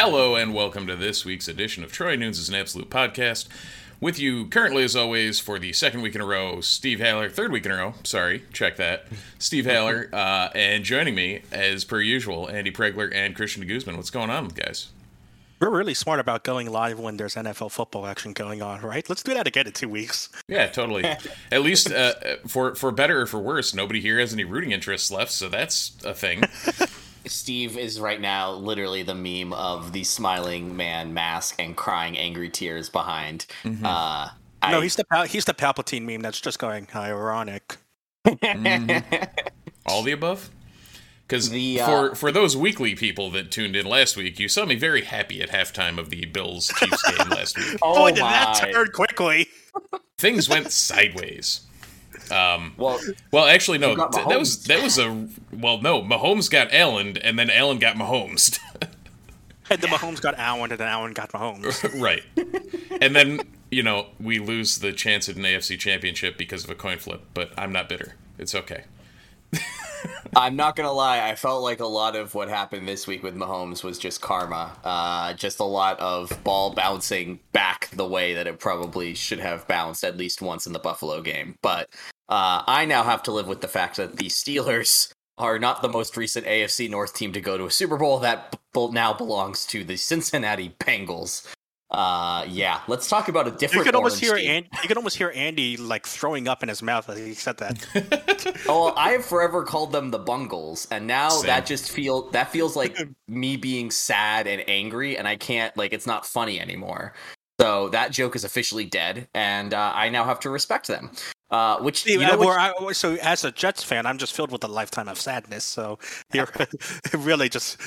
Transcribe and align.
Hello 0.00 0.36
and 0.36 0.54
welcome 0.54 0.86
to 0.86 0.94
this 0.94 1.24
week's 1.24 1.48
edition 1.48 1.82
of 1.82 1.90
Troy 1.90 2.14
Nunes 2.14 2.38
is 2.38 2.48
an 2.48 2.54
Absolute 2.54 2.88
Podcast. 2.88 3.48
With 4.00 4.16
you 4.16 4.46
currently, 4.46 4.84
as 4.84 4.94
always, 4.94 5.40
for 5.40 5.58
the 5.58 5.72
second 5.72 6.02
week 6.02 6.14
in 6.14 6.20
a 6.20 6.24
row, 6.24 6.60
Steve 6.60 7.00
Haller. 7.00 7.28
Third 7.28 7.50
week 7.50 7.66
in 7.66 7.72
a 7.72 7.76
row, 7.78 7.94
sorry, 8.04 8.44
check 8.52 8.76
that. 8.76 9.08
Steve 9.40 9.66
Haller, 9.70 10.08
uh, 10.12 10.50
and 10.54 10.84
joining 10.84 11.16
me, 11.16 11.42
as 11.50 11.84
per 11.84 12.00
usual, 12.00 12.48
Andy 12.48 12.70
Pregler 12.70 13.12
and 13.12 13.34
Christian 13.34 13.66
Guzman. 13.66 13.96
What's 13.96 14.10
going 14.10 14.30
on, 14.30 14.46
guys? 14.50 14.90
We're 15.60 15.76
really 15.76 15.94
smart 15.94 16.20
about 16.20 16.44
going 16.44 16.70
live 16.70 17.00
when 17.00 17.16
there's 17.16 17.34
NFL 17.34 17.72
football 17.72 18.06
action 18.06 18.32
going 18.32 18.62
on, 18.62 18.82
right? 18.82 19.08
Let's 19.08 19.24
do 19.24 19.34
that 19.34 19.48
again 19.48 19.66
in 19.66 19.72
two 19.72 19.88
weeks. 19.88 20.28
Yeah, 20.46 20.68
totally. 20.68 21.02
At 21.50 21.62
least 21.62 21.90
uh, 21.90 22.14
for 22.46 22.76
for 22.76 22.92
better 22.92 23.22
or 23.22 23.26
for 23.26 23.40
worse, 23.40 23.74
nobody 23.74 24.00
here 24.00 24.20
has 24.20 24.32
any 24.32 24.44
rooting 24.44 24.70
interests 24.70 25.10
left, 25.10 25.32
so 25.32 25.48
that's 25.48 25.96
a 26.04 26.14
thing. 26.14 26.44
Steve 27.26 27.76
is 27.78 28.00
right 28.00 28.20
now 28.20 28.52
literally 28.52 29.02
the 29.02 29.14
meme 29.14 29.52
of 29.52 29.92
the 29.92 30.04
smiling 30.04 30.76
man 30.76 31.12
mask 31.14 31.56
and 31.58 31.76
crying 31.76 32.16
angry 32.18 32.48
tears 32.48 32.88
behind. 32.88 33.46
Mm-hmm. 33.64 33.84
Uh, 33.84 34.28
no, 34.70 34.78
I- 34.78 34.82
he's 34.82 34.96
the 34.96 35.04
Pal- 35.04 35.24
he's 35.26 35.44
the 35.44 35.54
Palpatine 35.54 36.02
meme 36.02 36.20
that's 36.20 36.40
just 36.40 36.58
going 36.58 36.86
ironic. 36.94 37.76
All 39.86 40.02
the 40.02 40.12
above. 40.12 40.50
Because 41.26 41.50
The, 41.50 41.80
uh, 41.82 41.86
for 41.86 42.14
for 42.14 42.32
those 42.32 42.56
weekly 42.56 42.94
people 42.94 43.30
that 43.32 43.50
tuned 43.50 43.76
in 43.76 43.84
last 43.84 44.16
week, 44.16 44.38
you 44.38 44.48
saw 44.48 44.64
me 44.64 44.76
very 44.76 45.02
happy 45.02 45.42
at 45.42 45.50
halftime 45.50 45.98
of 45.98 46.08
the 46.08 46.24
Bills 46.24 46.72
Chiefs 46.78 47.02
game 47.10 47.28
last 47.28 47.58
week. 47.58 47.76
oh 47.82 47.94
Boy, 47.96 48.08
did 48.12 48.24
that 48.24 48.60
my. 48.62 48.72
turn 48.72 48.88
quickly. 48.92 49.46
Things 50.16 50.48
went 50.48 50.72
sideways. 50.72 51.60
Um, 52.30 52.74
Well, 52.76 53.00
well, 53.30 53.44
actually, 53.46 53.78
no. 53.78 53.94
Th- 53.94 54.26
that 54.26 54.38
was 54.38 54.64
that 54.64 54.82
was 54.82 54.98
a 54.98 55.28
well, 55.52 55.80
no. 55.80 56.02
Mahomes 56.02 56.50
got 56.50 56.72
Allen, 56.72 57.16
and 57.18 57.38
then 57.38 57.50
Allen 57.50 57.78
got 57.78 57.96
Mahomes. 57.96 58.58
And 59.70 59.82
the 59.82 59.86
Mahomes 59.86 60.20
got 60.20 60.34
Allen, 60.38 60.70
and 60.70 60.80
then 60.80 60.88
Allen 60.88 61.12
got 61.12 61.30
Mahomes. 61.32 62.00
right. 62.00 62.22
And 63.02 63.14
then 63.14 63.40
you 63.70 63.82
know 63.82 64.06
we 64.18 64.38
lose 64.38 64.78
the 64.78 64.92
chance 64.92 65.28
at 65.28 65.36
an 65.36 65.42
AFC 65.42 65.78
championship 65.78 66.38
because 66.38 66.64
of 66.64 66.70
a 66.70 66.74
coin 66.74 66.98
flip. 66.98 67.22
But 67.34 67.50
I'm 67.58 67.70
not 67.70 67.88
bitter. 67.88 68.14
It's 68.38 68.54
okay. 68.54 68.84
I'm 70.36 70.56
not 70.56 70.76
gonna 70.76 70.92
lie. 70.92 71.28
I 71.28 71.34
felt 71.34 71.62
like 71.62 71.80
a 71.80 71.86
lot 71.86 72.16
of 72.16 72.34
what 72.34 72.48
happened 72.48 72.88
this 72.88 73.06
week 73.06 73.22
with 73.22 73.34
Mahomes 73.34 73.82
was 73.82 73.98
just 73.98 74.20
karma. 74.20 74.72
Uh, 74.84 75.32
just 75.34 75.60
a 75.60 75.64
lot 75.64 75.98
of 76.00 76.42
ball 76.44 76.72
bouncing 76.74 77.40
back 77.52 77.90
the 77.92 78.06
way 78.06 78.34
that 78.34 78.46
it 78.46 78.58
probably 78.60 79.14
should 79.14 79.40
have 79.40 79.66
bounced 79.68 80.04
at 80.04 80.16
least 80.16 80.40
once 80.42 80.66
in 80.66 80.72
the 80.72 80.78
Buffalo 80.78 81.20
game. 81.20 81.56
But 81.62 81.90
uh, 82.28 82.62
I 82.66 82.84
now 82.84 83.02
have 83.04 83.22
to 83.24 83.32
live 83.32 83.46
with 83.48 83.60
the 83.60 83.68
fact 83.68 83.96
that 83.96 84.16
the 84.16 84.26
Steelers 84.26 85.12
are 85.38 85.58
not 85.58 85.82
the 85.82 85.88
most 85.88 86.16
recent 86.16 86.46
AFC 86.46 86.90
North 86.90 87.14
team 87.14 87.32
to 87.32 87.40
go 87.40 87.56
to 87.56 87.66
a 87.66 87.70
Super 87.70 87.96
Bowl. 87.96 88.18
That 88.18 88.58
b- 88.74 88.88
now 88.90 89.12
belongs 89.12 89.64
to 89.66 89.84
the 89.84 89.96
Cincinnati 89.96 90.74
Bengals. 90.80 91.46
Uh, 91.90 92.44
yeah, 92.48 92.80
let's 92.86 93.08
talk 93.08 93.28
about 93.28 93.46
a 93.46 93.50
different. 93.52 93.62
You 93.62 93.68
different. 93.68 93.86
could 93.86 93.94
almost 93.94 94.20
hear 94.20 94.34
team. 94.36 94.50
An- 94.50 94.68
you 94.82 94.88
could 94.88 94.98
almost 94.98 95.16
hear 95.16 95.32
Andy 95.34 95.78
like 95.78 96.06
throwing 96.06 96.46
up 96.48 96.62
in 96.62 96.68
his 96.68 96.82
mouth 96.82 97.08
as 97.08 97.18
he 97.18 97.34
said 97.34 97.56
that. 97.58 97.86
Oh, 98.68 98.86
well, 98.86 98.94
I 98.96 99.10
have 99.10 99.24
forever 99.24 99.62
called 99.62 99.92
them 99.92 100.10
the 100.10 100.18
Bungles, 100.18 100.86
and 100.90 101.06
now 101.06 101.28
Same. 101.28 101.46
that 101.46 101.66
just 101.66 101.90
feel 101.90 102.30
that 102.30 102.50
feels 102.50 102.76
like 102.76 102.96
me 103.28 103.56
being 103.56 103.90
sad 103.90 104.46
and 104.46 104.62
angry, 104.68 105.16
and 105.18 105.26
I 105.28 105.36
can't 105.36 105.76
like 105.76 105.92
it's 105.92 106.06
not 106.06 106.24
funny 106.26 106.60
anymore. 106.60 107.14
So 107.60 107.88
that 107.88 108.12
joke 108.12 108.36
is 108.36 108.44
officially 108.44 108.84
dead, 108.84 109.28
and 109.34 109.74
uh, 109.74 109.92
I 109.94 110.10
now 110.10 110.24
have 110.24 110.38
to 110.40 110.50
respect 110.50 110.86
them. 110.86 111.10
Uh, 111.50 111.78
which 111.78 112.06
you 112.06 112.18
know, 112.20 112.36
which- 112.38 112.48
I- 112.50 112.92
so 112.92 113.14
as 113.22 113.44
a 113.44 113.50
Jets 113.50 113.82
fan, 113.82 114.06
I'm 114.06 114.18
just 114.18 114.34
filled 114.34 114.52
with 114.52 114.62
a 114.64 114.68
lifetime 114.68 115.08
of 115.08 115.18
sadness. 115.18 115.64
So 115.64 115.98
it 116.34 117.14
really 117.16 117.48
just 117.48 117.80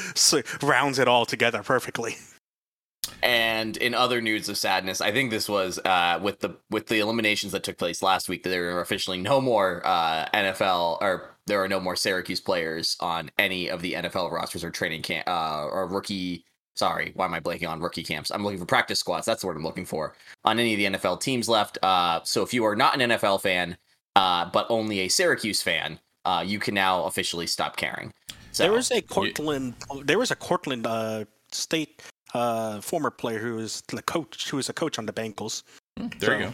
rounds 0.64 1.00
it 1.00 1.08
all 1.08 1.26
together 1.26 1.62
perfectly. 1.64 2.18
And 3.24 3.78
in 3.78 3.94
other 3.94 4.20
news 4.22 4.50
of 4.50 4.58
sadness, 4.58 5.00
I 5.00 5.12
think 5.12 5.32
this 5.32 5.48
was 5.48 5.80
uh, 5.86 6.20
with 6.22 6.40
the 6.40 6.58
with 6.70 6.88
the 6.88 7.00
eliminations 7.00 7.52
that 7.52 7.64
took 7.64 7.78
place 7.78 8.02
last 8.02 8.28
week. 8.30 8.44
There 8.44 8.76
are 8.78 8.82
officially 8.82 9.20
no 9.20 9.40
more 9.42 9.82
uh, 9.86 10.26
NFL 10.34 10.98
or 11.02 11.36
there 11.48 11.64
are 11.64 11.68
no 11.68 11.80
more 11.80 11.96
Syracuse 11.96 12.40
players 12.42 12.98
on 13.00 13.30
any 13.38 13.70
of 13.70 13.82
the 13.82 13.94
NFL 13.94 14.32
rosters 14.32 14.64
or 14.64 14.70
training 14.72 15.02
camp 15.04 15.28
uh, 15.28 15.66
or 15.66 15.88
rookie. 15.88 16.46
Sorry, 16.76 17.12
why 17.16 17.26
am 17.26 17.34
I 17.34 17.40
blanking 17.40 17.70
on 17.70 17.80
rookie 17.82 18.04
camps? 18.04 18.32
I'm 18.32 18.44
looking 18.44 18.60
for 18.60 18.66
practice 18.66 19.00
squads. 19.00 19.26
That's 19.26 19.42
the 19.42 19.48
word 19.48 19.58
I'm 19.58 19.64
looking 19.64 19.86
for 19.86 20.16
on 20.46 20.58
any 20.60 20.74
of 20.74 20.78
the 20.94 20.98
NFL 21.00 21.20
teams 21.22 21.50
left. 21.50 21.78
Uh, 21.84 22.22
so 22.24 22.42
if 22.44 22.54
you 22.54 22.66
are 22.66 22.76
not 22.76 23.00
an 23.00 23.12
NFL 23.12 23.42
fan, 23.42 23.78
uh, 24.16 24.46
but 24.52 24.66
only 24.70 25.00
a 25.02 25.08
Syracuse 25.08 25.62
fan, 25.62 26.00
uh, 26.26 26.44
you 26.46 26.60
can 26.60 26.74
now 26.74 27.04
officially 27.06 27.46
stop 27.48 27.76
caring. 27.78 28.12
So, 28.52 28.64
There 28.64 28.72
was 28.72 28.92
a 28.92 29.02
Cortland. 29.02 29.76
There 30.04 30.18
was 30.20 30.32
a 30.32 30.36
Cortland 30.36 30.86
uh, 30.88 31.26
State 31.52 32.02
uh, 32.34 32.80
former 32.82 33.10
player 33.12 33.40
who 33.40 33.56
was 33.56 33.82
the 33.90 34.02
coach, 34.04 34.50
who 34.50 34.58
was 34.58 34.70
a 34.70 34.74
coach 34.74 34.98
on 34.98 35.06
the 35.06 35.14
Bengals. 35.14 35.64
There 36.20 36.40
you 36.40 36.46
go. 36.48 36.54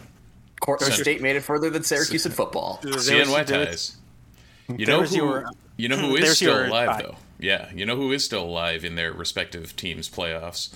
Cortland 0.60 0.94
So- 0.94 1.02
State 1.02 1.22
made 1.22 1.36
it 1.36 1.40
further 1.44 1.70
than 1.70 1.82
Syracuse 1.84 2.26
in 2.26 2.32
football. 2.40 2.80
There 2.82 2.92
was- 2.92 3.08
CNY 3.08 3.46
ties. 3.46 3.96
You 4.76 4.86
know 4.86 5.02
who? 5.02 5.16
your- 5.16 5.46
you 5.76 5.88
know 5.88 5.96
who 5.96 6.16
is 6.16 6.36
still 6.36 6.54
your 6.56 6.66
alive 6.66 6.88
tie. 6.88 7.02
though. 7.02 7.16
Yeah, 7.38 7.70
you 7.74 7.86
know 7.86 7.96
who 7.96 8.10
is 8.12 8.24
still 8.24 8.42
alive 8.44 8.84
in 8.84 8.94
their 8.96 9.12
respective 9.12 9.76
teams' 9.76 10.08
playoffs. 10.08 10.70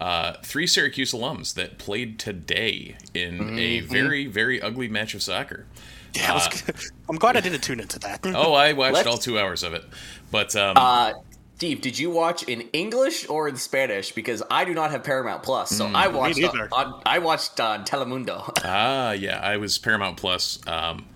Uh, 0.00 0.34
three 0.42 0.66
Syracuse 0.66 1.12
alums 1.12 1.54
that 1.54 1.78
played 1.78 2.18
today 2.18 2.96
in 3.14 3.58
a 3.58 3.80
very 3.80 4.26
very 4.26 4.60
ugly 4.60 4.88
match 4.88 5.14
of 5.14 5.22
soccer. 5.22 5.66
Yeah, 6.14 6.32
I 6.32 6.34
was, 6.34 6.92
I'm 7.08 7.16
glad 7.16 7.36
I 7.36 7.40
didn't 7.40 7.62
tune 7.62 7.80
into 7.80 7.98
that. 8.00 8.20
Oh, 8.26 8.52
I 8.52 8.72
watched 8.74 8.94
Let's- 8.94 9.06
all 9.08 9.16
two 9.18 9.38
hours 9.38 9.62
of 9.62 9.74
it, 9.74 9.84
but 10.30 10.54
um, 10.56 10.74
Uh, 10.76 11.12
Steve, 11.56 11.80
did 11.80 11.96
you 11.96 12.10
watch 12.10 12.42
in 12.42 12.62
English 12.72 13.28
or 13.28 13.46
in 13.48 13.54
Spanish? 13.54 14.10
Because 14.10 14.42
I 14.50 14.64
do 14.64 14.74
not 14.74 14.90
have 14.90 15.04
Paramount 15.04 15.44
Plus, 15.44 15.70
so 15.70 15.86
I 15.86 16.08
watched 16.08 16.42
on, 16.42 16.56
neither. 16.56 16.68
on 16.72 17.00
I 17.06 17.20
watched 17.20 17.60
on 17.60 17.84
Telemundo. 17.84 18.52
Ah, 18.64 19.12
yeah, 19.12 19.38
I 19.38 19.58
was 19.58 19.78
Paramount 19.78 20.16
Plus. 20.16 20.58
Um, 20.66 21.06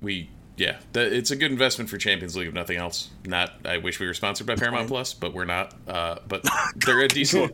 we, 0.00 0.30
yeah, 0.56 0.76
it's 0.94 1.30
a 1.30 1.36
good 1.36 1.50
investment 1.50 1.90
for 1.90 1.98
Champions 1.98 2.36
League 2.36 2.48
if 2.48 2.54
nothing 2.54 2.76
else. 2.76 3.10
Not, 3.24 3.52
I 3.64 3.78
wish 3.78 3.98
we 3.98 4.06
were 4.06 4.14
sponsored 4.14 4.46
by 4.46 4.54
Paramount 4.54 4.88
Plus, 4.88 5.12
but 5.12 5.34
we're 5.34 5.44
not. 5.44 5.74
Uh, 5.88 6.18
but 6.28 6.46
they're 6.76 7.00
a 7.00 7.08
decent, 7.08 7.52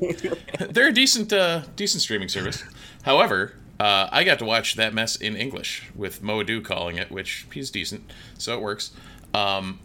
they're 0.70 0.88
a 0.88 0.92
decent, 0.92 1.32
uh, 1.32 1.62
decent 1.76 2.02
streaming 2.02 2.28
service. 2.28 2.62
However, 3.02 3.54
uh, 3.78 4.08
I 4.12 4.24
got 4.24 4.38
to 4.40 4.44
watch 4.44 4.74
that 4.74 4.92
mess 4.92 5.16
in 5.16 5.34
English 5.34 5.90
with 5.94 6.22
Mo 6.22 6.44
Adu 6.44 6.62
calling 6.62 6.96
it, 6.96 7.10
which 7.10 7.46
he's 7.52 7.70
decent, 7.70 8.10
so 8.36 8.54
it 8.54 8.60
works. 8.60 8.92
Um, 9.32 9.80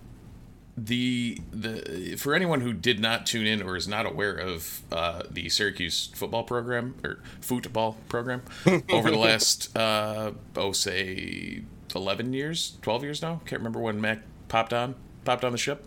the 0.78 1.40
the 1.54 2.18
for 2.18 2.34
anyone 2.36 2.60
who 2.60 2.74
did 2.74 3.00
not 3.00 3.26
tune 3.26 3.46
in 3.46 3.62
or 3.62 3.78
is 3.78 3.88
not 3.88 4.06
aware 4.06 4.36
of 4.36 4.82
uh, 4.92 5.24
the 5.32 5.48
Syracuse 5.48 6.10
football 6.14 6.44
program 6.44 6.96
or 7.04 7.20
football 7.40 7.96
program 8.10 8.42
over 8.90 9.10
the 9.10 9.18
last 9.18 9.76
uh, 9.78 10.32
oh 10.58 10.74
say 10.74 11.64
eleven 11.96 12.34
years, 12.34 12.78
twelve 12.82 13.04
years 13.04 13.22
now. 13.22 13.42
Can't 13.46 13.60
remember 13.60 13.80
when 13.80 14.00
Mac 14.00 14.22
popped 14.48 14.74
on 14.74 14.96
popped 15.24 15.44
on 15.44 15.52
the 15.52 15.58
ship, 15.58 15.86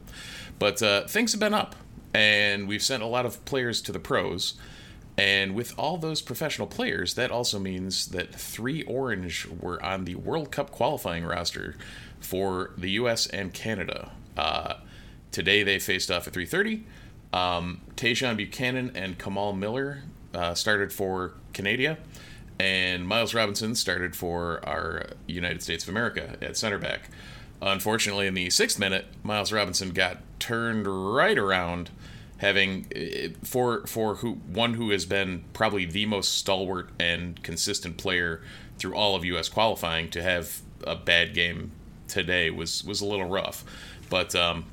but 0.59 0.83
uh, 0.83 1.07
things 1.07 1.33
have 1.33 1.41
been 1.41 1.55
up, 1.55 1.77
and 2.13 2.67
we've 2.67 2.83
sent 2.83 3.03
a 3.03 3.07
lot 3.07 3.27
of 3.27 3.45
players 3.45 3.81
to 3.83 3.93
the 3.93 4.01
pros. 4.01 4.55
And 5.17 5.57
with 5.57 5.77
all 5.77 5.97
those 5.97 6.23
professional 6.23 6.69
players, 6.69 7.15
that 7.15 7.33
also 7.33 7.59
means 7.59 8.07
that 8.09 8.33
three 8.33 8.85
Orange 8.85 9.49
were 9.49 9.85
on 9.85 10.05
the 10.05 10.15
World 10.15 10.53
Cup 10.53 10.71
qualifying 10.71 11.25
roster 11.25 11.75
for 12.21 12.71
the 12.79 12.91
U.S. 12.91 13.27
and 13.27 13.53
Canada. 13.53 14.13
Uh, 14.37 14.75
today 15.33 15.65
they 15.65 15.81
faced 15.81 16.11
off 16.11 16.29
at 16.29 16.33
3:30. 16.33 16.85
Um, 17.33 17.81
Buchanan 17.97 18.93
and 18.95 19.19
Kamal 19.19 19.53
Miller 19.53 20.05
uh, 20.33 20.55
started 20.55 20.93
for 20.93 21.35
Canada, 21.53 21.99
and 22.59 23.07
Miles 23.07 23.35
Robinson 23.35 23.75
started 23.75 24.17
for 24.17 24.61
our 24.67 25.07
United 25.27 25.63
States 25.63 25.85
of 25.85 25.91
America 25.91 26.37
at 26.41 26.57
center 26.57 26.79
back. 26.79 27.11
Unfortunately, 27.61 28.27
in 28.27 28.35
the 28.35 28.51
sixth 28.51 28.79
minute, 28.79 29.07
Miles 29.23 29.53
Robinson 29.53 29.91
got 29.91 30.19
turned 30.39 30.87
right 30.87 31.37
around, 31.37 31.91
having 32.39 32.87
uh, 32.95 33.29
for 33.45 33.87
for 33.87 34.17
who 34.17 34.35
one 34.35 34.75
who 34.75 34.91
has 34.91 35.05
been 35.07 35.45
probably 35.53 35.85
the 35.85 36.07
most 36.07 36.35
stalwart 36.35 36.91
and 36.99 37.43
consistent 37.43 37.97
player 37.97 38.41
through 38.79 38.95
all 38.95 39.17
of 39.17 39.25
U.S. 39.25 39.49
qualifying 39.49 40.09
to 40.11 40.23
have 40.23 40.63
a 40.87 40.95
bad 40.95 41.35
game 41.35 41.73
today 42.07 42.51
was 42.51 42.85
was 42.85 43.01
a 43.01 43.07
little 43.07 43.29
rough, 43.29 43.65
but 44.09 44.35
um, 44.37 44.65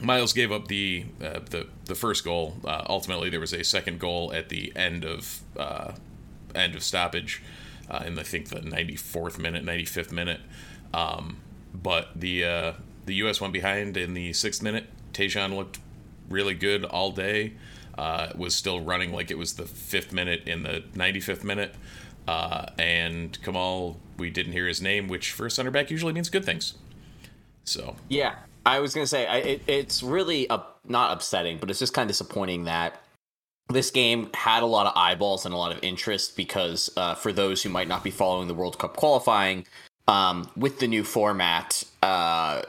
Miles 0.00 0.32
gave 0.32 0.52
up 0.52 0.68
the 0.68 1.06
uh, 1.20 1.40
the 1.50 1.66
the 1.86 1.94
first 1.94 2.24
goal. 2.24 2.56
Uh, 2.64 2.84
ultimately, 2.88 3.30
there 3.30 3.40
was 3.40 3.52
a 3.52 3.64
second 3.64 3.98
goal 3.98 4.32
at 4.32 4.48
the 4.48 4.72
end 4.76 5.04
of 5.04 5.40
uh, 5.56 5.92
end 6.56 6.74
of 6.74 6.82
stoppage, 6.82 7.42
uh, 7.90 8.02
in 8.06 8.18
I 8.18 8.22
think 8.22 8.48
the 8.48 8.60
94th 8.60 9.38
minute, 9.38 9.64
95th 9.64 10.12
minute. 10.12 10.40
Um, 10.92 11.38
but 11.74 12.08
the 12.16 12.44
uh, 12.44 12.72
the 13.04 13.14
U.S. 13.16 13.40
went 13.40 13.52
behind 13.52 13.96
in 13.96 14.14
the 14.14 14.32
sixth 14.32 14.62
minute. 14.62 14.86
Tajon 15.12 15.54
looked 15.54 15.78
really 16.28 16.54
good 16.54 16.84
all 16.84 17.12
day. 17.12 17.54
Uh, 17.96 18.30
was 18.36 18.54
still 18.54 18.80
running 18.80 19.10
like 19.12 19.30
it 19.30 19.38
was 19.38 19.54
the 19.54 19.64
fifth 19.64 20.12
minute 20.12 20.46
in 20.46 20.64
the 20.64 20.84
95th 20.94 21.42
minute. 21.44 21.74
and 22.28 23.40
Kamal, 23.42 23.98
we 24.18 24.28
didn't 24.28 24.52
hear 24.52 24.66
his 24.66 24.82
name, 24.82 25.08
which 25.08 25.32
for 25.32 25.46
a 25.46 25.50
center 25.50 25.70
back 25.70 25.90
usually 25.90 26.12
means 26.12 26.28
good 26.28 26.44
things. 26.44 26.74
So 27.64 27.96
yeah, 28.08 28.36
I 28.66 28.80
was 28.80 28.94
gonna 28.94 29.06
say 29.06 29.26
I, 29.26 29.36
it, 29.38 29.62
it's 29.66 30.02
really 30.02 30.46
not 30.84 31.12
upsetting, 31.12 31.58
but 31.58 31.70
it's 31.70 31.78
just 31.78 31.94
kind 31.94 32.04
of 32.04 32.08
disappointing 32.08 32.64
that 32.64 33.00
this 33.68 33.90
game 33.90 34.30
had 34.34 34.62
a 34.62 34.66
lot 34.66 34.86
of 34.86 34.92
eyeballs 34.96 35.44
and 35.44 35.54
a 35.54 35.58
lot 35.58 35.72
of 35.72 35.82
interest 35.82 36.36
because 36.36 36.90
uh, 36.96 37.14
for 37.14 37.32
those 37.32 37.62
who 37.62 37.68
might 37.68 37.88
not 37.88 38.04
be 38.04 38.10
following 38.10 38.48
the 38.48 38.54
World 38.54 38.78
Cup 38.78 38.96
qualifying, 38.96 39.66
um, 40.08 40.48
with 40.56 40.78
the 40.78 40.86
new 40.86 41.02
format 41.02 41.82
uh, 42.02 42.62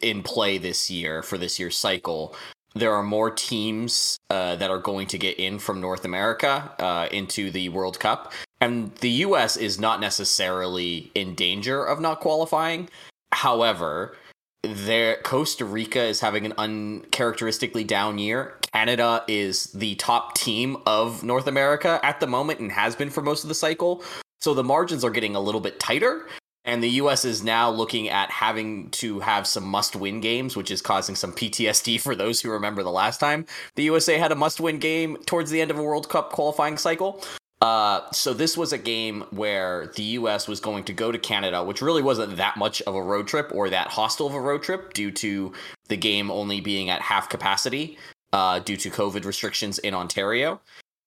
in 0.00 0.22
play 0.22 0.56
this 0.56 0.90
year 0.90 1.22
for 1.22 1.36
this 1.36 1.58
year's 1.58 1.76
cycle, 1.76 2.34
there 2.74 2.94
are 2.94 3.02
more 3.02 3.30
teams 3.30 4.16
uh, 4.30 4.56
that 4.56 4.70
are 4.70 4.78
going 4.78 5.06
to 5.08 5.18
get 5.18 5.38
in 5.38 5.58
from 5.58 5.80
North 5.80 6.04
America 6.04 6.72
uh, 6.78 7.08
into 7.10 7.50
the 7.50 7.68
World 7.68 7.98
Cup, 7.98 8.32
and 8.60 8.94
the 8.96 9.10
U.S. 9.10 9.56
is 9.56 9.80
not 9.80 10.00
necessarily 10.00 11.10
in 11.14 11.34
danger 11.34 11.84
of 11.84 12.00
not 12.00 12.20
qualifying. 12.20 12.88
However, 13.32 14.16
there 14.62 15.16
Costa 15.22 15.64
Rica 15.64 16.02
is 16.02 16.20
having 16.20 16.46
an 16.46 16.52
uncharacteristically 16.58 17.84
down 17.84 18.18
year. 18.18 18.54
Canada 18.72 19.24
is 19.26 19.64
the 19.72 19.94
top 19.96 20.34
team 20.34 20.76
of 20.86 21.22
North 21.22 21.46
America 21.46 22.00
at 22.02 22.20
the 22.20 22.26
moment 22.26 22.60
and 22.60 22.70
has 22.70 22.94
been 22.94 23.10
for 23.10 23.22
most 23.22 23.42
of 23.42 23.48
the 23.48 23.54
cycle. 23.54 24.02
So 24.40 24.54
the 24.54 24.64
margins 24.64 25.04
are 25.04 25.10
getting 25.10 25.36
a 25.36 25.40
little 25.40 25.60
bit 25.60 25.80
tighter. 25.80 26.28
And 26.64 26.82
the 26.82 26.90
US 26.90 27.24
is 27.24 27.42
now 27.42 27.70
looking 27.70 28.08
at 28.08 28.30
having 28.30 28.90
to 28.90 29.20
have 29.20 29.46
some 29.46 29.64
must 29.64 29.96
win 29.96 30.20
games, 30.20 30.56
which 30.56 30.70
is 30.70 30.82
causing 30.82 31.14
some 31.14 31.32
PTSD 31.32 32.00
for 32.02 32.14
those 32.14 32.40
who 32.40 32.50
remember 32.50 32.82
the 32.82 32.90
last 32.90 33.18
time 33.18 33.46
the 33.76 33.82
USA 33.84 34.18
had 34.18 34.32
a 34.32 34.36
must 34.36 34.60
win 34.60 34.78
game 34.78 35.16
towards 35.26 35.50
the 35.50 35.60
end 35.60 35.70
of 35.70 35.78
a 35.78 35.82
World 35.82 36.08
Cup 36.08 36.32
qualifying 36.32 36.76
cycle. 36.76 37.22
Uh, 37.62 38.10
so 38.10 38.32
this 38.32 38.56
was 38.56 38.72
a 38.72 38.78
game 38.78 39.22
where 39.30 39.92
the 39.96 40.02
U.S. 40.02 40.48
was 40.48 40.60
going 40.60 40.82
to 40.84 40.94
go 40.94 41.12
to 41.12 41.18
Canada, 41.18 41.62
which 41.62 41.82
really 41.82 42.02
wasn't 42.02 42.38
that 42.38 42.56
much 42.56 42.80
of 42.82 42.94
a 42.94 43.02
road 43.02 43.26
trip 43.26 43.50
or 43.54 43.68
that 43.68 43.88
hostile 43.88 44.26
of 44.26 44.32
a 44.32 44.40
road 44.40 44.62
trip, 44.62 44.94
due 44.94 45.10
to 45.10 45.52
the 45.88 45.96
game 45.96 46.30
only 46.30 46.62
being 46.62 46.88
at 46.88 47.02
half 47.02 47.28
capacity 47.28 47.98
uh, 48.32 48.58
due 48.60 48.76
to 48.76 48.90
COVID 48.90 49.24
restrictions 49.24 49.78
in 49.78 49.94
Ontario. 49.94 50.60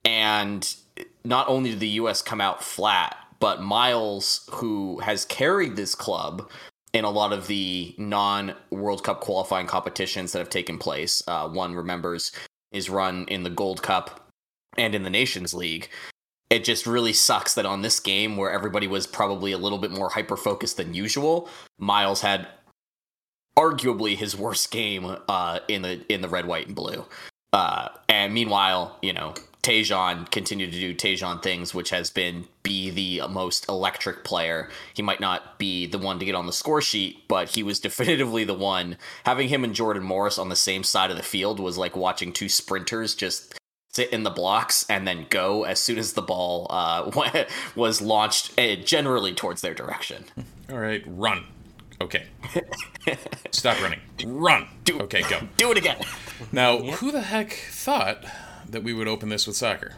And 0.05 0.75
not 1.23 1.47
only 1.47 1.71
did 1.71 1.79
the 1.79 1.87
U.S. 1.89 2.21
come 2.21 2.41
out 2.41 2.63
flat, 2.63 3.15
but 3.39 3.61
Miles, 3.61 4.49
who 4.53 4.99
has 4.99 5.25
carried 5.25 5.75
this 5.75 5.95
club 5.95 6.49
in 6.93 7.05
a 7.05 7.09
lot 7.09 7.33
of 7.33 7.47
the 7.47 7.95
non 7.97 8.53
World 8.69 9.03
Cup 9.03 9.21
qualifying 9.21 9.67
competitions 9.67 10.31
that 10.31 10.39
have 10.39 10.49
taken 10.49 10.77
place, 10.77 11.21
uh, 11.27 11.47
one 11.49 11.75
remembers 11.75 12.31
his 12.71 12.89
run 12.89 13.25
in 13.27 13.43
the 13.43 13.49
Gold 13.49 13.81
Cup 13.81 14.29
and 14.77 14.95
in 14.95 15.03
the 15.03 15.09
Nations 15.09 15.53
League 15.53 15.89
it 16.53 16.63
just 16.63 16.85
really 16.85 17.13
sucks 17.13 17.55
that 17.55 17.65
on 17.65 17.81
this 17.81 17.99
game 17.99 18.37
where 18.37 18.51
everybody 18.51 18.85
was 18.85 19.07
probably 19.07 19.53
a 19.53 19.57
little 19.57 19.79
bit 19.79 19.89
more 19.89 20.09
hyper 20.09 20.37
focused 20.37 20.77
than 20.77 20.93
usual, 20.93 21.49
Miles 21.79 22.21
had 22.21 22.47
arguably 23.55 24.15
his 24.15 24.35
worst 24.35 24.71
game 24.71 25.17
uh, 25.27 25.59
in 25.67 25.81
the 25.81 26.01
in 26.11 26.21
the 26.21 26.29
red, 26.29 26.45
white, 26.45 26.67
and 26.67 26.75
blue. 26.75 27.05
Uh, 27.51 27.89
and 28.09 28.33
meanwhile, 28.33 28.97
you 29.01 29.13
know, 29.13 29.33
Tajon 29.61 30.29
continued 30.29 30.73
to 30.73 30.79
do 30.79 30.93
Tajon 30.93 31.41
things, 31.41 31.73
which 31.73 31.89
has 31.91 32.09
been 32.09 32.47
be 32.63 32.89
the 32.89 33.27
most 33.29 33.69
electric 33.69 34.23
player. 34.23 34.69
He 34.93 35.01
might 35.01 35.21
not 35.21 35.57
be 35.57 35.85
the 35.85 35.97
one 35.97 36.19
to 36.19 36.25
get 36.25 36.35
on 36.35 36.47
the 36.47 36.53
score 36.53 36.81
sheet, 36.81 37.27
but 37.27 37.49
he 37.49 37.63
was 37.63 37.79
definitively 37.81 38.43
the 38.43 38.53
one. 38.53 38.97
Having 39.25 39.49
him 39.49 39.63
and 39.63 39.73
Jordan 39.73 40.03
Morris 40.03 40.37
on 40.37 40.49
the 40.49 40.55
same 40.55 40.83
side 40.83 41.11
of 41.11 41.17
the 41.17 41.23
field 41.23 41.59
was 41.59 41.77
like 41.77 41.95
watching 41.95 42.33
two 42.33 42.49
sprinters 42.49 43.15
just 43.15 43.57
sit 43.89 44.11
in 44.11 44.23
the 44.23 44.29
blocks 44.29 44.85
and 44.89 45.07
then 45.07 45.27
go 45.29 45.63
as 45.63 45.79
soon 45.79 45.97
as 45.97 46.13
the 46.13 46.21
ball 46.21 46.67
uh, 46.69 47.45
was 47.75 48.01
launched 48.01 48.59
uh, 48.59 48.75
generally 48.75 49.33
towards 49.33 49.61
their 49.61 49.73
direction. 49.73 50.25
All 50.69 50.79
right, 50.79 51.03
run. 51.05 51.45
Okay. 52.03 52.25
Stop 53.51 53.81
running. 53.81 53.99
Run. 54.25 54.67
Do, 54.83 54.99
okay, 55.01 55.21
go. 55.29 55.39
Do 55.55 55.71
it 55.71 55.77
again. 55.77 55.97
Now, 56.51 56.79
who 56.79 57.11
the 57.11 57.21
heck 57.21 57.53
thought 57.53 58.25
that 58.69 58.83
we 58.83 58.93
would 58.93 59.07
open 59.07 59.29
this 59.29 59.47
with 59.47 59.55
soccer? 59.55 59.93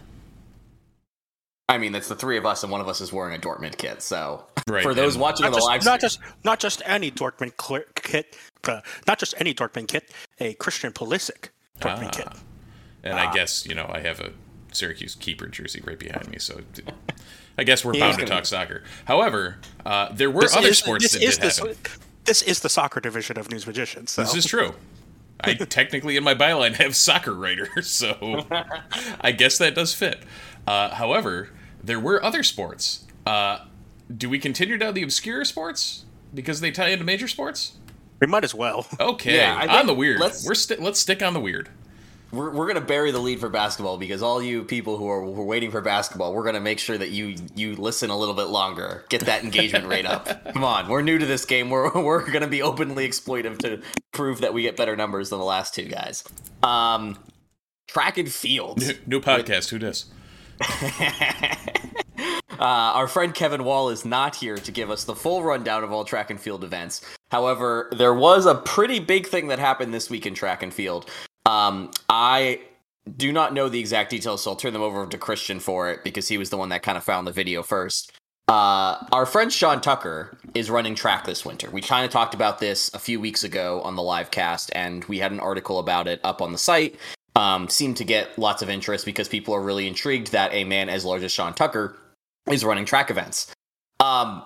I 1.67 1.79
mean, 1.79 1.93
that's 1.93 2.07
the 2.07 2.15
three 2.15 2.37
of 2.37 2.45
us, 2.45 2.61
and 2.61 2.71
one 2.71 2.79
of 2.79 2.87
us 2.87 3.01
is 3.01 3.11
wearing 3.11 3.35
a 3.35 3.39
Dortmund 3.39 3.77
kit. 3.77 4.03
So, 4.03 4.45
right, 4.67 4.83
for 4.83 4.93
those 4.93 5.17
watching 5.17 5.47
on 5.47 5.51
the 5.51 5.57
just, 5.57 5.67
live, 5.67 5.83
not 5.83 5.99
just 5.99 6.19
not 6.43 6.59
just 6.59 6.83
any 6.85 7.09
Dortmund 7.09 7.59
cl- 7.59 7.83
kit, 7.95 8.37
uh, 8.65 8.81
not 9.07 9.17
just 9.17 9.33
any 9.39 9.51
Dortmund 9.51 9.87
kit, 9.87 10.11
a 10.39 10.53
Christian 10.53 10.91
Pulisic 10.93 11.49
Dortmund 11.79 12.09
ah. 12.09 12.11
kit. 12.11 12.27
And 13.03 13.15
I 13.15 13.33
guess, 13.33 13.65
you 13.65 13.73
know, 13.73 13.89
I 13.91 14.01
have 14.01 14.19
a 14.19 14.31
Syracuse 14.73 15.15
keeper 15.15 15.47
jersey 15.47 15.81
right 15.83 15.97
behind 15.97 16.29
me, 16.29 16.37
so 16.37 16.61
I 17.57 17.63
guess 17.63 17.85
we're 17.85 17.93
bound 17.93 18.19
to 18.19 18.25
talk 18.25 18.45
soccer. 18.45 18.83
However, 19.05 19.57
uh, 19.85 20.11
there 20.13 20.29
were 20.29 20.41
this 20.41 20.55
other 20.55 20.67
is, 20.69 20.77
sports 20.77 21.11
that 21.13 21.21
is 21.21 21.37
did 21.37 21.51
the, 21.51 21.67
happen. 21.67 21.77
This 22.25 22.41
is 22.41 22.59
the 22.59 22.69
soccer 22.69 22.99
division 22.99 23.37
of 23.37 23.49
Nunes 23.49 23.65
Magicians. 23.65 24.11
So. 24.11 24.21
This 24.23 24.35
is 24.35 24.45
true. 24.45 24.73
I 25.39 25.53
technically 25.69 26.17
in 26.17 26.23
my 26.23 26.33
byline 26.33 26.73
have 26.75 26.95
soccer 26.95 27.33
writer, 27.33 27.81
so 27.81 28.45
I 29.21 29.31
guess 29.31 29.57
that 29.57 29.75
does 29.75 29.93
fit. 29.93 30.23
Uh, 30.67 30.89
however, 30.95 31.49
there 31.83 31.99
were 31.99 32.23
other 32.23 32.43
sports. 32.43 33.05
Uh, 33.25 33.59
do 34.15 34.29
we 34.29 34.39
continue 34.39 34.77
down 34.77 34.93
the 34.93 35.03
obscure 35.03 35.43
sports 35.45 36.05
because 36.33 36.61
they 36.61 36.71
tie 36.71 36.89
into 36.89 37.05
major 37.05 37.27
sports? 37.27 37.73
We 38.19 38.27
might 38.27 38.43
as 38.43 38.55
well. 38.55 38.87
Okay, 38.99 39.37
Yeah, 39.37 39.55
I 39.55 39.79
on 39.79 39.87
the 39.87 39.93
weird. 39.93 40.19
let's- 40.19 40.47
We're 40.47 40.55
sti- 40.55 40.77
let's 40.79 40.99
stick 40.99 41.21
on 41.21 41.33
the 41.33 41.39
weird. 41.39 41.69
We're, 42.35 42.51
we're 42.51 42.67
gonna 42.67 42.81
bury 42.81 43.11
the 43.11 43.19
lead 43.19 43.39
for 43.39 43.49
basketball 43.49 43.97
because 43.97 44.21
all 44.21 44.41
you 44.41 44.63
people 44.63 44.97
who 44.97 45.07
are, 45.09 45.21
who 45.21 45.39
are 45.39 45.45
waiting 45.45 45.71
for 45.71 45.81
basketball, 45.81 46.33
we're 46.33 46.43
gonna 46.43 46.59
make 46.59 46.79
sure 46.79 46.97
that 46.97 47.09
you 47.09 47.35
you 47.55 47.75
listen 47.75 48.09
a 48.09 48.17
little 48.17 48.35
bit 48.35 48.45
longer, 48.45 49.05
get 49.09 49.21
that 49.21 49.43
engagement 49.43 49.87
rate 49.87 50.05
up. 50.05 50.27
Come 50.53 50.63
on, 50.63 50.87
we're 50.87 51.01
new 51.01 51.17
to 51.17 51.25
this 51.25 51.45
game. 51.45 51.69
We're 51.69 51.91
we're 52.03 52.29
gonna 52.29 52.47
be 52.47 52.61
openly 52.61 53.07
exploitive 53.07 53.57
to 53.59 53.81
prove 54.11 54.41
that 54.41 54.53
we 54.53 54.63
get 54.63 54.75
better 54.77 54.95
numbers 54.95 55.29
than 55.29 55.39
the 55.39 55.45
last 55.45 55.73
two 55.73 55.85
guys. 55.85 56.23
Um, 56.61 57.17
track 57.87 58.17
and 58.17 58.31
field. 58.31 58.79
New, 58.79 58.93
new 59.07 59.21
podcast. 59.21 59.69
Who 59.69 59.79
does? 59.79 60.05
Uh, 62.59 62.95
our 62.95 63.07
friend 63.07 63.33
Kevin 63.33 63.65
Wall 63.65 63.89
is 63.89 64.05
not 64.05 64.35
here 64.35 64.55
to 64.55 64.71
give 64.71 64.89
us 64.89 65.03
the 65.03 65.15
full 65.15 65.43
rundown 65.43 65.83
of 65.83 65.91
all 65.91 66.05
track 66.05 66.29
and 66.29 66.39
field 66.39 66.63
events. 66.63 67.01
However, 67.29 67.89
there 67.91 68.13
was 68.13 68.45
a 68.45 68.55
pretty 68.55 68.99
big 68.99 69.27
thing 69.27 69.49
that 69.49 69.59
happened 69.59 69.93
this 69.93 70.09
week 70.09 70.25
in 70.25 70.33
track 70.33 70.63
and 70.63 70.73
field. 70.73 71.09
Um, 71.45 71.91
I 72.09 72.61
do 73.17 73.31
not 73.31 73.53
know 73.53 73.69
the 73.69 73.79
exact 73.79 74.09
details, 74.09 74.43
so 74.43 74.51
I'll 74.51 74.55
turn 74.55 74.73
them 74.73 74.81
over 74.81 75.05
to 75.05 75.17
Christian 75.17 75.59
for 75.59 75.91
it 75.91 76.03
because 76.03 76.27
he 76.27 76.37
was 76.37 76.49
the 76.49 76.57
one 76.57 76.69
that 76.69 76.83
kind 76.83 76.97
of 76.97 77.03
found 77.03 77.27
the 77.27 77.31
video 77.31 77.61
first. 77.61 78.11
Uh, 78.47 79.03
our 79.11 79.25
friend 79.25 79.51
Sean 79.51 79.81
Tucker 79.81 80.37
is 80.53 80.69
running 80.69 80.93
track 80.93 81.25
this 81.25 81.43
winter. 81.45 81.69
We 81.69 81.81
kind 81.81 82.05
of 82.05 82.11
talked 82.11 82.35
about 82.35 82.59
this 82.59 82.93
a 82.93 82.99
few 82.99 83.19
weeks 83.19 83.43
ago 83.43 83.81
on 83.81 83.95
the 83.95 84.03
live 84.03 84.31
cast, 84.31 84.71
and 84.75 85.03
we 85.05 85.19
had 85.19 85.31
an 85.31 85.39
article 85.39 85.79
about 85.79 86.07
it 86.07 86.19
up 86.23 86.41
on 86.41 86.51
the 86.51 86.57
site. 86.57 86.95
Um, 87.35 87.67
seemed 87.67 87.97
to 87.97 88.05
get 88.05 88.37
lots 88.39 88.61
of 88.61 88.69
interest 88.69 89.05
because 89.05 89.27
people 89.27 89.53
are 89.53 89.61
really 89.61 89.87
intrigued 89.87 90.31
that 90.31 90.53
a 90.53 90.63
man 90.63 90.89
as 90.89 91.03
large 91.03 91.23
as 91.23 91.31
Sean 91.31 91.53
Tucker 91.53 91.97
is 92.49 92.63
running 92.63 92.85
track 92.85 93.09
events. 93.09 93.51
Um, 93.99 94.43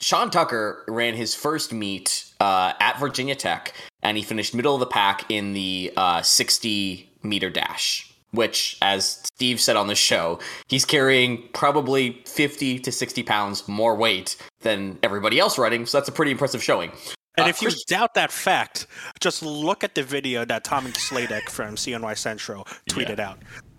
Sean 0.00 0.30
Tucker 0.30 0.84
ran 0.88 1.14
his 1.14 1.34
first 1.34 1.72
meet 1.72 2.24
uh, 2.40 2.72
at 2.80 2.98
Virginia 2.98 3.34
Tech, 3.34 3.74
and 4.02 4.16
he 4.16 4.22
finished 4.22 4.54
middle 4.54 4.74
of 4.74 4.80
the 4.80 4.86
pack 4.86 5.24
in 5.28 5.52
the 5.52 5.92
uh, 5.96 6.22
60 6.22 7.10
meter 7.22 7.50
dash 7.50 8.08
which, 8.32 8.76
as 8.82 9.22
Steve 9.24 9.60
said 9.60 9.76
on 9.76 9.86
the 9.86 9.94
show, 9.94 10.38
he's 10.68 10.84
carrying 10.84 11.48
probably 11.54 12.22
50 12.26 12.78
to 12.80 12.92
60 12.92 13.22
pounds 13.22 13.66
more 13.68 13.94
weight 13.96 14.36
than 14.60 14.98
everybody 15.02 15.38
else 15.38 15.58
running. 15.58 15.86
So 15.86 15.98
that's 15.98 16.08
a 16.08 16.12
pretty 16.12 16.32
impressive 16.32 16.62
showing. 16.62 16.92
And 17.36 17.46
uh, 17.46 17.48
if 17.48 17.62
you 17.62 17.70
doubt 17.86 18.14
that 18.14 18.32
fact, 18.32 18.86
just 19.20 19.42
look 19.42 19.84
at 19.84 19.94
the 19.94 20.02
video 20.02 20.44
that 20.44 20.64
Tommy 20.64 20.90
Sladek 20.90 21.48
from 21.48 21.76
CNY 21.76 22.18
Central 22.18 22.64
tweeted 22.90 23.18
yeah. 23.18 23.30
out. 23.30 23.38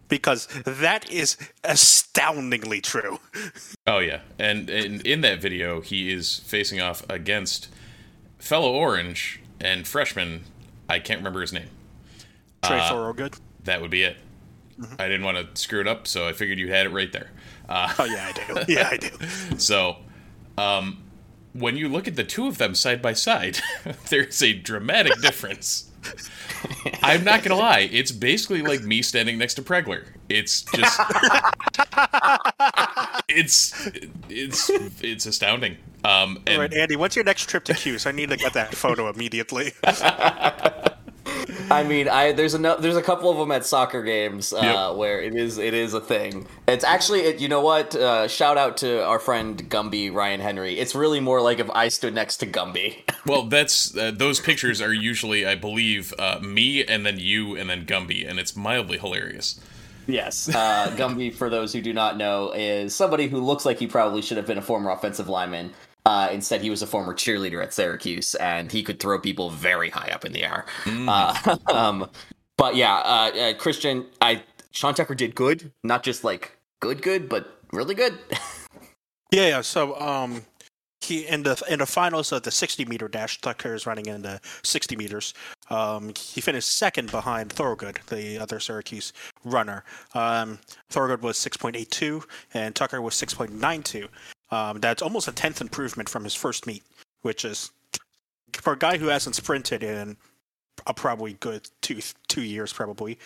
Because 0.09 0.47
that 0.65 1.09
is 1.09 1.37
astoundingly 1.63 2.81
true. 2.81 3.19
Oh 3.87 3.97
yeah, 3.97 4.19
and, 4.37 4.69
and 4.69 5.01
in 5.01 5.21
that 5.21 5.41
video, 5.41 5.81
he 5.81 6.13
is 6.13 6.41
facing 6.45 6.79
off 6.79 7.03
against 7.09 7.69
fellow 8.37 8.71
Orange 8.71 9.41
and 9.59 9.87
freshman. 9.87 10.43
I 10.87 10.99
can't 10.99 11.21
remember 11.21 11.41
his 11.41 11.51
name. 11.51 11.69
Trey 12.63 12.79
uh, 12.79 12.89
Thorogood. 12.89 13.37
That 13.63 13.81
would 13.81 13.89
be 13.89 14.03
it. 14.03 14.17
Mm-hmm. 14.79 14.95
I 14.99 15.07
didn't 15.07 15.25
want 15.25 15.37
to 15.37 15.59
screw 15.59 15.81
it 15.81 15.87
up, 15.87 16.07
so 16.07 16.27
I 16.27 16.33
figured 16.33 16.59
you 16.59 16.71
had 16.71 16.85
it 16.85 16.89
right 16.89 17.11
there. 17.11 17.31
Uh, 17.67 17.93
oh 17.99 18.05
yeah, 18.05 18.31
I 18.35 18.63
do. 18.63 18.63
Yeah, 18.73 18.89
I 18.91 18.97
do. 18.97 19.09
so, 19.57 19.97
um, 20.57 21.03
when 21.53 21.75
you 21.75 21.89
look 21.89 22.07
at 22.07 22.15
the 22.15 22.23
two 22.23 22.47
of 22.47 22.57
them 22.57 22.75
side 22.75 23.01
by 23.01 23.13
side, 23.13 23.59
there's 24.09 24.41
a 24.41 24.53
dramatic 24.53 25.19
difference. 25.21 25.88
I'm 27.03 27.23
not 27.23 27.43
gonna 27.43 27.59
lie; 27.59 27.89
it's 27.91 28.11
basically 28.11 28.61
like 28.61 28.83
me 28.83 29.01
standing 29.01 29.37
next 29.37 29.55
to 29.55 29.61
Pregler. 29.61 30.05
It's 30.29 30.63
just, 30.75 30.99
it's, 33.29 33.89
it's, 34.29 34.69
it's 35.01 35.25
astounding. 35.25 35.77
Um, 36.03 36.41
and, 36.45 36.55
All 36.55 36.61
right, 36.61 36.73
Andy, 36.73 36.95
what's 36.95 37.15
your 37.15 37.25
next 37.25 37.49
trip 37.49 37.63
to 37.65 37.73
Cuse? 37.73 38.05
I 38.05 38.11
need 38.11 38.29
to 38.29 38.37
get 38.37 38.53
that 38.53 38.75
photo 38.75 39.09
immediately. 39.09 39.73
I 41.71 41.83
mean, 41.83 42.07
I 42.07 42.31
there's 42.31 42.55
a 42.55 42.57
there's 42.57 42.95
a 42.95 43.01
couple 43.01 43.29
of 43.29 43.37
them 43.37 43.51
at 43.51 43.65
soccer 43.65 44.01
games 44.01 44.53
uh, 44.53 44.59
yep. 44.61 44.97
where 44.97 45.21
it 45.21 45.35
is 45.35 45.57
it 45.57 45.73
is 45.73 45.93
a 45.93 46.01
thing. 46.01 46.47
It's 46.67 46.83
actually 46.83 47.21
it, 47.21 47.39
you 47.39 47.47
know 47.47 47.61
what? 47.61 47.95
Uh, 47.95 48.27
shout 48.27 48.57
out 48.57 48.77
to 48.77 49.05
our 49.05 49.19
friend 49.19 49.69
Gumby 49.69 50.13
Ryan 50.13 50.39
Henry. 50.39 50.79
It's 50.79 50.95
really 50.95 51.19
more 51.19 51.41
like 51.41 51.59
if 51.59 51.69
I 51.71 51.89
stood 51.89 52.13
next 52.15 52.37
to 52.37 52.47
Gumby. 52.47 53.03
well, 53.25 53.43
that's 53.43 53.95
uh, 53.95 54.11
those 54.11 54.39
pictures 54.39 54.81
are 54.81 54.93
usually, 54.93 55.45
I 55.45 55.55
believe, 55.55 56.13
uh, 56.17 56.39
me 56.41 56.83
and 56.83 57.05
then 57.05 57.19
you 57.19 57.55
and 57.55 57.69
then 57.69 57.85
Gumby, 57.85 58.27
and 58.27 58.39
it's 58.39 58.55
mildly 58.55 58.97
hilarious. 58.97 59.59
Yes, 60.07 60.49
uh, 60.49 60.91
Gumby, 60.97 61.31
for 61.31 61.51
those 61.51 61.71
who 61.71 61.81
do 61.81 61.93
not 61.93 62.17
know, 62.17 62.51
is 62.51 62.95
somebody 62.95 63.27
who 63.27 63.39
looks 63.39 63.63
like 63.63 63.77
he 63.77 63.85
probably 63.85 64.23
should 64.23 64.37
have 64.37 64.47
been 64.47 64.57
a 64.57 64.61
former 64.61 64.89
offensive 64.89 65.29
lineman. 65.29 65.71
Uh, 66.09 66.27
instead, 66.31 66.59
he 66.59 66.71
was 66.71 66.81
a 66.81 66.87
former 66.87 67.13
cheerleader 67.13 67.61
at 67.61 67.71
Syracuse, 67.71 68.33
and 68.33 68.71
he 68.71 68.81
could 68.81 68.99
throw 68.99 69.19
people 69.19 69.51
very 69.51 69.91
high 69.91 70.09
up 70.11 70.25
in 70.25 70.31
the 70.33 70.43
air. 70.43 70.65
Mm. 70.85 71.07
Uh, 71.07 71.57
um, 71.71 72.09
but 72.57 72.75
yeah, 72.75 72.95
uh, 72.95 73.31
uh, 73.37 73.53
Christian, 73.53 74.07
I 74.19 74.41
Sean 74.71 74.95
Tucker 74.95 75.13
did 75.13 75.35
good, 75.35 75.71
not 75.83 76.01
just 76.01 76.23
like 76.23 76.57
good, 76.79 77.03
good, 77.03 77.29
but 77.29 77.61
really 77.71 77.93
good. 77.93 78.17
yeah, 79.31 79.49
yeah. 79.49 79.61
So, 79.61 80.01
um, 80.01 80.41
he 80.99 81.27
in 81.27 81.43
the 81.43 81.61
in 81.69 81.77
the 81.77 81.85
finals 81.85 82.31
of 82.31 82.41
the 82.41 82.49
60 82.49 82.85
meter 82.85 83.07
dash, 83.07 83.39
Tucker 83.39 83.75
is 83.75 83.85
running 83.85 84.07
in 84.07 84.23
the 84.23 84.41
60 84.63 84.95
meters. 84.95 85.35
Um, 85.69 86.13
he 86.17 86.41
finished 86.41 86.75
second 86.75 87.11
behind 87.11 87.53
Thorogood, 87.53 87.99
the 88.07 88.39
other 88.39 88.59
Syracuse 88.59 89.13
runner. 89.43 89.83
Um, 90.15 90.57
Thorogood 90.89 91.21
was 91.21 91.37
6.82 91.37 92.23
and 92.55 92.75
Tucker 92.75 92.99
was 92.99 93.13
6.92. 93.13 94.07
Um, 94.51 94.79
that's 94.79 95.01
almost 95.01 95.27
a 95.27 95.31
tenth 95.31 95.61
improvement 95.61 96.09
from 96.09 96.23
his 96.23 96.35
first 96.35 96.65
meet, 96.65 96.83
which 97.21 97.45
is 97.45 97.71
for 98.53 98.73
a 98.73 98.77
guy 98.77 98.97
who 98.97 99.07
hasn't 99.07 99.35
sprinted 99.35 99.83
in 99.83 100.17
a 100.87 100.93
probably 100.93 101.33
good 101.33 101.69
two 101.81 101.99
two 102.27 102.41
years, 102.41 102.73
probably 102.73 103.19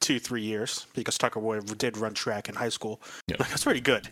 two 0.00 0.18
three 0.18 0.42
years, 0.42 0.86
because 0.94 1.16
Tucker 1.16 1.60
did 1.78 1.96
run 1.96 2.14
track 2.14 2.48
in 2.48 2.54
high 2.54 2.68
school. 2.68 3.00
Yeah. 3.26 3.36
That's 3.38 3.64
pretty 3.64 3.80
good. 3.80 4.08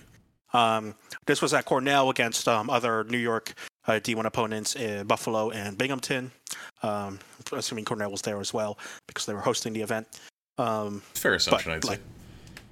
Um, 0.53 0.95
this 1.27 1.43
was 1.43 1.53
at 1.53 1.65
Cornell 1.65 2.11
against 2.11 2.47
um, 2.47 2.71
other 2.71 3.05
New 3.05 3.19
York 3.19 3.55
uh, 3.87 3.93
D1 3.93 4.25
opponents 4.25 4.77
in 4.77 5.07
Buffalo 5.07 5.51
and 5.51 5.77
Binghamton. 5.77 6.31
Um, 6.83 7.19
assuming 7.53 7.85
Cornell 7.85 8.11
was 8.11 8.23
there 8.23 8.41
as 8.41 8.55
well 8.55 8.79
because 9.09 9.27
they 9.27 9.35
were 9.35 9.41
hosting 9.41 9.73
the 9.73 9.83
event. 9.83 10.07
Um, 10.57 11.03
Fair 11.15 11.35
assumption, 11.35 11.73
I'd 11.73 11.85
like, 11.85 11.99
say. 11.99 12.05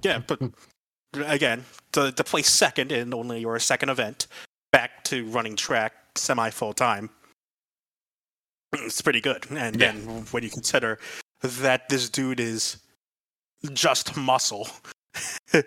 Yeah, 0.03 0.21
but 0.25 0.39
again, 1.15 1.65
to, 1.93 2.11
to 2.11 2.23
place 2.23 2.49
second 2.49 2.91
in 2.91 3.13
only 3.13 3.41
your 3.41 3.59
second 3.59 3.89
event, 3.89 4.27
back 4.71 5.03
to 5.05 5.25
running 5.25 5.55
track 5.55 5.93
semi 6.15 6.49
full 6.49 6.73
time, 6.73 7.09
it's 8.73 9.01
pretty 9.01 9.21
good. 9.21 9.45
And 9.51 9.79
yeah. 9.79 9.91
then 9.91 10.25
when 10.31 10.43
you 10.43 10.49
consider 10.49 10.99
that 11.41 11.89
this 11.89 12.09
dude 12.09 12.39
is 12.39 12.77
just 13.73 14.17
muscle 14.17 14.67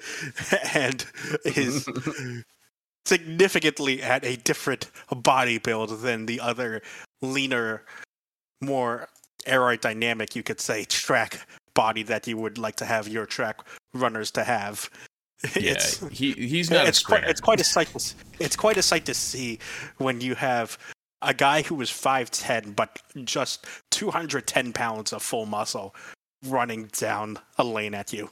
and 0.75 1.05
is 1.45 1.89
significantly 3.07 4.03
at 4.03 4.25
a 4.25 4.37
different 4.37 4.91
body 5.15 5.59
build 5.59 6.01
than 6.01 6.27
the 6.27 6.41
other 6.41 6.83
leaner, 7.23 7.85
more 8.61 9.09
aerodynamic, 9.47 10.35
you 10.35 10.43
could 10.43 10.61
say, 10.61 10.85
track 10.85 11.47
body 11.75 12.03
that 12.03 12.27
you 12.27 12.37
would 12.37 12.59
like 12.59 12.77
to 12.77 12.85
have 12.85 13.07
your 13.07 13.27
track 13.27 13.61
runners 13.95 14.31
to 14.33 14.45
have. 14.45 14.91
Yeah, 15.55 15.81
he 16.11 16.33
he's 16.33 16.71
not 16.71 16.87
it's 16.89 17.03
quite, 17.03 17.25
it's 17.25 17.41
quite 17.41 17.61
a 17.61 17.65
sight. 17.65 17.89
To, 17.89 18.15
it's 18.41 18.57
quite 18.57 18.77
a 18.77 18.83
sight 18.83 19.05
to 19.07 19.15
see 19.15 19.59
when 19.99 20.21
you 20.21 20.35
have 20.35 20.79
a 21.23 21.35
guy 21.35 21.63
who 21.63 21.75
was 21.75 21.91
five 21.91 22.31
ten 22.31 22.73
but 22.73 22.99
just 23.25 23.67
two 23.91 24.11
hundred 24.11 24.47
ten 24.47 24.73
pounds 24.73 25.13
of 25.13 25.23
full 25.23 25.47
muscle 25.47 25.95
running 26.47 26.87
down 26.99 27.39
a 27.59 27.65
lane 27.65 27.95
at 27.95 28.13
you. 28.13 28.31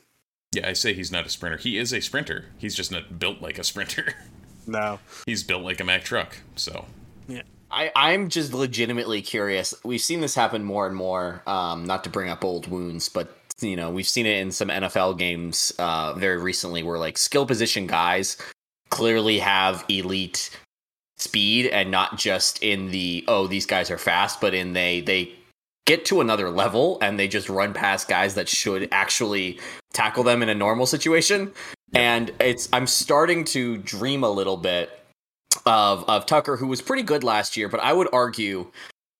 Yeah, 0.53 0.69
I 0.69 0.73
say 0.73 0.95
he's 0.95 1.13
not 1.13 1.27
a 1.27 1.29
sprinter. 1.29 1.59
He 1.59 1.79
is 1.79 1.93
a 1.93 2.01
sprinter. 2.01 2.47
He's 2.59 2.75
just 2.75 2.93
not 2.93 3.19
built 3.19 3.41
like 3.43 3.59
a 3.59 3.65
sprinter. 3.65 4.15
No, 4.67 4.99
he's 5.27 5.43
built 5.43 5.63
like 5.63 5.81
a 5.81 5.85
Mack 5.85 6.05
truck. 6.05 6.39
So 6.57 6.87
yeah. 7.29 7.43
I, 7.71 7.93
I'm 7.95 8.31
just 8.31 8.55
legitimately 8.55 9.21
curious. 9.21 9.75
We've 9.85 10.01
seen 10.01 10.23
this 10.23 10.35
happen 10.35 10.65
more 10.65 10.87
and 10.87 10.97
more. 10.97 11.43
Um, 11.47 11.85
not 11.85 12.03
to 12.05 12.11
bring 12.11 12.31
up 12.31 12.43
old 12.43 12.67
wounds, 12.69 13.11
but 13.11 13.37
you 13.61 13.77
know 13.77 13.91
we've 13.91 14.09
seen 14.09 14.27
it 14.27 14.39
in 14.39 14.51
some 14.51 14.69
NFL 14.69 15.19
games 15.19 15.73
uh, 15.79 16.15
very 16.15 16.39
recently 16.39 16.83
where 16.83 16.99
like 16.99 17.19
skill 17.19 17.47
position 17.47 17.87
guys 17.87 18.37
clearly 18.91 19.39
have 19.39 19.85
elite 19.89 20.51
speed 21.17 21.67
and 21.67 21.91
not 21.91 22.19
just 22.19 22.63
in 22.63 22.91
the 22.91 23.25
oh 23.29 23.47
these 23.47 23.67
guys 23.67 23.91
are 23.91 23.99
fast 23.99 24.41
but 24.41 24.53
in 24.55 24.73
they 24.73 25.01
they 25.01 25.33
get 25.87 26.05
to 26.07 26.21
another 26.21 26.51
level 26.51 26.99
and 27.03 27.19
they 27.19 27.29
just 27.29 27.49
run 27.49 27.75
past 27.75 28.09
guys 28.09 28.35
that 28.35 28.49
should 28.49 28.89
actually 28.91 29.59
tackle 29.93 30.25
them 30.25 30.43
in 30.43 30.49
a 30.49 30.55
normal 30.55 30.87
situation. 30.87 31.53
And 31.95 32.33
it's 32.41 32.69
i'm 32.73 32.89
starting 32.89 33.45
to 33.45 33.79
dream 33.79 34.25
a 34.25 34.31
little 34.31 34.57
bit 34.57 34.99
of 35.67 36.09
of 36.09 36.27
Tucker 36.27 36.57
who 36.57 36.67
was 36.67 36.83
pretty 36.83 37.05
good 37.05 37.23
last 37.23 37.57
year 37.57 37.69
but 37.69 37.81
I 37.81 37.93
would 37.93 38.09
argue 38.13 38.71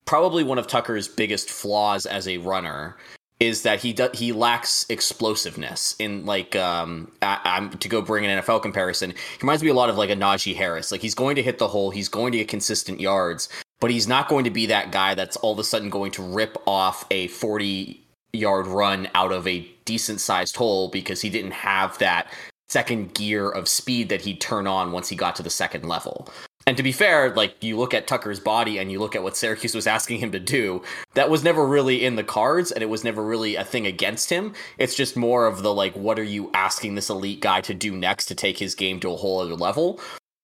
probably 0.07 0.43
one 0.43 0.59
of 0.59 0.67
Tucker's 0.67 1.07
biggest 1.07 1.51
flaws 1.51 2.05
as 2.05 2.27
a 2.27 2.39
runner 2.39 2.97
is 3.45 3.63
that 3.63 3.81
he 3.81 3.95
he 4.15 4.33
lacks 4.33 4.87
explosiveness 4.89 5.95
in 5.99 6.25
like 6.25 6.57
um 6.57 7.13
I, 7.23 7.69
to 7.79 7.89
go 7.89 8.01
bring 8.01 8.25
an 8.25 8.41
NFL 8.41 8.63
comparison. 8.63 9.11
He 9.11 9.39
reminds 9.43 9.63
me 9.63 9.69
a 9.69 9.75
lot 9.75 9.91
of 9.91 9.99
like 9.99 10.11
a 10.11 10.17
Najee 10.17 10.57
Harris. 10.57 10.91
Like 10.91 11.03
he's 11.03 11.15
going 11.15 11.37
to 11.37 11.43
hit 11.43 11.59
the 11.59 11.69
hole, 11.69 11.91
he's 11.91 12.09
going 12.09 12.33
to 12.33 12.39
get 12.39 12.49
consistent 12.49 13.01
yards, 13.01 13.49
but 13.81 13.91
he's 13.91 14.09
not 14.09 14.29
going 14.29 14.45
to 14.45 14.51
be 14.51 14.67
that 14.67 14.93
guy 14.93 15.15
that's 15.15 15.37
all 15.37 15.53
of 15.53 15.59
a 15.59 15.65
sudden 15.65 15.91
going 15.91 16.11
to 16.13 16.23
rip 16.23 16.57
off 16.67 17.05
a 17.11 17.29
40 17.29 18.01
yard 18.33 18.67
run 18.67 19.09
out 19.15 19.31
of 19.31 19.47
a 19.47 19.69
decent 19.85 20.21
sized 20.21 20.57
hole 20.57 20.89
because 20.89 21.21
he 21.21 21.31
didn't 21.31 21.53
have 21.53 21.97
that 21.99 22.33
second 22.69 23.15
gear 23.15 23.51
of 23.51 23.69
speed 23.69 24.09
that 24.09 24.23
he'd 24.23 24.41
turn 24.41 24.67
on 24.67 24.91
once 24.91 25.09
he 25.09 25.17
got 25.17 25.37
to 25.37 25.43
the 25.43 25.51
second 25.51 25.87
level. 25.87 26.29
And 26.67 26.77
to 26.79 26.83
be 26.83 26.93
fair, 26.93 27.35
like 27.35 27.63
you 27.63 27.77
look 27.77 27.93
at 27.93 28.07
Tucker's 28.07 28.41
body 28.41 28.79
and 28.79 28.91
you 28.91 28.99
look 28.99 29.15
at 29.15 29.23
what 29.23 29.37
Syracuse 29.37 29.75
was 29.75 29.87
asking 29.87 30.19
him 30.19 30.33
to 30.33 30.41
do, 30.41 30.83
that 31.13 31.29
was 31.29 31.45
never 31.45 31.67
really 31.67 32.05
in 32.05 32.17
the 32.17 32.25
cards 32.25 32.73
and 32.73 32.83
it 32.83 32.89
was 32.89 33.05
never 33.05 33.23
really 33.23 33.57
a 33.57 33.65
thing 33.65 33.87
against 33.87 34.31
him. 34.31 34.55
It's 34.79 34.95
just 34.95 35.17
more 35.17 35.47
of 35.47 35.63
the 35.63 35.75
like, 35.75 35.95
what 35.95 36.19
are 36.19 36.25
you 36.25 36.51
asking 36.55 36.95
this 36.95 37.11
elite 37.11 37.41
guy 37.41 37.61
to 37.63 37.75
do 37.75 37.95
next 37.95 38.27
to 38.27 38.35
take 38.35 38.59
his 38.59 38.75
game 38.75 38.99
to 39.01 39.11
a 39.11 39.17
whole 39.17 39.41
other 39.41 39.57
level? 39.57 40.01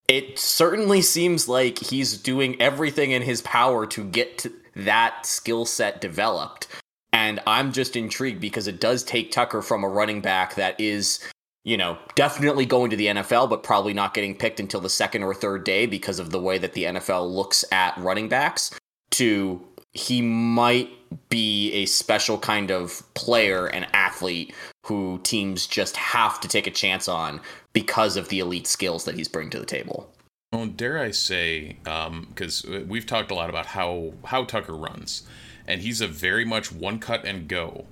It 0.09 0.39
certainly 0.39 1.01
seems 1.03 1.49
like 1.49 1.79
he's 1.79 2.19
doing 2.19 2.61
everything 2.61 3.13
in 3.13 3.23
his 3.23 3.41
power 3.43 3.87
to 3.87 4.05
get 4.05 4.39
to 4.39 4.53
that 4.77 5.25
skill 5.25 5.65
set 5.65 6.01
developed. 6.01 6.67
And 7.13 7.41
I'm 7.47 7.73
just 7.73 7.97
intrigued 7.97 8.41
because 8.41 8.67
it 8.67 8.81
does 8.81 9.03
take 9.05 9.33
Tucker 9.33 9.63
from 9.63 9.85
a 9.85 9.89
running 9.89 10.21
back 10.21 10.55
that 10.57 10.79
is 10.79 11.21
you 11.65 11.77
know, 11.77 11.99
definitely 12.15 12.65
going 12.65 12.91
to 12.91 12.97
the 12.97 13.07
NFL, 13.07 13.51
but 13.51 13.63
probably 13.63 13.93
not 13.93 14.15
getting 14.15 14.35
picked 14.35 14.61
until 14.61 14.81
the 14.81 14.89
second 14.89 15.23
or 15.23 15.35
third 15.35 15.65
day 15.65 15.87
because 15.87 16.19
of 16.19 16.31
the 16.31 16.41
way 16.41 16.59
that 16.59 16.73
the 16.73 16.85
NFL 16.85 17.31
looks 17.31 17.65
at 17.71 17.97
running 17.99 18.29
backs, 18.29 18.79
to 19.11 19.67
he 19.93 20.23
might 20.23 20.89
be 21.29 21.73
a 21.73 21.87
special 21.87 22.39
kind 22.39 22.71
of 22.71 23.03
player 23.15 23.67
and 23.67 23.87
athlete 23.93 24.55
who 24.87 25.21
teams 25.23 25.67
just 25.67 25.97
have 25.97 26.41
to 26.41 26.49
take 26.49 26.67
a 26.67 26.71
chance 26.71 27.09
on 27.09 27.41
because 27.73 28.17
of 28.17 28.29
the 28.29 28.39
elite 28.39 28.67
skills 28.67 29.05
that 29.05 29.17
he's 29.17 29.29
bringing 29.29 29.51
to 29.51 29.59
the 29.59 29.67
table. 29.67 30.09
Well, 30.53 30.67
dare 30.67 30.99
I 30.99 31.11
say, 31.11 31.77
because 31.85 32.65
um, 32.65 32.89
we've 32.89 33.07
talked 33.07 33.31
a 33.31 33.35
lot 33.35 33.51
about 33.51 33.67
how 33.67 34.15
how 34.25 34.45
Tucker 34.45 34.75
runs, 34.75 35.23
and 35.67 35.81
he's 35.81 36.01
a 36.01 36.09
very 36.09 36.45
much 36.45 36.73
one 36.73 36.99
cut 36.99 37.25
and 37.25 37.47
go. 37.47 37.87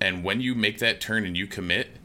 And 0.00 0.24
when 0.24 0.40
you 0.40 0.54
make 0.54 0.78
that 0.78 1.00
turn 1.00 1.24
and 1.24 1.36
you 1.36 1.46
commit, 1.46 1.99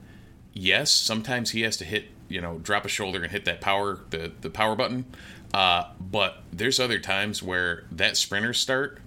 yes, 0.55 0.89
sometimes 0.89 1.51
he 1.51 1.61
has 1.61 1.77
to 1.77 1.85
hit, 1.85 2.05
you 2.27 2.41
know, 2.41 2.57
drop 2.57 2.85
a 2.85 2.89
shoulder 2.89 3.21
and 3.21 3.31
hit 3.31 3.45
that 3.45 3.61
power 3.61 3.99
the 4.09 4.31
the 4.41 4.49
power 4.49 4.75
button. 4.75 5.05
Uh, 5.53 5.91
but 5.99 6.41
there's 6.51 6.79
other 6.79 6.97
times 6.97 7.43
where 7.43 7.83
that 7.91 8.17
sprinter 8.17 8.53
start 8.53 8.99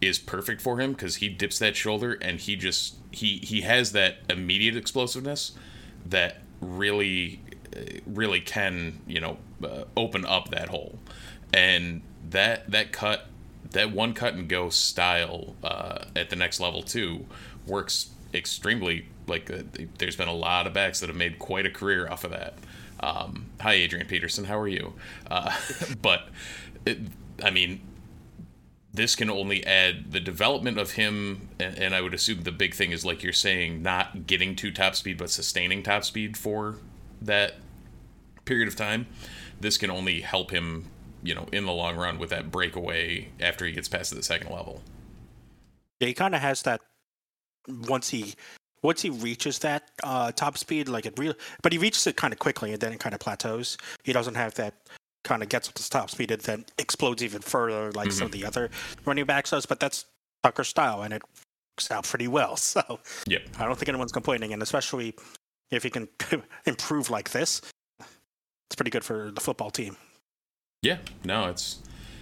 is 0.00 0.18
perfect 0.18 0.62
for 0.62 0.80
him 0.80 0.92
because 0.92 1.16
he 1.16 1.28
dips 1.28 1.58
that 1.58 1.76
shoulder 1.76 2.12
and 2.22 2.40
he 2.40 2.56
just 2.56 2.96
he 3.10 3.38
he 3.38 3.62
has 3.62 3.92
that 3.92 4.18
immediate 4.30 4.76
explosiveness 4.76 5.52
that 6.06 6.38
really 6.60 7.40
really 8.06 8.40
can 8.40 9.00
you 9.06 9.20
know 9.20 9.38
uh, 9.64 9.84
open 9.96 10.24
up 10.24 10.48
that 10.50 10.68
hole 10.68 10.98
and 11.52 12.02
that 12.30 12.70
that 12.70 12.92
cut 12.92 13.26
that 13.72 13.92
one 13.92 14.12
cut 14.12 14.34
and 14.34 14.48
go 14.48 14.68
style 14.68 15.54
uh, 15.62 16.04
at 16.16 16.30
the 16.30 16.36
next 16.36 16.60
level 16.60 16.82
too 16.82 17.26
works 17.66 18.10
extremely 18.32 19.06
like 19.30 19.50
uh, 19.50 19.62
there's 19.98 20.16
been 20.16 20.28
a 20.28 20.34
lot 20.34 20.66
of 20.66 20.74
backs 20.74 21.00
that 21.00 21.08
have 21.08 21.16
made 21.16 21.38
quite 21.38 21.64
a 21.64 21.70
career 21.70 22.08
off 22.08 22.24
of 22.24 22.32
that. 22.32 22.54
Um, 23.02 23.46
hi 23.60 23.72
adrian 23.72 24.06
peterson 24.06 24.44
how 24.44 24.58
are 24.58 24.68
you? 24.68 24.92
Uh, 25.30 25.56
but 26.02 26.28
it, 26.84 26.98
i 27.42 27.50
mean 27.50 27.80
this 28.92 29.14
can 29.14 29.30
only 29.30 29.64
add 29.64 30.10
the 30.10 30.20
development 30.20 30.76
of 30.76 30.92
him 30.92 31.48
and, 31.60 31.78
and, 31.78 31.94
i 31.94 32.00
would 32.00 32.12
assume 32.12 32.42
the 32.42 32.52
big 32.52 32.74
thing 32.74 32.90
is 32.90 33.04
like 33.04 33.22
you're 33.22 33.32
saying 33.32 33.82
not 33.82 34.26
getting 34.26 34.56
to 34.56 34.70
top 34.70 34.94
speed 34.94 35.16
but 35.16 35.30
sustaining 35.30 35.82
top 35.82 36.04
speed 36.04 36.36
for 36.36 36.76
that 37.22 37.54
period 38.44 38.68
of 38.68 38.76
time. 38.76 39.06
This 39.60 39.78
can 39.78 39.90
only 39.90 40.20
help 40.22 40.50
him 40.50 40.86
you 41.22 41.34
know 41.34 41.46
in 41.52 41.66
the 41.66 41.72
long 41.72 41.96
run 41.96 42.18
with 42.18 42.30
that 42.30 42.50
breakaway 42.50 43.28
after 43.38 43.64
he 43.64 43.72
gets 43.72 43.88
past 43.88 44.14
the 44.14 44.22
second 44.22 44.50
level. 44.50 44.82
Yeah 46.00 46.08
he 46.08 46.14
kind 46.14 46.34
of 46.34 46.40
has 46.40 46.62
that 46.62 46.80
once 47.68 48.08
he 48.08 48.34
once 48.82 49.02
he 49.02 49.10
reaches 49.10 49.58
that 49.58 49.90
uh, 50.02 50.32
top 50.32 50.56
speed 50.56 50.88
like 50.88 51.06
it 51.06 51.18
really 51.18 51.34
but 51.62 51.72
he 51.72 51.78
reaches 51.78 52.06
it 52.06 52.16
kind 52.16 52.32
of 52.32 52.38
quickly 52.38 52.72
and 52.72 52.80
then 52.80 52.92
it 52.92 53.00
kind 53.00 53.14
of 53.14 53.20
plateaus 53.20 53.76
he 54.04 54.12
doesn't 54.12 54.34
have 54.34 54.54
that 54.54 54.74
kind 55.24 55.42
of 55.42 55.48
gets 55.48 55.68
up 55.68 55.74
to 55.74 55.90
top 55.90 56.10
speed 56.10 56.30
and 56.30 56.40
then 56.42 56.64
explodes 56.78 57.22
even 57.22 57.40
further 57.40 57.92
like 57.92 58.08
mm-hmm. 58.08 58.18
some 58.18 58.26
of 58.26 58.32
the 58.32 58.44
other 58.44 58.70
running 59.04 59.24
backs 59.24 59.50
does. 59.50 59.66
But 59.66 59.80
that's 59.80 60.06
Tucker's 60.42 60.68
style, 60.68 61.02
and 61.02 61.12
it 61.12 61.22
works 61.76 61.90
out 61.90 62.04
pretty 62.04 62.28
well. 62.28 62.56
So 62.70 63.00
yep. 63.26 63.42
I 63.58 63.64
don't 63.64 63.78
think 63.78 63.88
anyone's 63.88 64.12
complaining, 64.12 64.52
and 64.52 64.62
especially 64.62 65.14
if 65.70 65.82
he 65.82 65.90
can 65.90 66.08
improve 66.66 67.10
like 67.10 67.30
this, 67.30 67.60
it's 67.98 68.76
pretty 68.76 68.90
good 68.90 69.04
for 69.04 69.30
the 69.30 69.40
football 69.40 69.70
team. 69.70 69.96
Yeah, 70.82 70.98
no, 71.24 71.48
it's 71.48 71.80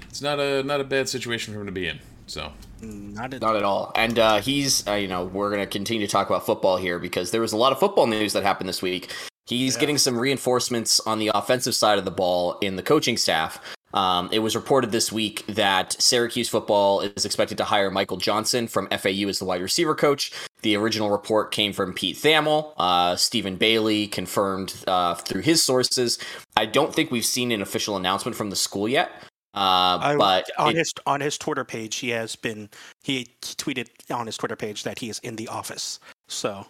it's 0.08 0.22
not 0.22 0.40
a 0.40 0.62
not 0.62 0.80
a 0.80 0.84
bad 0.84 1.08
situation 1.08 1.54
for 1.54 1.60
him 1.60 1.66
to 1.66 1.72
be 1.72 1.86
in. 1.86 2.00
So 2.28 2.52
not 2.80 3.34
at, 3.34 3.40
not 3.40 3.56
at 3.56 3.62
all. 3.62 3.92
And 3.96 4.18
uh, 4.18 4.40
he's, 4.40 4.86
uh, 4.86 4.94
you 4.94 5.08
know, 5.08 5.24
we're 5.24 5.50
going 5.50 5.62
to 5.62 5.66
continue 5.66 6.06
to 6.06 6.10
talk 6.10 6.28
about 6.28 6.46
football 6.46 6.76
here 6.76 6.98
because 6.98 7.30
there 7.30 7.40
was 7.40 7.52
a 7.52 7.56
lot 7.56 7.72
of 7.72 7.80
football 7.80 8.06
news 8.06 8.32
that 8.34 8.42
happened 8.42 8.68
this 8.68 8.82
week. 8.82 9.12
He's 9.46 9.74
yeah. 9.74 9.80
getting 9.80 9.98
some 9.98 10.18
reinforcements 10.18 11.00
on 11.00 11.18
the 11.18 11.30
offensive 11.34 11.74
side 11.74 11.98
of 11.98 12.04
the 12.04 12.10
ball 12.10 12.58
in 12.60 12.76
the 12.76 12.82
coaching 12.82 13.16
staff. 13.16 13.60
Um, 13.94 14.28
it 14.30 14.40
was 14.40 14.54
reported 14.54 14.92
this 14.92 15.10
week 15.10 15.46
that 15.46 15.96
Syracuse 15.98 16.50
football 16.50 17.00
is 17.00 17.24
expected 17.24 17.56
to 17.58 17.64
hire 17.64 17.90
Michael 17.90 18.18
Johnson 18.18 18.68
from 18.68 18.86
FAU 18.88 19.28
as 19.28 19.38
the 19.38 19.46
wide 19.46 19.62
receiver 19.62 19.94
coach. 19.94 20.30
The 20.60 20.76
original 20.76 21.10
report 21.10 21.50
came 21.52 21.72
from 21.72 21.94
Pete 21.94 22.16
Thamel. 22.16 22.74
Uh, 22.76 23.16
Stephen 23.16 23.56
Bailey 23.56 24.06
confirmed 24.06 24.74
uh, 24.86 25.14
through 25.14 25.40
his 25.40 25.62
sources. 25.62 26.18
I 26.54 26.66
don't 26.66 26.94
think 26.94 27.10
we've 27.10 27.24
seen 27.24 27.50
an 27.50 27.62
official 27.62 27.96
announcement 27.96 28.36
from 28.36 28.50
the 28.50 28.56
school 28.56 28.86
yet. 28.86 29.10
Uh, 29.54 30.16
but 30.16 30.48
on 30.58 30.70
it, 30.70 30.76
his 30.76 30.92
on 31.06 31.20
his 31.20 31.38
Twitter 31.38 31.64
page, 31.64 31.96
he 31.96 32.10
has 32.10 32.36
been 32.36 32.68
he 33.02 33.28
tweeted 33.40 33.88
on 34.10 34.26
his 34.26 34.36
Twitter 34.36 34.56
page 34.56 34.82
that 34.84 34.98
he 34.98 35.08
is 35.08 35.18
in 35.20 35.36
the 35.36 35.48
office. 35.48 35.98
So 36.28 36.66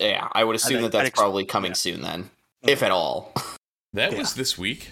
yeah, 0.00 0.28
I 0.32 0.44
would 0.44 0.56
assume 0.56 0.82
that 0.82 0.92
that's 0.92 1.08
ex- 1.08 1.18
probably 1.18 1.44
coming 1.44 1.72
yeah. 1.72 1.76
soon 1.76 2.02
then, 2.02 2.30
if 2.62 2.82
at 2.82 2.90
all. 2.90 3.32
That 3.92 4.12
yeah. 4.12 4.18
was 4.18 4.34
this 4.34 4.58
week. 4.58 4.90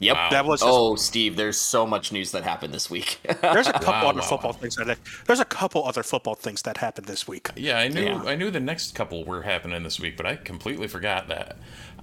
Yep, 0.00 0.16
wow. 0.16 0.30
that 0.30 0.44
was. 0.44 0.60
Just, 0.60 0.70
oh, 0.70 0.96
Steve, 0.96 1.36
there's 1.36 1.56
so 1.56 1.86
much 1.86 2.12
news 2.12 2.32
that 2.32 2.42
happened 2.42 2.74
this 2.74 2.90
week. 2.90 3.20
there's 3.40 3.68
a 3.68 3.72
couple 3.72 3.92
wow, 3.92 4.08
other 4.08 4.20
wow, 4.20 4.26
football 4.26 4.52
things 4.52 4.76
that 4.76 4.98
there's 5.26 5.40
a 5.40 5.46
couple 5.46 5.86
other 5.86 6.02
football 6.02 6.34
things 6.34 6.60
that 6.62 6.76
happened 6.76 7.06
this 7.06 7.26
week. 7.26 7.48
Yeah, 7.56 7.78
I 7.78 7.88
knew 7.88 8.02
yeah. 8.02 8.22
I 8.24 8.34
knew 8.34 8.50
the 8.50 8.60
next 8.60 8.94
couple 8.94 9.24
were 9.24 9.40
happening 9.40 9.82
this 9.82 9.98
week, 9.98 10.16
but 10.18 10.26
I 10.26 10.36
completely 10.36 10.88
forgot 10.88 11.28
that. 11.28 11.56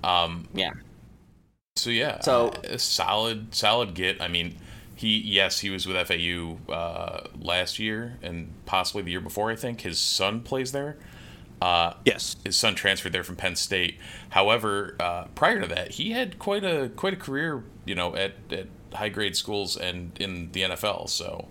Um, 0.03 0.47
yeah. 0.53 0.71
So 1.79 1.89
yeah, 1.89 2.19
so 2.21 2.49
uh, 2.49 2.77
solid, 2.77 3.55
solid 3.55 3.93
get. 3.93 4.21
I 4.21 4.27
mean, 4.27 4.57
he 4.95 5.17
yes, 5.17 5.59
he 5.59 5.69
was 5.69 5.87
with 5.87 5.95
FAU 6.07 6.57
uh, 6.71 7.27
last 7.39 7.79
year 7.79 8.17
and 8.21 8.53
possibly 8.65 9.01
the 9.01 9.11
year 9.11 9.21
before. 9.21 9.49
I 9.49 9.55
think 9.55 9.81
his 9.81 9.99
son 9.99 10.41
plays 10.41 10.71
there. 10.71 10.97
Uh, 11.61 11.93
yes, 12.05 12.37
his 12.43 12.55
son 12.55 12.75
transferred 12.75 13.11
there 13.11 13.23
from 13.23 13.35
Penn 13.35 13.55
State. 13.55 13.97
However, 14.29 14.95
uh, 14.99 15.25
prior 15.35 15.61
to 15.61 15.67
that, 15.67 15.91
he 15.91 16.11
had 16.11 16.39
quite 16.39 16.63
a 16.63 16.89
quite 16.95 17.13
a 17.13 17.17
career, 17.17 17.63
you 17.85 17.95
know, 17.95 18.15
at, 18.15 18.33
at 18.51 18.67
high 18.93 19.09
grade 19.09 19.35
schools 19.35 19.75
and 19.75 20.11
in 20.19 20.51
the 20.51 20.61
NFL. 20.61 21.09
So 21.09 21.47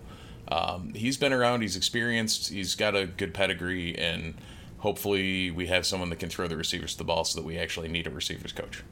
um, 0.47 0.93
he's 0.93 1.17
been 1.17 1.33
around. 1.33 1.61
He's 1.61 1.75
experienced. 1.75 2.49
He's 2.49 2.75
got 2.75 2.95
a 2.95 3.05
good 3.05 3.33
pedigree, 3.33 3.97
and 3.97 4.35
hopefully, 4.79 5.51
we 5.51 5.67
have 5.67 5.85
someone 5.85 6.09
that 6.09 6.19
can 6.19 6.29
throw 6.29 6.47
the 6.47 6.57
receivers 6.57 6.95
the 6.95 7.03
ball, 7.03 7.23
so 7.23 7.39
that 7.39 7.45
we 7.45 7.57
actually 7.57 7.87
need 7.87 8.07
a 8.07 8.09
receivers 8.09 8.51
coach. 8.51 8.83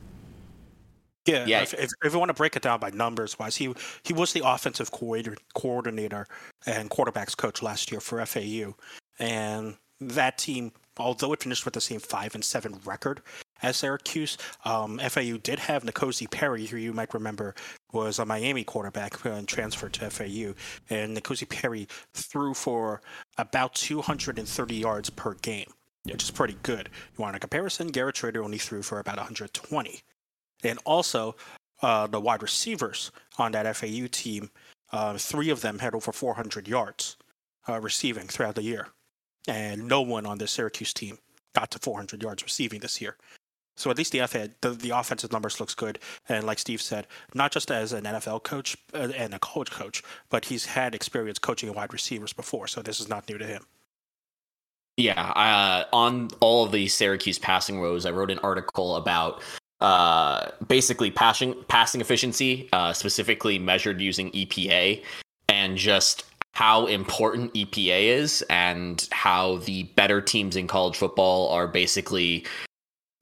Yeah, 1.27 1.45
yeah. 1.45 1.61
If, 1.61 1.73
if, 1.73 1.91
if, 2.03 2.13
we 2.13 2.19
want 2.19 2.29
to 2.29 2.33
break 2.33 2.55
it 2.55 2.61
down 2.61 2.79
by 2.79 2.89
numbers 2.89 3.37
wise, 3.37 3.57
he 3.57 3.73
he 4.03 4.13
was 4.13 4.31
the 4.33 4.41
offensive 4.45 4.91
coordinator, 4.91 5.37
coordinator 5.53 6.25
and 6.65 6.89
quarterbacks 6.89 7.35
coach 7.35 7.61
last 7.61 7.91
year 7.91 7.99
for 7.99 8.25
FAU, 8.25 8.75
and 9.19 9.75
that 9.99 10.37
team 10.37 10.71
although 10.99 11.33
it 11.33 11.43
finished 11.43 11.65
with 11.65 11.73
the 11.73 11.81
same 11.81 11.99
five 11.99 12.35
and 12.35 12.43
seven 12.43 12.79
record 12.85 13.21
as 13.61 13.77
Syracuse, 13.77 14.37
um, 14.65 14.99
FAU 14.99 15.37
did 15.37 15.59
have 15.59 15.83
N'Kosi 15.83 16.29
Perry, 16.29 16.65
who 16.65 16.77
you 16.77 16.93
might 16.93 17.13
remember 17.13 17.55
was 17.91 18.19
a 18.19 18.25
Miami 18.25 18.63
quarterback 18.63 19.23
and 19.25 19.47
transferred 19.47 19.93
to 19.93 20.09
FAU. 20.09 20.53
And 20.89 21.17
N'Kosi 21.17 21.49
Perry 21.49 21.87
threw 22.13 22.53
for 22.53 23.01
about 23.37 23.73
230 23.75 24.75
yards 24.75 25.09
per 25.09 25.33
game, 25.35 25.71
yep. 26.05 26.15
which 26.15 26.23
is 26.23 26.31
pretty 26.31 26.57
good. 26.63 26.89
You 27.17 27.21
want 27.21 27.35
a 27.35 27.39
comparison? 27.39 27.87
Garrett 27.87 28.15
Shrader 28.15 28.43
only 28.43 28.59
threw 28.59 28.83
for 28.83 28.99
about 28.99 29.17
120. 29.17 30.01
And 30.63 30.79
also, 30.85 31.35
uh, 31.81 32.07
the 32.07 32.19
wide 32.19 32.41
receivers 32.41 33.11
on 33.37 33.51
that 33.51 33.75
FAU 33.75 34.07
team, 34.11 34.49
uh, 34.91 35.17
three 35.17 35.49
of 35.49 35.61
them 35.61 35.79
had 35.79 35.93
over 35.93 36.11
400 36.11 36.67
yards 36.67 37.17
uh, 37.69 37.79
receiving 37.79 38.27
throughout 38.27 38.55
the 38.55 38.63
year 38.63 38.87
and 39.47 39.87
no 39.87 40.01
one 40.01 40.25
on 40.25 40.37
the 40.37 40.47
Syracuse 40.47 40.93
team 40.93 41.17
got 41.55 41.71
to 41.71 41.79
400 41.79 42.21
yards 42.21 42.43
receiving 42.43 42.81
this 42.81 43.01
year. 43.01 43.15
So 43.77 43.91
at 43.91 43.97
least 43.97 44.11
the, 44.11 44.51
the, 44.61 44.69
the 44.71 44.89
offensive 44.89 45.31
numbers 45.31 45.59
looks 45.59 45.75
good, 45.75 45.99
and 46.27 46.45
like 46.45 46.57
Steve 46.59 46.81
said, 46.81 47.07
not 47.35 47.51
just 47.51 47.69
as 47.71 47.93
an 47.93 48.05
NFL 48.05 48.43
coach 48.43 48.75
uh, 48.93 49.09
and 49.15 49.33
a 49.35 49.39
college 49.39 49.69
coach, 49.69 50.01
but 50.29 50.45
he's 50.45 50.65
had 50.65 50.95
experience 50.95 51.37
coaching 51.37 51.71
wide 51.73 51.93
receivers 51.93 52.33
before, 52.33 52.67
so 52.67 52.81
this 52.81 52.99
is 52.99 53.07
not 53.07 53.29
new 53.29 53.37
to 53.37 53.45
him. 53.45 53.63
Yeah, 54.97 55.21
uh, 55.21 55.83
on 55.93 56.29
all 56.39 56.65
of 56.65 56.71
the 56.71 56.87
Syracuse 56.87 57.37
passing 57.37 57.79
rows, 57.79 58.07
I 58.07 58.11
wrote 58.11 58.31
an 58.31 58.39
article 58.39 58.95
about 58.95 59.43
uh, 59.81 60.49
basically 60.67 61.11
passing 61.11 61.55
passing 61.67 62.01
efficiency, 62.01 62.69
uh, 62.73 62.93
specifically 62.93 63.59
measured 63.59 64.01
using 64.01 64.31
EPA, 64.31 65.03
and 65.49 65.77
just 65.77 66.25
how 66.53 66.87
important 66.87 67.53
EPA 67.53 68.07
is 68.07 68.43
and 68.49 69.07
how 69.11 69.57
the 69.57 69.83
better 69.95 70.19
teams 70.19 70.55
in 70.55 70.65
college 70.65 70.97
football 70.97 71.49
are 71.49 71.67
basically 71.67 72.43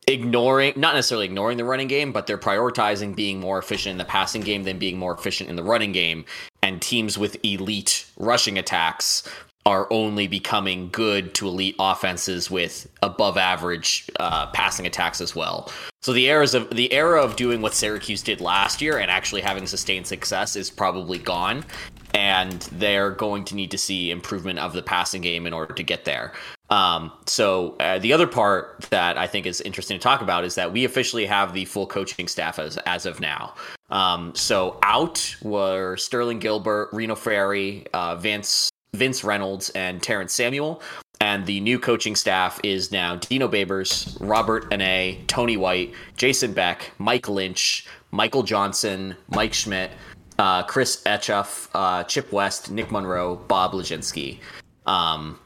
ignoring 0.07 0.71
not 0.77 0.95
necessarily 0.95 1.25
ignoring 1.25 1.57
the 1.57 1.65
running 1.65 1.87
game 1.87 2.13
but 2.13 2.27
they're 2.27 2.37
prioritizing 2.37 3.15
being 3.15 3.39
more 3.39 3.57
efficient 3.57 3.91
in 3.91 3.97
the 3.97 4.05
passing 4.05 4.39
game 4.39 4.63
than 4.63 4.77
being 4.77 4.97
more 4.97 5.13
efficient 5.13 5.49
in 5.49 5.57
the 5.57 5.63
running 5.63 5.91
game. 5.91 6.23
And 6.63 6.81
teams 6.81 7.17
with 7.17 7.37
elite 7.43 8.05
rushing 8.17 8.57
attacks 8.57 9.27
are 9.65 9.87
only 9.91 10.27
becoming 10.27 10.89
good 10.91 11.33
to 11.33 11.47
elite 11.47 11.75
offenses 11.79 12.51
with 12.51 12.87
above 13.01 13.35
average 13.35 14.09
uh, 14.19 14.45
passing 14.47 14.85
attacks 14.85 15.19
as 15.19 15.35
well. 15.35 15.71
So 16.03 16.13
the 16.13 16.27
eras 16.27 16.53
of 16.53 16.69
the 16.69 16.93
era 16.93 17.23
of 17.23 17.35
doing 17.35 17.61
what 17.61 17.73
Syracuse 17.73 18.21
did 18.21 18.41
last 18.41 18.79
year 18.79 18.99
and 18.99 19.09
actually 19.09 19.41
having 19.41 19.65
sustained 19.65 20.05
success 20.05 20.55
is 20.55 20.69
probably 20.69 21.17
gone, 21.17 21.65
and 22.13 22.61
they're 22.73 23.09
going 23.09 23.43
to 23.45 23.55
need 23.55 23.71
to 23.71 23.77
see 23.79 24.11
improvement 24.11 24.59
of 24.59 24.73
the 24.73 24.83
passing 24.83 25.21
game 25.21 25.47
in 25.47 25.53
order 25.53 25.73
to 25.73 25.81
get 25.81 26.05
there. 26.05 26.33
Um, 26.69 27.11
so 27.25 27.75
uh, 27.79 27.97
the 27.97 28.13
other 28.13 28.27
part 28.27 28.81
that 28.91 29.17
I 29.17 29.25
think 29.25 29.47
is 29.47 29.61
interesting 29.61 29.97
to 29.97 30.03
talk 30.03 30.21
about 30.21 30.45
is 30.45 30.55
that 30.55 30.71
we 30.71 30.85
officially 30.85 31.25
have 31.25 31.53
the 31.53 31.65
full 31.65 31.87
coaching 31.87 32.27
staff 32.27 32.59
as 32.59 32.77
as 32.85 33.07
of 33.07 33.19
now. 33.19 33.55
Um, 33.89 34.33
so 34.35 34.79
out 34.83 35.35
were 35.41 35.95
Sterling 35.97 36.39
Gilbert, 36.39 36.89
Reno 36.91 37.15
Frary, 37.15 37.85
uh, 37.93 38.15
Vince 38.15 38.69
Vince 38.95 39.23
Reynolds, 39.23 39.69
and 39.71 40.01
Terrence 40.01 40.33
Samuel. 40.33 40.81
And 41.21 41.45
the 41.45 41.59
new 41.61 41.79
coaching 41.79 42.15
staff 42.15 42.59
is 42.63 42.91
now 42.91 43.15
Dino 43.15 43.47
Babers, 43.47 44.17
Robert 44.19 44.69
Anae, 44.71 45.25
Tony 45.27 45.57
White, 45.57 45.93
Jason 46.17 46.53
Beck, 46.53 46.91
Mike 46.97 47.29
Lynch, 47.29 47.87
Michael 48.11 48.43
Johnson, 48.43 49.15
Mike 49.29 49.53
Schmidt, 49.53 49.91
uh, 50.37 50.63
Chris 50.63 51.01
Etchuff, 51.05 51.69
uh, 51.73 52.03
Chip 52.03 52.31
West, 52.31 52.69
Nick 52.69 52.91
Monroe, 52.91 53.35
Bob 53.35 53.71
Laginski. 53.71 54.39
Um, 54.85 55.39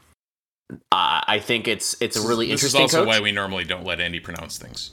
I 0.92 1.24
I 1.26 1.38
think 1.38 1.68
it's 1.68 1.96
it's 2.00 2.16
a 2.16 2.26
really 2.26 2.50
interesting. 2.50 2.82
this 2.82 2.90
is 2.92 2.94
also 2.96 3.04
coach. 3.04 3.08
why 3.16 3.20
we 3.20 3.32
normally 3.32 3.64
don't 3.64 3.84
let 3.84 4.00
Andy 4.00 4.20
pronounce 4.20 4.58
things. 4.58 4.90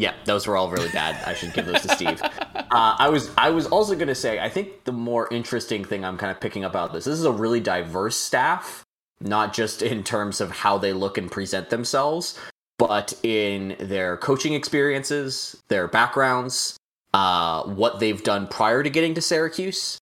Yeah, 0.00 0.14
those 0.24 0.46
were 0.46 0.56
all 0.56 0.70
really 0.70 0.88
bad. 0.88 1.22
I 1.26 1.34
should 1.34 1.52
give 1.52 1.66
those 1.66 1.82
to 1.82 1.88
Steve. 1.90 2.22
Uh, 2.22 2.94
I 2.98 3.08
was 3.08 3.30
I 3.36 3.50
was 3.50 3.66
also 3.66 3.94
going 3.94 4.08
to 4.08 4.14
say 4.14 4.38
I 4.38 4.48
think 4.48 4.84
the 4.84 4.92
more 4.92 5.28
interesting 5.30 5.84
thing 5.84 6.04
I'm 6.04 6.16
kind 6.16 6.30
of 6.30 6.40
picking 6.40 6.64
up 6.64 6.72
about 6.72 6.92
this 6.92 7.04
this 7.04 7.18
is 7.18 7.24
a 7.24 7.32
really 7.32 7.60
diverse 7.60 8.16
staff, 8.16 8.84
not 9.20 9.52
just 9.52 9.82
in 9.82 10.02
terms 10.04 10.40
of 10.40 10.50
how 10.50 10.78
they 10.78 10.92
look 10.92 11.18
and 11.18 11.30
present 11.30 11.68
themselves, 11.68 12.38
but 12.78 13.12
in 13.22 13.76
their 13.78 14.16
coaching 14.16 14.54
experiences, 14.54 15.60
their 15.68 15.86
backgrounds, 15.86 16.76
uh, 17.12 17.64
what 17.64 18.00
they've 18.00 18.22
done 18.22 18.46
prior 18.46 18.82
to 18.82 18.88
getting 18.88 19.14
to 19.14 19.20
Syracuse, 19.20 19.98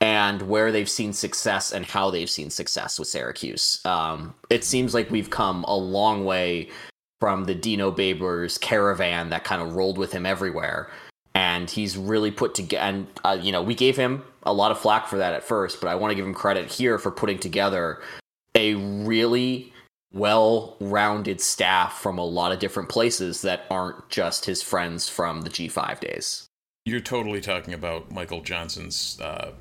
and 0.00 0.42
where 0.42 0.70
they've 0.70 0.88
seen 0.88 1.12
success 1.12 1.72
and 1.72 1.86
how 1.86 2.10
they've 2.10 2.30
seen 2.30 2.50
success 2.50 2.98
with 2.98 3.08
Syracuse. 3.08 3.80
Um, 3.84 4.34
it 4.48 4.62
seems 4.62 4.94
like 4.94 5.10
we've 5.10 5.30
come 5.30 5.64
a 5.64 5.76
long 5.76 6.24
way 6.24 6.68
from 7.20 7.44
the 7.44 7.54
Dino 7.54 7.92
Babers 7.92 8.60
caravan 8.60 9.30
that 9.30 9.44
kind 9.44 9.62
of 9.62 9.74
rolled 9.74 9.98
with 9.98 10.12
him 10.12 10.26
everywhere. 10.26 10.90
And 11.34 11.70
he's 11.70 11.96
really 11.96 12.30
put 12.30 12.54
together, 12.54 12.82
and 12.82 13.06
uh, 13.24 13.38
you 13.40 13.52
know, 13.52 13.62
we 13.62 13.74
gave 13.74 13.96
him 13.96 14.24
a 14.42 14.52
lot 14.52 14.72
of 14.72 14.80
flack 14.80 15.06
for 15.06 15.18
that 15.18 15.34
at 15.34 15.44
first, 15.44 15.80
but 15.80 15.88
I 15.88 15.94
want 15.94 16.10
to 16.10 16.14
give 16.16 16.24
him 16.24 16.34
credit 16.34 16.70
here 16.70 16.98
for 16.98 17.10
putting 17.10 17.38
together 17.38 18.00
a 18.54 18.74
really 18.74 19.72
well 20.12 20.76
rounded 20.80 21.40
staff 21.40 22.00
from 22.00 22.18
a 22.18 22.24
lot 22.24 22.50
of 22.52 22.58
different 22.58 22.88
places 22.88 23.42
that 23.42 23.64
aren't 23.70 24.08
just 24.08 24.44
his 24.44 24.62
friends 24.62 25.08
from 25.08 25.42
the 25.42 25.50
G5 25.50 26.00
days. 26.00 26.46
You're 26.84 27.00
totally 27.00 27.40
talking 27.40 27.74
about 27.74 28.10
Michael 28.10 28.40
Johnson's 28.40 29.20
uh, 29.20 29.52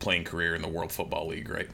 playing 0.00 0.24
career 0.24 0.54
in 0.54 0.62
the 0.62 0.68
World 0.68 0.92
Football 0.92 1.28
League, 1.28 1.48
right? 1.48 1.68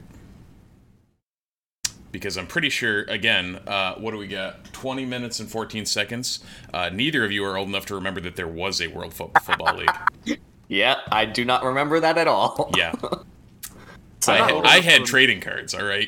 Because 2.11 2.37
I'm 2.37 2.45
pretty 2.45 2.69
sure, 2.69 3.03
again, 3.03 3.55
uh, 3.65 3.95
what 3.95 4.11
do 4.11 4.17
we 4.17 4.27
got? 4.27 4.65
20 4.73 5.03
minutes 5.05 5.39
and 5.39 5.49
14 5.49 5.85
seconds. 5.87 6.43
Uh, 6.73 6.89
neither 6.93 7.25
of 7.25 7.31
you 7.31 7.43
are 7.43 7.57
old 7.57 7.67
enough 7.69 7.87
to 7.87 7.95
remember 7.95 8.21
that 8.21 8.35
there 8.35 8.47
was 8.47 8.81
a 8.81 8.87
World 8.87 9.13
Fo- 9.15 9.31
Football 9.43 9.77
League. 10.25 10.39
Yeah, 10.67 10.97
I 11.11 11.25
do 11.25 11.43
not 11.43 11.63
remember 11.63 11.99
that 11.99 12.17
at 12.17 12.27
all. 12.27 12.71
Yeah. 12.77 12.93
So- 14.19 14.31
I, 14.31 14.51
old 14.51 14.65
I 14.65 14.79
had 14.79 14.99
to- 15.01 15.05
trading 15.05 15.41
cards, 15.41 15.73
all 15.73 15.83
right? 15.83 16.07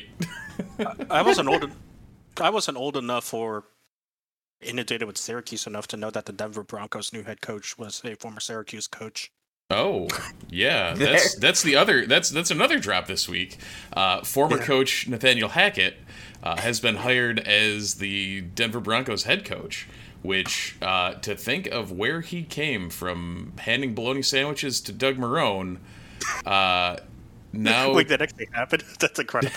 I 1.10 1.20
wasn't 1.20 1.48
old. 1.48 1.64
en- 1.64 1.72
I 2.40 2.48
wasn't 2.48 2.78
old 2.78 2.96
enough 2.96 3.34
or 3.34 3.64
inundated 4.62 5.06
with 5.06 5.18
Syracuse 5.18 5.66
enough 5.66 5.86
to 5.88 5.98
know 5.98 6.10
that 6.10 6.24
the 6.24 6.32
Denver 6.32 6.62
Broncos' 6.62 7.12
new 7.12 7.22
head 7.24 7.42
coach 7.42 7.76
was 7.76 8.00
a 8.06 8.14
former 8.14 8.40
Syracuse 8.40 8.86
coach. 8.86 9.30
Oh, 9.70 10.08
yeah. 10.48 10.94
That's 10.94 11.34
that's 11.36 11.62
the 11.62 11.76
other 11.76 12.06
that's 12.06 12.30
that's 12.30 12.50
another 12.50 12.78
drop 12.78 13.06
this 13.06 13.28
week. 13.28 13.58
Uh, 13.92 14.22
former 14.22 14.58
Yeah. 14.58 14.64
coach 14.64 15.08
Nathaniel 15.08 15.50
Hackett 15.50 15.96
uh, 16.42 16.56
has 16.60 16.80
been 16.80 16.96
hired 16.96 17.40
as 17.40 17.94
the 17.94 18.42
Denver 18.42 18.80
Broncos 18.80 19.24
head 19.24 19.44
coach. 19.44 19.86
Which 20.22 20.76
uh, 20.82 21.14
to 21.14 21.36
think 21.36 21.68
of 21.68 21.92
where 21.92 22.20
he 22.20 22.42
came 22.42 22.90
from, 22.90 23.52
handing 23.58 23.94
bologna 23.94 24.22
sandwiches 24.22 24.80
to 24.80 24.92
Doug 24.92 25.18
Marrone, 25.18 25.76
uh, 26.44 26.96
now 27.52 27.92
Wait, 27.94 28.08
that 28.08 28.20
actually 28.20 28.48
happened? 28.52 28.82
That's 28.98 29.20
incredible. 29.20 29.54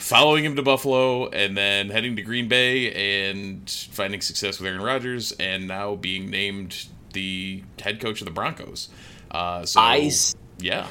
following 0.00 0.44
him 0.44 0.56
to 0.56 0.62
Buffalo 0.62 1.28
and 1.28 1.56
then 1.56 1.88
heading 1.88 2.16
to 2.16 2.22
Green 2.22 2.48
Bay 2.48 3.30
and 3.30 3.70
finding 3.70 4.20
success 4.20 4.58
with 4.60 4.68
Aaron 4.68 4.82
Rodgers 4.82 5.32
and 5.32 5.66
now 5.66 5.94
being 5.94 6.28
named 6.28 6.86
the 7.14 7.62
head 7.80 7.98
coach 7.98 8.20
of 8.20 8.26
the 8.26 8.30
Broncos. 8.32 8.90
Uh, 9.34 9.66
so 9.66 9.80
I 9.80 10.10
yeah. 10.58 10.86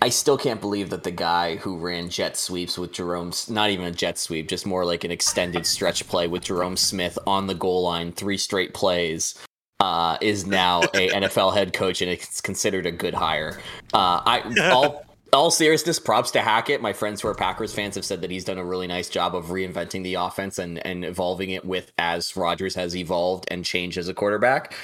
I 0.00 0.08
still 0.08 0.38
can't 0.38 0.60
believe 0.60 0.90
that 0.90 1.02
the 1.02 1.10
guy 1.10 1.56
who 1.56 1.76
ran 1.76 2.08
jet 2.08 2.36
sweeps 2.36 2.78
with 2.78 2.92
Jerome, 2.92 3.32
not 3.48 3.70
even 3.70 3.86
a 3.86 3.90
jet 3.90 4.18
sweep, 4.18 4.48
just 4.48 4.66
more 4.66 4.84
like 4.84 5.04
an 5.04 5.10
extended 5.10 5.66
stretch 5.66 6.06
play 6.08 6.26
with 6.26 6.44
Jerome 6.44 6.76
Smith 6.76 7.18
on 7.26 7.46
the 7.46 7.54
goal 7.54 7.82
line, 7.82 8.12
three 8.12 8.36
straight 8.36 8.74
plays, 8.74 9.34
uh, 9.80 10.16
is 10.20 10.46
now 10.46 10.82
a 10.82 11.08
NFL 11.10 11.54
head 11.54 11.72
coach 11.72 12.02
and 12.02 12.10
it's 12.10 12.40
considered 12.40 12.86
a 12.86 12.92
good 12.92 13.14
hire. 13.14 13.60
Uh, 13.92 14.20
I 14.24 14.70
all 14.72 15.04
all 15.32 15.50
seriousness, 15.50 15.98
props 15.98 16.30
to 16.32 16.40
Hackett. 16.40 16.80
My 16.80 16.92
friends 16.92 17.20
who 17.20 17.28
are 17.28 17.34
Packers 17.34 17.74
fans 17.74 17.96
have 17.96 18.04
said 18.04 18.20
that 18.20 18.30
he's 18.30 18.44
done 18.44 18.58
a 18.58 18.64
really 18.64 18.86
nice 18.86 19.08
job 19.08 19.34
of 19.34 19.46
reinventing 19.46 20.04
the 20.04 20.14
offense 20.14 20.58
and 20.58 20.84
and 20.86 21.04
evolving 21.04 21.50
it 21.50 21.64
with 21.64 21.92
as 21.98 22.36
Rodgers 22.36 22.74
has 22.76 22.96
evolved 22.96 23.46
and 23.50 23.64
changed 23.64 23.98
as 23.98 24.08
a 24.08 24.14
quarterback. 24.14 24.74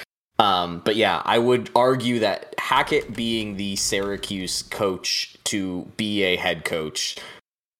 Um, 0.41 0.81
but 0.83 0.95
yeah, 0.95 1.21
I 1.23 1.37
would 1.37 1.69
argue 1.75 2.19
that 2.19 2.55
Hackett 2.57 3.15
being 3.15 3.57
the 3.57 3.75
Syracuse 3.75 4.63
coach 4.63 5.35
to 5.45 5.87
be 5.97 6.23
a 6.23 6.35
head 6.35 6.65
coach, 6.65 7.15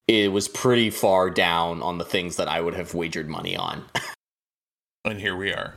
it 0.07 0.31
was 0.31 0.47
pretty 0.47 0.91
far 0.91 1.31
down 1.31 1.81
on 1.81 1.97
the 1.97 2.05
things 2.05 2.35
that 2.35 2.47
I 2.47 2.61
would 2.61 2.75
have 2.75 2.93
wagered 2.93 3.27
money 3.27 3.57
on. 3.57 3.83
And 5.03 5.19
here 5.19 5.35
we 5.35 5.51
are. 5.51 5.73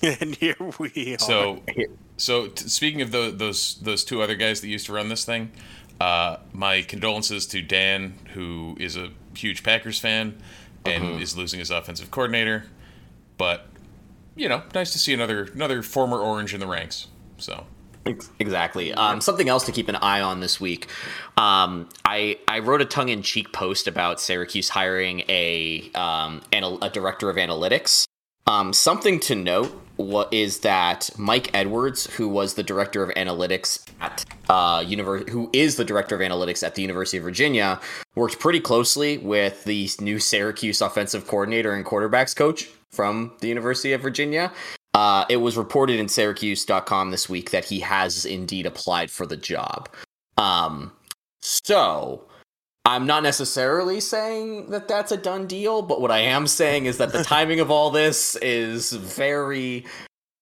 and 0.00 0.36
here 0.36 0.54
we 0.78 1.14
are. 1.14 1.18
So, 1.18 1.60
so 2.16 2.46
t- 2.46 2.68
speaking 2.68 3.02
of 3.02 3.10
tho- 3.10 3.32
those 3.32 3.80
those 3.82 4.04
two 4.04 4.22
other 4.22 4.36
guys 4.36 4.60
that 4.60 4.68
used 4.68 4.86
to 4.86 4.92
run 4.92 5.08
this 5.08 5.24
thing, 5.24 5.50
uh, 6.00 6.36
my 6.52 6.82
condolences 6.82 7.46
to 7.48 7.62
Dan, 7.62 8.14
who 8.34 8.76
is 8.78 8.96
a 8.96 9.08
huge 9.34 9.64
Packers 9.64 9.98
fan 9.98 10.40
and 10.84 11.20
is 11.20 11.36
losing 11.36 11.58
his 11.58 11.72
offensive 11.72 12.12
coordinator. 12.12 12.66
But 13.38 13.66
you 14.36 14.48
know, 14.48 14.62
nice 14.74 14.92
to 14.92 14.98
see 14.98 15.12
another 15.12 15.44
another 15.54 15.82
former 15.82 16.18
Orange 16.18 16.54
in 16.54 16.60
the 16.60 16.66
ranks. 16.66 17.08
So 17.38 17.66
Exactly. 18.38 18.92
Um, 18.94 19.20
something 19.20 19.48
else 19.48 19.64
to 19.66 19.72
keep 19.72 19.88
an 19.88 19.96
eye 19.96 20.20
on 20.20 20.40
this 20.40 20.60
week. 20.60 20.88
Um, 21.36 21.88
I 22.04 22.38
I 22.48 22.60
wrote 22.60 22.80
a 22.80 22.84
tongue-in-cheek 22.84 23.52
post 23.52 23.86
about 23.86 24.20
Syracuse 24.20 24.70
hiring 24.70 25.20
a 25.28 25.90
um, 25.94 26.40
anal- 26.52 26.82
a 26.82 26.90
director 26.90 27.28
of 27.28 27.36
analytics. 27.36 28.06
Um, 28.46 28.72
something 28.72 29.20
to 29.20 29.34
note 29.34 29.80
what 29.96 30.32
is 30.32 30.60
that 30.60 31.10
Mike 31.18 31.50
Edwards, 31.54 32.06
who 32.14 32.26
was 32.28 32.54
the 32.54 32.62
director 32.62 33.02
of 33.02 33.14
analytics 33.16 33.86
at 34.00 34.24
uh, 34.48 34.82
who 34.82 35.50
is 35.52 35.76
the 35.76 35.84
director 35.84 36.14
of 36.14 36.22
analytics 36.22 36.66
at 36.66 36.74
the 36.74 36.82
University 36.82 37.18
of 37.18 37.24
Virginia, 37.24 37.78
worked 38.14 38.38
pretty 38.38 38.60
closely 38.60 39.18
with 39.18 39.64
the 39.64 39.90
new 40.00 40.18
Syracuse 40.18 40.80
offensive 40.80 41.26
coordinator 41.26 41.74
and 41.74 41.84
quarterbacks 41.84 42.34
coach 42.34 42.68
from 42.90 43.32
the 43.40 43.48
University 43.48 43.92
of 43.92 44.00
Virginia. 44.00 44.52
Uh, 44.94 45.24
it 45.28 45.36
was 45.36 45.56
reported 45.56 46.00
in 46.00 46.08
Syracuse.com 46.08 47.10
this 47.10 47.28
week 47.28 47.50
that 47.50 47.64
he 47.64 47.80
has 47.80 48.24
indeed 48.24 48.66
applied 48.66 49.10
for 49.10 49.24
the 49.26 49.36
job. 49.36 49.88
Um, 50.36 50.92
so 51.40 52.24
I'm 52.84 53.06
not 53.06 53.22
necessarily 53.22 54.00
saying 54.00 54.70
that 54.70 54.88
that's 54.88 55.12
a 55.12 55.16
done 55.16 55.46
deal, 55.46 55.82
but 55.82 56.00
what 56.00 56.10
I 56.10 56.18
am 56.18 56.46
saying 56.46 56.86
is 56.86 56.98
that 56.98 57.12
the 57.12 57.22
timing 57.24 57.60
of 57.60 57.70
all 57.70 57.90
this 57.90 58.36
is 58.36 58.92
very 58.92 59.86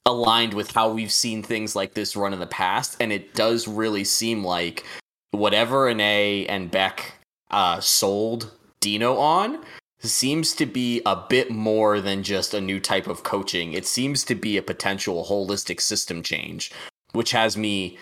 aligned 0.06 0.54
with 0.54 0.70
how 0.70 0.90
we've 0.90 1.12
seen 1.12 1.42
things 1.42 1.76
like 1.76 1.92
this 1.92 2.16
run 2.16 2.32
in 2.32 2.40
the 2.40 2.46
past, 2.46 2.96
and 3.00 3.12
it 3.12 3.34
does 3.34 3.68
really 3.68 4.04
seem 4.04 4.42
like 4.42 4.84
whatever 5.32 5.92
Anae 5.92 6.46
and 6.48 6.70
Beck 6.70 7.12
uh, 7.50 7.80
sold 7.80 8.50
Dino 8.80 9.16
on 9.18 9.62
seems 10.00 10.54
to 10.54 10.66
be 10.66 11.02
a 11.04 11.16
bit 11.16 11.50
more 11.50 12.00
than 12.00 12.22
just 12.22 12.54
a 12.54 12.60
new 12.60 12.80
type 12.80 13.06
of 13.06 13.22
coaching. 13.22 13.72
It 13.72 13.86
seems 13.86 14.24
to 14.24 14.34
be 14.34 14.56
a 14.56 14.62
potential 14.62 15.26
holistic 15.28 15.80
system 15.80 16.22
change, 16.22 16.70
which 17.12 17.32
has 17.32 17.56
me 17.56 17.98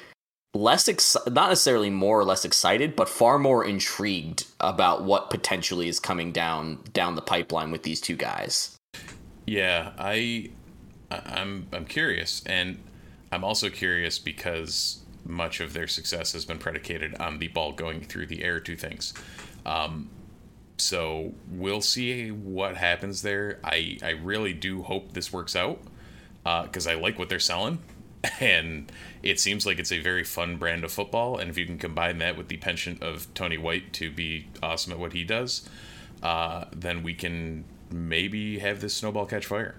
less 0.54 0.88
ex- 0.88 1.16
not 1.26 1.48
necessarily 1.48 1.90
more 1.90 2.18
or 2.18 2.24
less 2.24 2.44
excited, 2.44 2.96
but 2.96 3.08
far 3.08 3.38
more 3.38 3.64
intrigued 3.64 4.46
about 4.60 5.04
what 5.04 5.30
potentially 5.30 5.88
is 5.88 6.00
coming 6.00 6.32
down 6.32 6.80
down 6.92 7.14
the 7.14 7.22
pipeline 7.22 7.70
with 7.70 7.82
these 7.82 8.00
two 8.00 8.16
guys. 8.16 8.76
yeah, 9.46 9.92
I 9.98 10.50
I'm 11.10 11.68
I'm 11.72 11.84
curious, 11.86 12.42
and 12.46 12.82
I'm 13.30 13.44
also 13.44 13.70
curious 13.70 14.18
because 14.18 15.02
much 15.24 15.60
of 15.60 15.72
their 15.72 15.86
success 15.86 16.32
has 16.32 16.44
been 16.44 16.58
predicated 16.58 17.14
on 17.16 17.38
the 17.38 17.48
ball 17.48 17.72
going 17.72 18.00
through 18.00 18.26
the 18.26 18.44
air 18.44 18.60
to 18.60 18.76
things. 18.76 19.12
Um, 19.64 20.08
so 20.78 21.34
we'll 21.50 21.80
see 21.80 22.30
what 22.30 22.76
happens 22.76 23.22
there. 23.22 23.58
I 23.64 23.98
I 24.02 24.10
really 24.10 24.52
do 24.52 24.82
hope 24.82 25.12
this 25.12 25.32
works 25.32 25.56
out 25.56 25.80
because 26.44 26.86
I 26.86 26.94
like 26.94 27.18
what 27.18 27.28
they're 27.28 27.38
selling, 27.40 27.78
and 28.40 28.90
it 29.22 29.40
seems 29.40 29.66
like 29.66 29.78
it's 29.78 29.92
a 29.92 30.00
very 30.00 30.24
fun 30.24 30.56
brand 30.56 30.84
of 30.84 30.92
football. 30.92 31.38
And 31.38 31.50
if 31.50 31.58
you 31.58 31.66
can 31.66 31.78
combine 31.78 32.18
that 32.18 32.36
with 32.36 32.48
the 32.48 32.56
penchant 32.56 33.02
of 33.02 33.32
Tony 33.34 33.58
White 33.58 33.92
to 33.94 34.10
be 34.10 34.48
awesome 34.62 34.92
at 34.92 34.98
what 34.98 35.12
he 35.12 35.24
does, 35.24 35.68
uh, 36.22 36.66
then 36.72 37.02
we 37.02 37.14
can 37.14 37.64
maybe 37.90 38.58
have 38.58 38.80
this 38.80 38.94
snowball 38.94 39.26
catch 39.26 39.46
fire. 39.46 39.76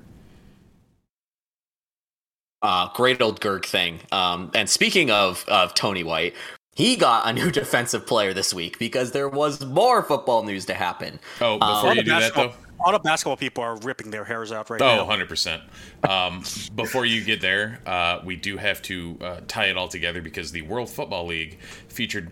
Uh, 2.62 2.89
great 2.93 3.21
old 3.21 3.39
Gerg 3.39 3.65
thing. 3.65 3.99
Um, 4.12 4.51
and 4.55 4.69
speaking 4.69 5.12
of 5.12 5.45
of 5.47 5.73
Tony 5.73 6.03
White, 6.03 6.33
he 6.77 6.95
got 6.95 7.27
a 7.27 7.33
new 7.33 7.49
defensive 7.61 8.05
player 8.05 8.33
this 8.35 8.53
week 8.53 8.77
because 8.77 9.11
there 9.11 9.27
was 9.27 9.65
more 9.65 10.03
football 10.03 10.43
news 10.43 10.65
to 10.65 10.75
happen. 10.75 11.19
Oh, 11.41 11.57
before 11.57 11.67
All 11.89 11.95
you 11.95 12.03
do 12.03 12.11
that 12.11 12.19
basketball, 12.19 12.49
though. 12.49 12.83
all 12.85 12.91
the 12.91 12.99
basketball 12.99 13.35
people 13.35 13.63
are 13.63 13.77
ripping 13.77 14.11
their 14.11 14.23
hairs 14.23 14.51
out 14.51 14.69
right 14.69 14.79
Oh, 14.79 14.97
now. 14.97 15.07
100%. 15.07 15.61
Um, 16.07 16.43
before 16.75 17.03
you 17.03 17.23
get 17.23 17.41
there, 17.41 17.79
uh, 17.87 18.19
we 18.23 18.35
do 18.35 18.57
have 18.57 18.79
to 18.83 19.17
uh, 19.21 19.39
tie 19.47 19.65
it 19.65 19.75
all 19.77 19.87
together 19.87 20.21
because 20.21 20.51
the 20.51 20.61
World 20.61 20.87
Football 20.91 21.25
League 21.25 21.57
featured 21.87 22.29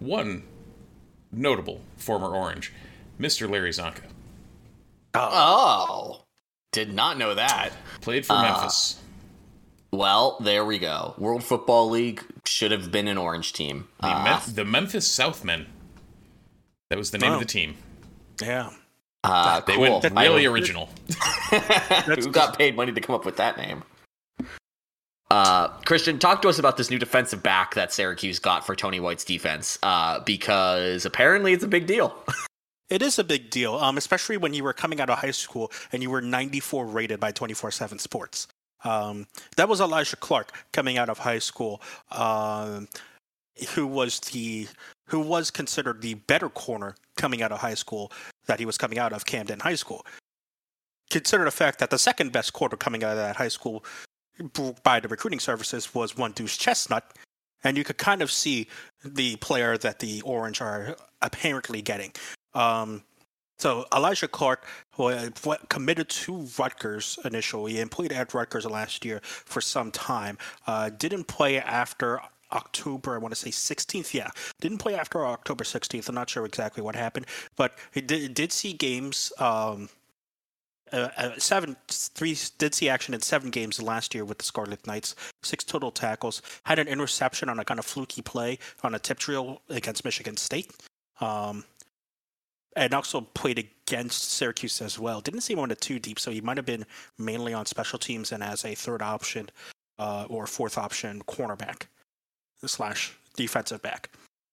one 0.00 0.42
notable 1.30 1.80
former 1.96 2.34
Orange, 2.34 2.72
Mr. 3.20 3.48
Larry 3.48 3.70
Csonka. 3.70 4.02
Oh, 5.14 6.24
did 6.72 6.92
not 6.92 7.16
know 7.16 7.32
that. 7.36 7.70
Played 8.00 8.26
for 8.26 8.32
Memphis. 8.34 9.00
Well, 9.92 10.36
there 10.40 10.64
we 10.64 10.80
go. 10.80 11.14
World 11.18 11.44
Football 11.44 11.90
League 11.90 12.20
should 12.46 12.70
have 12.72 12.90
been 12.92 13.08
an 13.08 13.18
orange 13.18 13.52
team. 13.52 13.88
The, 14.00 14.08
Uh, 14.08 14.24
Mem- 14.24 14.54
the 14.54 14.64
Memphis 14.64 15.08
Southmen. 15.08 15.66
That 16.90 16.98
was 16.98 17.10
the 17.10 17.18
name 17.18 17.32
Oh. 17.32 17.34
of 17.34 17.40
the 17.40 17.46
team. 17.46 17.76
Yeah. 18.42 18.70
uh, 19.22 19.60
They 19.60 19.74
cool. 19.74 20.00
went 20.00 20.16
I- 20.16 20.24
really 20.24 20.44
original. 20.46 20.90
Who 22.06 22.30
got 22.30 22.58
paid 22.58 22.76
money 22.76 22.92
to 22.92 23.00
come 23.00 23.14
up 23.14 23.24
with 23.24 23.36
that 23.38 23.56
name? 23.56 23.82
Uh, 25.30 25.68
Christian, 25.84 26.18
talk 26.18 26.42
to 26.42 26.48
us 26.48 26.58
about 26.58 26.76
this 26.76 26.90
new 26.90 26.98
defensive 26.98 27.42
back 27.42 27.74
that 27.74 27.92
Syracuse 27.92 28.38
got 28.38 28.64
for 28.66 28.76
Tony 28.76 29.00
White's 29.00 29.24
defense, 29.24 29.78
uh, 29.82 30.20
because 30.20 31.04
apparently 31.06 31.52
it's 31.52 31.64
a 31.64 31.68
big 31.68 31.86
deal. 31.86 32.14
It 32.90 33.00
is 33.00 33.18
a 33.18 33.24
big 33.24 33.48
deal, 33.48 33.76
um, 33.76 33.96
especially 33.96 34.36
when 34.36 34.52
you 34.52 34.62
were 34.62 34.74
coming 34.74 35.00
out 35.00 35.08
of 35.08 35.18
high 35.18 35.30
school 35.30 35.72
and 35.90 36.02
you 36.02 36.10
were 36.10 36.20
94 36.20 36.84
rated 36.86 37.18
by 37.18 37.32
24 37.32 37.70
7 37.70 37.98
Sports. 37.98 38.46
Um, 38.84 39.26
that 39.56 39.68
was 39.68 39.80
Elijah 39.80 40.16
Clark 40.16 40.52
coming 40.72 40.98
out 40.98 41.08
of 41.08 41.18
high 41.18 41.38
school, 41.38 41.80
um, 42.12 42.88
who 43.74 43.86
was 43.86 44.20
the 44.20 44.68
who 45.08 45.20
was 45.20 45.50
considered 45.50 46.00
the 46.00 46.14
better 46.14 46.48
corner 46.48 46.94
coming 47.16 47.42
out 47.42 47.52
of 47.52 47.58
high 47.58 47.74
school 47.74 48.10
that 48.46 48.58
he 48.58 48.66
was 48.66 48.78
coming 48.78 48.98
out 48.98 49.12
of 49.12 49.26
Camden 49.26 49.60
High 49.60 49.74
School. 49.74 50.04
Consider 51.10 51.44
the 51.44 51.50
fact 51.50 51.78
that 51.78 51.90
the 51.90 51.98
second 51.98 52.32
best 52.32 52.52
corner 52.52 52.76
coming 52.76 53.04
out 53.04 53.12
of 53.12 53.18
that 53.18 53.36
high 53.36 53.48
school 53.48 53.84
by 54.82 55.00
the 55.00 55.08
recruiting 55.08 55.38
services 55.38 55.94
was 55.94 56.16
one 56.16 56.32
Deuce 56.32 56.56
Chestnut, 56.56 57.12
and 57.62 57.76
you 57.76 57.84
could 57.84 57.98
kind 57.98 58.22
of 58.22 58.30
see 58.30 58.66
the 59.04 59.36
player 59.36 59.78
that 59.78 59.98
the 60.00 60.22
Orange 60.22 60.60
are 60.60 60.96
apparently 61.22 61.82
getting. 61.82 62.12
Um, 62.54 63.02
so 63.58 63.86
Elijah 63.94 64.28
Clark 64.28 64.66
committed 65.68 66.08
to 66.08 66.46
Rutgers 66.58 67.18
initially 67.24 67.80
and 67.80 67.90
played 67.90 68.12
at 68.12 68.34
Rutgers 68.34 68.66
last 68.66 69.04
year 69.04 69.20
for 69.22 69.60
some 69.60 69.90
time. 69.90 70.38
Uh, 70.66 70.90
didn't 70.90 71.24
play 71.24 71.58
after 71.58 72.20
October, 72.52 73.14
I 73.14 73.18
want 73.18 73.34
to 73.34 73.40
say 73.40 73.50
16th. 73.50 74.14
Yeah, 74.14 74.30
didn't 74.60 74.78
play 74.78 74.94
after 74.94 75.26
October 75.26 75.64
16th. 75.64 76.08
I'm 76.08 76.14
not 76.14 76.30
sure 76.30 76.44
exactly 76.46 76.82
what 76.82 76.94
happened, 76.94 77.26
but 77.56 77.76
he 77.92 78.00
did, 78.00 78.34
did 78.34 78.52
see 78.52 78.72
games. 78.72 79.32
Um, 79.38 79.88
uh, 80.92 81.08
uh, 81.16 81.30
seven, 81.38 81.76
three 81.88 82.36
did 82.58 82.74
see 82.74 82.88
action 82.88 83.14
in 83.14 83.20
seven 83.20 83.50
games 83.50 83.82
last 83.82 84.14
year 84.14 84.24
with 84.24 84.38
the 84.38 84.44
Scarlet 84.44 84.86
Knights. 84.86 85.16
Six 85.42 85.64
total 85.64 85.90
tackles. 85.90 86.42
Had 86.64 86.78
an 86.78 86.86
interception 86.86 87.48
on 87.48 87.58
a 87.58 87.64
kind 87.64 87.80
of 87.80 87.86
fluky 87.86 88.22
play 88.22 88.58
on 88.82 88.94
a 88.94 88.98
tip 88.98 89.18
drill 89.18 89.62
against 89.68 90.04
Michigan 90.04 90.36
State. 90.36 90.72
Um, 91.20 91.64
and 92.76 92.92
also 92.94 93.20
played 93.20 93.58
against 93.58 94.32
Syracuse 94.32 94.80
as 94.80 94.98
well. 94.98 95.20
Didn't 95.20 95.42
see 95.42 95.52
him 95.52 95.60
on 95.60 95.68
the 95.68 95.76
two 95.76 95.98
deep, 95.98 96.18
so 96.18 96.30
he 96.30 96.40
might 96.40 96.56
have 96.56 96.66
been 96.66 96.86
mainly 97.18 97.54
on 97.54 97.66
special 97.66 97.98
teams 97.98 98.32
and 98.32 98.42
as 98.42 98.64
a 98.64 98.74
third 98.74 99.02
option 99.02 99.50
uh, 99.98 100.26
or 100.28 100.46
fourth 100.46 100.76
option 100.76 101.22
cornerback 101.22 101.86
slash 102.64 103.16
defensive 103.36 103.82
back. 103.82 104.10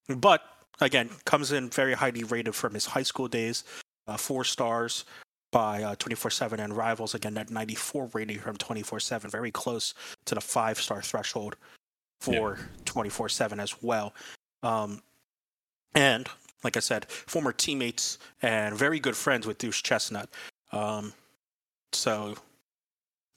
But 0.07 0.41
again, 0.79 1.09
comes 1.25 1.51
in 1.51 1.69
very 1.69 1.93
highly 1.93 2.23
rated 2.23 2.55
from 2.55 2.73
his 2.73 2.85
high 2.85 3.03
school 3.03 3.27
days, 3.27 3.63
uh, 4.07 4.17
four 4.17 4.43
stars 4.43 5.05
by 5.51 5.83
uh, 5.83 5.95
24/7 5.95 6.59
and 6.59 6.75
rivals. 6.75 7.15
Again, 7.15 7.33
that 7.35 7.49
94 7.49 8.09
rating 8.13 8.39
from 8.39 8.57
24/7, 8.57 9.29
very 9.29 9.51
close 9.51 9.93
to 10.25 10.35
the 10.35 10.41
five 10.41 10.79
star 10.79 11.01
threshold 11.01 11.55
for 12.19 12.59
24/7 12.85 13.59
as 13.59 13.81
well. 13.81 14.13
Um, 14.63 15.01
and 15.93 16.29
like 16.63 16.77
I 16.77 16.79
said, 16.79 17.05
former 17.09 17.51
teammates 17.51 18.17
and 18.41 18.75
very 18.75 18.99
good 18.99 19.15
friends 19.15 19.47
with 19.47 19.57
Deuce 19.57 19.81
Chestnut. 19.81 20.29
Um, 20.71 21.13
so 21.93 22.35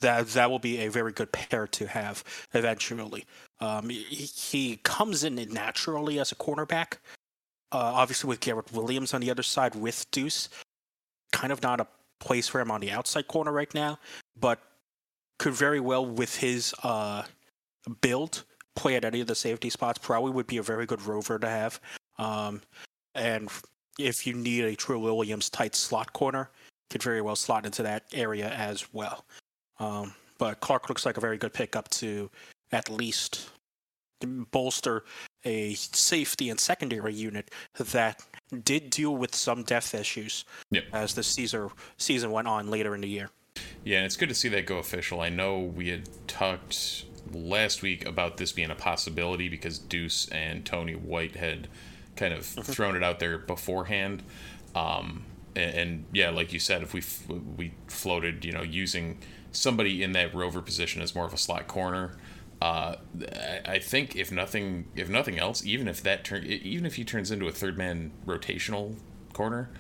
that 0.01 0.29
that 0.29 0.51
will 0.51 0.59
be 0.59 0.81
a 0.81 0.89
very 0.89 1.13
good 1.13 1.33
pair 1.33 1.67
to 1.67 1.87
have 1.87 2.23
eventually. 2.53 3.25
Um, 3.61 3.89
he, 3.89 4.03
he 4.03 4.77
comes 4.77 5.25
in 5.25 5.35
naturally 5.53 6.19
as 6.19 6.33
a 6.33 6.37
cornerback. 6.37 6.99
Uh, 7.73 7.79
obviously, 7.79 8.29
with 8.29 8.41
Garrett 8.41 8.73
Williams 8.73 9.15
on 9.15 9.21
the 9.21 9.31
other 9.31 9.43
side 9.43 9.75
with 9.75 10.09
Deuce, 10.11 10.49
kind 11.33 11.53
of 11.53 11.63
not 11.63 11.81
a 11.81 11.87
place 12.21 12.47
for 12.47 12.61
him 12.61 12.71
on 12.71 12.81
the 12.81 12.93
outside 12.93 13.27
corner 13.27 13.53
right 13.53 13.73
now, 13.75 13.99
but 14.39 14.61
could 15.39 15.55
very 15.55 15.81
well 15.81 16.07
with 16.07 16.37
his 16.37 16.73
uh, 16.83 17.25
build 18.01 18.45
play 18.77 18.95
at 18.97 19.05
any 19.05 19.21
of 19.21 19.27
the 19.27 19.35
safety 19.35 19.71
spots. 19.71 19.99
Probably 19.99 20.31
would 20.31 20.47
be 20.47 20.59
a 20.59 20.63
very 20.63 20.87
good 20.87 21.03
rover 21.03 21.39
to 21.39 21.49
have. 21.49 21.81
Um, 22.19 22.63
and 23.15 23.51
if 23.99 24.27
you 24.27 24.35
need 24.35 24.65
a 24.65 24.77
Trill 24.77 25.01
Williams 25.01 25.49
tight 25.51 25.75
slot 25.75 26.13
corner, 26.13 26.51
could 26.91 27.03
very 27.03 27.21
well 27.21 27.37
slot 27.37 27.65
into 27.65 27.83
that 27.83 28.05
area 28.13 28.51
as 28.51 28.93
well. 28.93 29.25
Um, 29.79 30.15
but 30.39 30.61
Clark 30.61 30.89
looks 30.89 31.07
like 31.07 31.17
a 31.17 31.21
very 31.21 31.39
good 31.39 31.53
pickup 31.53 31.89
to 31.91 32.31
at 32.73 32.91
least 32.91 33.51
bolster 34.51 35.05
a 35.45 35.75
safety 35.75 36.49
and 36.51 36.59
secondary 36.59 37.13
unit 37.13 37.51
that 37.93 38.25
did 38.63 38.91
deal 38.91 39.17
with 39.17 39.35
some 39.35 39.63
depth 39.65 39.95
issues 39.95 40.45
Yep. 40.71 40.85
as 40.93 41.15
the 41.15 41.23
season 41.23 41.69
season 41.99 42.31
went 42.31 42.49
on 42.49 42.71
later 42.71 42.95
in 42.95 43.01
the 43.03 43.09
year. 43.09 43.31
Yeah, 43.85 43.99
and 43.99 44.07
it's 44.07 44.17
good 44.17 44.31
to 44.31 44.35
see 44.35 44.49
that 44.49 44.67
go 44.67 44.79
official. 44.79 45.21
I 45.21 45.29
know 45.29 45.59
we 45.59 45.89
had 45.89 46.09
talked 46.27 47.05
last 47.33 47.83
week 47.83 48.07
about 48.07 48.39
this 48.39 48.53
being 48.53 48.71
a 48.71 48.75
possibility 48.75 49.49
because 49.49 49.79
Deuce 49.79 50.29
and 50.31 50.65
Tony 50.65 50.95
White 50.95 51.37
had 51.37 51.69
kind 52.17 52.35
of 52.35 52.45
thrown 52.45 52.97
it 52.97 53.03
out 53.03 53.19
there 53.19 53.39
beforehand. 53.39 54.23
Um, 54.75 55.25
and, 55.57 55.75
and 55.75 56.05
yeah, 56.13 56.31
like 56.31 56.53
you 56.53 56.59
said, 56.59 56.83
if 56.83 56.93
we 56.93 57.01
f- 57.01 57.29
we 57.57 57.73
floated, 57.87 58.45
you 58.45 58.53
know, 58.53 58.63
using 58.63 59.19
somebody 59.53 60.03
in 60.03 60.13
that 60.13 60.35
rover 60.35 60.61
position 60.61 61.01
as 61.03 61.15
more 61.15 61.25
of 61.27 61.33
a 61.33 61.39
slot 61.39 61.67
corner, 61.69 62.17
uh, 62.61 62.97
I- 63.67 63.79
think 63.79 64.17
if 64.17 64.33
nothing 64.33 64.87
if 64.97 65.09
nothing 65.09 65.39
else, 65.39 65.65
even 65.65 65.87
if 65.89 66.03
that 66.03 66.25
turn 66.25 66.45
even 66.47 66.87
if 66.87 66.97
he 66.97 67.05
turns 67.05 67.31
into 67.31 67.47
a 67.47 67.53
third 67.53 67.77
man 67.79 68.13
rotational 68.27 68.97
corner, 69.33 69.71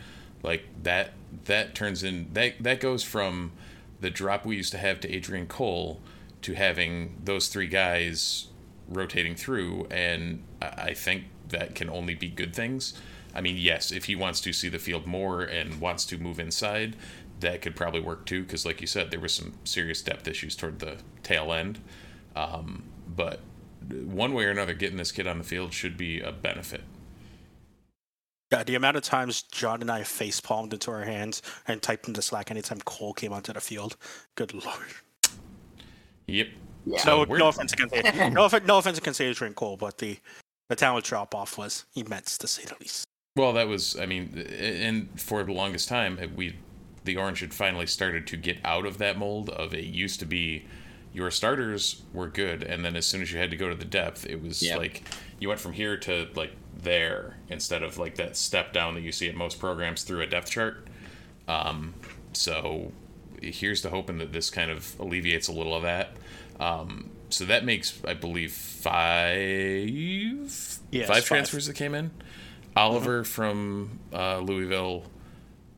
like 0.42 0.64
that 0.82 1.12
that 1.46 1.74
turns 1.74 2.02
in 2.02 2.28
that 2.34 2.54
that 2.62 2.80
goes 2.80 3.02
from 3.02 3.52
the 4.00 4.10
drop 4.10 4.44
we 4.44 4.56
used 4.56 4.72
to 4.72 4.78
have 4.78 5.00
to 5.00 5.10
Adrian 5.10 5.46
Cole 5.46 6.00
to 6.42 6.52
having 6.52 7.16
those 7.24 7.48
three 7.48 7.66
guys 7.68 8.48
rotating 8.88 9.34
through, 9.34 9.86
and 9.90 10.42
I 10.60 10.92
think 10.92 11.24
that 11.48 11.74
can 11.74 11.90
only 11.90 12.14
be 12.14 12.28
good 12.28 12.54
things. 12.54 12.94
I 13.34 13.40
mean, 13.40 13.56
yes, 13.56 13.90
if 13.90 14.04
he 14.04 14.14
wants 14.14 14.40
to 14.42 14.52
see 14.52 14.68
the 14.68 14.78
field 14.78 15.06
more 15.06 15.42
and 15.42 15.80
wants 15.80 16.04
to 16.06 16.18
move 16.18 16.38
inside, 16.38 16.96
that 17.40 17.62
could 17.62 17.74
probably 17.74 18.00
work 18.00 18.26
too. 18.26 18.42
Because, 18.44 18.64
like 18.64 18.80
you 18.80 18.86
said, 18.86 19.10
there 19.10 19.20
was 19.20 19.32
some 19.32 19.54
serious 19.64 20.02
depth 20.02 20.28
issues 20.28 20.54
toward 20.54 20.78
the 20.78 20.98
tail 21.22 21.52
end. 21.52 21.80
Um, 22.36 22.84
but 23.08 23.40
one 23.88 24.32
way 24.34 24.44
or 24.44 24.50
another, 24.50 24.74
getting 24.74 24.96
this 24.96 25.12
kid 25.12 25.26
on 25.26 25.38
the 25.38 25.44
field 25.44 25.72
should 25.72 25.96
be 25.96 26.20
a 26.20 26.32
benefit. 26.32 26.82
Yeah, 28.52 28.62
the 28.62 28.76
amount 28.76 28.96
of 28.96 29.02
times 29.02 29.42
John 29.42 29.80
and 29.80 29.90
I 29.90 30.04
face 30.04 30.40
palmed 30.40 30.72
into 30.72 30.90
our 30.92 31.02
hands 31.02 31.42
and 31.66 31.82
typed 31.82 32.06
into 32.06 32.22
Slack 32.22 32.50
anytime 32.52 32.78
Cole 32.84 33.12
came 33.12 33.32
onto 33.32 33.52
the 33.52 33.60
field. 33.60 33.96
Good 34.36 34.54
lord. 34.54 34.86
Yep. 36.26 36.48
Yeah. 36.86 36.98
So 36.98 37.24
No, 37.24 37.36
no 37.36 37.48
offense 37.48 37.72
against 37.72 37.94
no, 38.32 38.42
offen- 38.42 38.66
no 38.66 38.78
offense 38.78 38.98
against 38.98 39.20
Adrian 39.20 39.54
Cole, 39.54 39.76
but 39.76 39.98
the 39.98 40.18
the 40.68 40.76
talent 40.76 41.04
drop 41.04 41.34
off 41.34 41.58
was 41.58 41.84
immense 41.94 42.38
to 42.38 42.46
say 42.46 42.64
the 42.64 42.76
least. 42.80 43.04
Well, 43.36 43.52
that 43.54 43.68
was, 43.68 43.98
I 43.98 44.06
mean, 44.06 44.46
and 44.58 45.08
for 45.20 45.42
the 45.42 45.52
longest 45.52 45.88
time, 45.88 46.18
we, 46.36 46.56
the 47.04 47.16
Orange 47.16 47.40
had 47.40 47.52
finally 47.52 47.86
started 47.86 48.26
to 48.28 48.36
get 48.36 48.58
out 48.64 48.86
of 48.86 48.98
that 48.98 49.18
mold 49.18 49.50
of 49.50 49.74
it 49.74 49.84
used 49.84 50.20
to 50.20 50.26
be 50.26 50.64
your 51.12 51.30
starters 51.30 52.02
were 52.12 52.28
good, 52.28 52.62
and 52.64 52.84
then 52.84 52.96
as 52.96 53.06
soon 53.06 53.22
as 53.22 53.32
you 53.32 53.38
had 53.38 53.50
to 53.50 53.56
go 53.56 53.68
to 53.68 53.74
the 53.74 53.84
depth, 53.84 54.26
it 54.26 54.42
was 54.42 54.62
Yep. 54.62 54.78
like 54.78 55.02
you 55.38 55.48
went 55.48 55.60
from 55.60 55.72
here 55.72 55.96
to 55.96 56.28
like 56.34 56.52
there 56.76 57.36
instead 57.48 57.82
of 57.82 57.98
like 57.98 58.16
that 58.16 58.36
step 58.36 58.72
down 58.72 58.94
that 58.94 59.00
you 59.02 59.12
see 59.12 59.28
at 59.28 59.34
most 59.36 59.60
programs 59.60 60.02
through 60.02 60.22
a 60.22 60.26
depth 60.26 60.50
chart. 60.50 60.88
Um, 61.46 61.94
so 62.32 62.92
here's 63.40 63.80
to 63.82 63.90
hoping 63.90 64.18
that 64.18 64.32
this 64.32 64.50
kind 64.50 64.70
of 64.70 64.98
alleviates 64.98 65.46
a 65.46 65.52
little 65.52 65.74
of 65.74 65.82
that. 65.82 66.16
Um, 66.58 67.10
so 67.30 67.44
that 67.46 67.64
makes, 67.64 67.98
I 68.06 68.14
believe, 68.14 68.52
five 68.52 69.48
Yes, 69.48 70.80
five 70.92 71.16
five. 71.18 71.24
transfers 71.24 71.66
that 71.66 71.74
came 71.74 71.94
in. 71.94 72.10
Oliver 72.76 73.24
from 73.24 74.00
uh, 74.12 74.38
Louisville, 74.38 75.04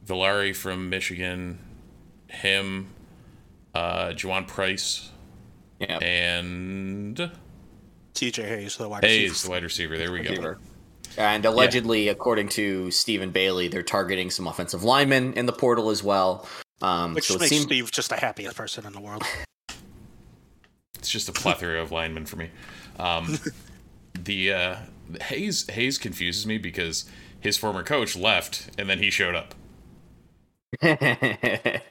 Villari 0.06 0.54
from 0.56 0.88
Michigan, 0.88 1.58
him, 2.28 2.88
uh, 3.74 4.08
Juwan 4.08 4.46
Price, 4.46 5.10
Yeah. 5.78 5.98
and 5.98 7.30
TJ 8.14 8.44
Hayes, 8.46 8.76
the 8.76 8.88
wide 8.88 9.04
Hayes, 9.04 9.30
receiver. 9.30 9.46
the 9.46 9.50
wide 9.52 9.62
receiver. 9.62 9.98
There 9.98 10.12
we 10.12 10.20
go. 10.22 10.30
receiver. 10.30 10.58
And 11.18 11.44
allegedly, 11.46 12.08
according 12.08 12.48
to 12.50 12.90
Stephen 12.90 13.30
Bailey, 13.30 13.68
they're 13.68 13.82
targeting 13.82 14.30
some 14.30 14.46
offensive 14.46 14.82
linemen 14.84 15.32
in 15.34 15.46
the 15.46 15.52
portal 15.52 15.88
as 15.90 16.02
well. 16.02 16.46
Um, 16.82 17.14
Which 17.14 17.26
so 17.28 17.34
it 17.34 17.40
makes 17.40 17.50
seems 17.50 17.62
Steve 17.64 17.90
just 17.90 18.10
the 18.10 18.16
happiest 18.16 18.54
person 18.56 18.84
in 18.86 18.92
the 18.92 19.00
world. 19.00 19.22
It's 21.06 21.12
just 21.12 21.28
a 21.28 21.32
plethora 21.32 21.80
of 21.80 21.92
linemen 21.92 22.26
for 22.26 22.34
me. 22.34 22.50
Um, 22.98 23.38
the 24.24 24.52
uh, 24.52 24.76
Hayes 25.22 25.64
Hayes 25.70 25.98
confuses 25.98 26.48
me 26.48 26.58
because 26.58 27.04
his 27.38 27.56
former 27.56 27.84
coach 27.84 28.16
left 28.16 28.70
and 28.76 28.90
then 28.90 28.98
he 28.98 29.08
showed 29.08 29.36
up. 29.36 29.54
it 30.82 31.82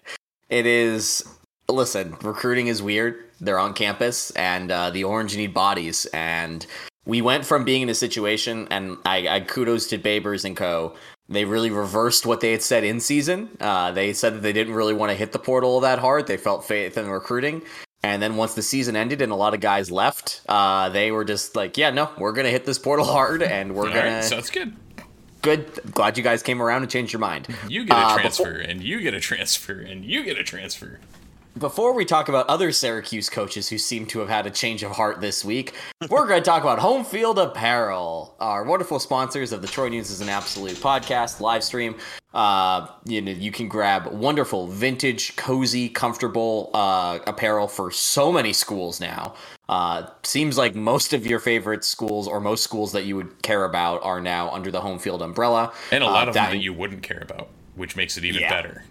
is. 0.50 1.24
Listen, 1.70 2.18
recruiting 2.22 2.68
is 2.68 2.84
weird. 2.84 3.24
They're 3.40 3.58
on 3.58 3.74
campus, 3.74 4.32
and 4.32 4.70
uh, 4.70 4.90
the 4.90 5.06
Orange 5.06 5.38
need 5.38 5.54
bodies. 5.54 6.06
And 6.08 6.66
we 7.06 7.22
went 7.22 7.46
from 7.46 7.64
being 7.64 7.84
in 7.84 7.90
a 7.90 7.96
situation, 7.96 8.68
and 8.70 8.98
I, 9.06 9.30
I 9.30 9.40
kudos 9.40 9.88
to 9.88 9.98
Babers 9.98 10.44
and 10.44 10.58
Co. 10.58 10.94
They 11.30 11.46
really 11.46 11.72
reversed 11.72 12.26
what 12.26 12.42
they 12.42 12.52
had 12.52 12.62
said 12.62 12.84
in 12.84 13.00
season. 13.00 13.50
Uh, 13.62 13.94
they 13.94 14.12
said 14.12 14.34
that 14.34 14.42
they 14.42 14.52
didn't 14.52 14.74
really 14.74 14.94
want 14.94 15.12
to 15.12 15.16
hit 15.16 15.32
the 15.32 15.40
portal 15.40 15.80
that 15.80 16.00
hard. 16.00 16.28
They 16.28 16.36
felt 16.36 16.66
faith 16.66 16.98
in 16.98 17.10
recruiting. 17.10 17.62
And 18.06 18.22
then 18.22 18.36
once 18.36 18.54
the 18.54 18.62
season 18.62 18.96
ended 18.96 19.22
and 19.24 19.32
a 19.32 19.36
lot 19.36 19.56
of 19.56 19.62
guys 19.62 19.90
left, 19.92 20.42
uh, 20.48 20.90
they 20.90 21.12
were 21.12 21.26
just 21.26 21.56
like, 21.56 21.76
"Yeah, 21.76 21.90
no, 21.90 22.12
we're 22.20 22.34
gonna 22.34 22.52
hit 22.52 22.64
this 22.64 22.78
portal 22.78 23.04
hard, 23.18 23.42
and 23.42 23.74
we're 23.74 23.88
All 23.88 23.94
gonna." 23.94 24.16
right, 24.18 24.24
sounds 24.24 24.52
good. 24.52 24.76
Good. 25.42 25.80
Glad 25.92 26.16
you 26.18 26.24
guys 26.24 26.44
came 26.44 26.62
around 26.62 26.84
and 26.84 26.92
changed 26.92 27.14
your 27.14 27.20
mind. 27.20 27.48
You 27.68 27.84
get 27.86 27.98
a 27.98 28.00
Uh, 28.00 28.14
transfer, 28.18 28.44
before- 28.44 28.62
and 28.62 28.84
you 28.84 29.00
get 29.02 29.14
a 29.16 29.20
transfer, 29.20 29.74
and 29.80 30.06
you 30.06 30.24
get 30.24 30.38
a 30.38 30.44
transfer. 30.44 31.00
Before 31.58 31.94
we 31.94 32.04
talk 32.04 32.28
about 32.28 32.50
other 32.50 32.74
Syracuse 32.74 33.30
coaches 33.30 33.70
who 33.70 33.78
seem 33.78 34.06
to 34.08 34.20
have 34.20 34.28
had 34.28 34.46
a 34.46 34.52
change 34.52 34.84
of 34.84 34.92
heart 34.92 35.22
this 35.22 35.46
week, 35.46 35.72
we're 36.10 36.28
going 36.28 36.42
to 36.42 36.46
talk 36.46 36.64
about 36.64 36.80
Home 36.80 37.06
Field 37.06 37.40
Apparel, 37.40 38.36
our 38.42 38.66
wonderful 38.66 39.00
sponsors 39.00 39.54
of 39.54 39.62
the 39.62 39.68
Troy 39.70 39.88
Nunes 39.88 40.10
is 40.10 40.20
an 40.20 40.28
Absolute 40.28 40.76
podcast 40.76 41.40
live 41.40 41.64
stream. 41.64 41.96
Uh, 42.34 42.88
you 43.06 43.22
know, 43.22 43.32
you 43.32 43.52
can 43.54 43.70
grab 43.70 44.08
wonderful, 44.08 44.68
vintage, 44.68 45.34
cozy, 45.38 45.88
comfortable 45.88 46.72
uh, 46.74 47.20
apparel 47.26 47.70
for 47.70 47.90
so 47.90 48.34
many 48.34 48.52
schools 48.52 49.00
now. 49.00 49.34
Uh, 49.70 50.08
seems 50.24 50.58
like 50.58 50.76
most 50.76 51.14
of 51.14 51.26
your 51.26 51.40
favorite 51.40 51.86
schools 51.86 52.28
or 52.28 52.42
most 52.42 52.66
schools 52.66 52.92
that 52.92 53.06
you 53.06 53.16
would 53.16 53.42
care 53.44 53.64
about 53.64 54.04
are 54.04 54.20
now 54.20 54.50
under 54.50 54.72
the 54.72 54.82
Home 54.82 55.00
Field 55.00 55.22
umbrella. 55.22 55.72
And 55.94 56.04
a 56.04 56.08
Uh, 56.08 56.12
lot 56.12 56.28
of 56.28 56.34
them 56.34 56.52
that 56.52 56.58
you 56.62 56.74
wouldn't 56.74 57.02
care 57.02 57.22
about, 57.22 57.48
which 57.76 57.96
makes 57.96 58.18
it 58.18 58.26
even 58.26 58.42
Yeah. 58.42 58.50
better. 58.50 58.84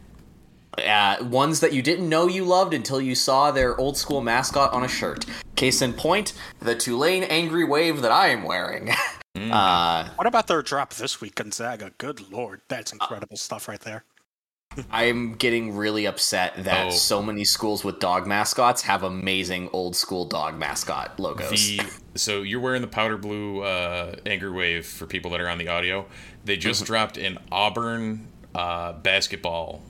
Uh, 0.79 1.25
ones 1.25 1.61
that 1.61 1.73
you 1.73 1.83
didn't 1.83 2.09
know 2.09 2.27
you 2.27 2.45
loved 2.45 2.75
until 2.75 3.01
you 3.01 3.15
saw 3.15 3.51
their 3.51 3.79
old 3.79 3.97
school 3.97 4.21
mascot 4.21 4.73
on 4.73 4.85
a 4.85 4.89
shirt. 4.89 5.25
Case 5.57 5.83
in 5.83 5.93
point, 5.93 6.33
the 6.61 6.75
Tulane 6.75 7.25
Angry 7.25 7.65
Wave 7.65 8.03
that 8.03 8.13
I 8.13 8.29
am 8.29 8.43
wearing. 8.45 8.91
uh, 9.37 10.09
What 10.17 10.27
about 10.27 10.47
their 10.47 10.63
drop 10.63 10.95
this 10.95 11.21
week, 11.21 11.37
Gonzaga? 11.37 11.93
Good 11.99 12.31
lord, 12.31 12.61
that's 12.69 12.93
incredible 12.93 13.37
stuff 13.37 13.69
right 13.69 13.81
there. 13.81 14.05
I'm 14.91 15.35
getting 15.35 15.77
really 15.77 16.05
upset 16.07 16.65
that 16.65 16.87
Oh. 16.87 16.91
so 16.91 17.23
many 17.23 17.45
schools 17.45 17.85
with 17.85 18.01
dog 18.01 18.27
mascots 18.27 18.83
have 18.83 19.05
amazing 19.05 19.69
old 19.73 19.95
school 19.95 20.25
dog 20.25 20.59
mascot 20.59 21.21
logos. 21.21 21.51
The 21.51 21.81
so 22.17 22.43
you're 22.43 22.61
wearing 22.61 22.81
the 22.83 22.89
powder 22.89 23.17
blue 23.17 23.61
uh, 23.61 24.17
Angry 24.27 24.51
Wave 24.51 24.85
for 24.87 25.07
people 25.07 25.31
that 25.33 25.41
are 25.41 25.49
on 25.49 25.59
the 25.59 25.69
audio. 25.69 26.07
They 26.45 26.57
just 26.57 26.81
Mm-hmm. 26.83 26.87
dropped 26.93 27.17
an 27.19 27.39
Auburn 27.53 28.27
uh, 28.53 28.95
basketball 28.95 29.83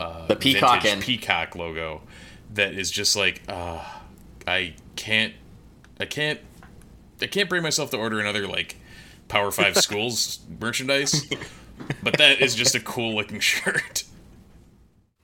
uh, 0.00 0.26
The 0.26 0.36
peacock 0.36 0.84
and- 0.84 1.02
peacock 1.02 1.54
logo 1.56 2.02
that 2.54 2.72
is 2.74 2.90
just 2.90 3.14
like 3.16 3.42
uh, 3.48 3.82
I 4.46 4.74
can't 4.96 5.34
I 6.00 6.06
can't 6.06 6.40
I 7.20 7.26
can't 7.26 7.48
bring 7.48 7.62
myself 7.62 7.90
to 7.90 7.96
order 7.96 8.20
another 8.20 8.46
like 8.46 8.76
Power 9.28 9.50
Five 9.50 9.76
schools 9.86 10.40
merchandise, 10.60 11.28
but 12.02 12.16
that 12.18 12.40
is 12.40 12.54
just 12.54 12.74
a 12.74 12.80
cool 12.80 13.14
looking 13.14 13.40
shirt. 13.52 14.04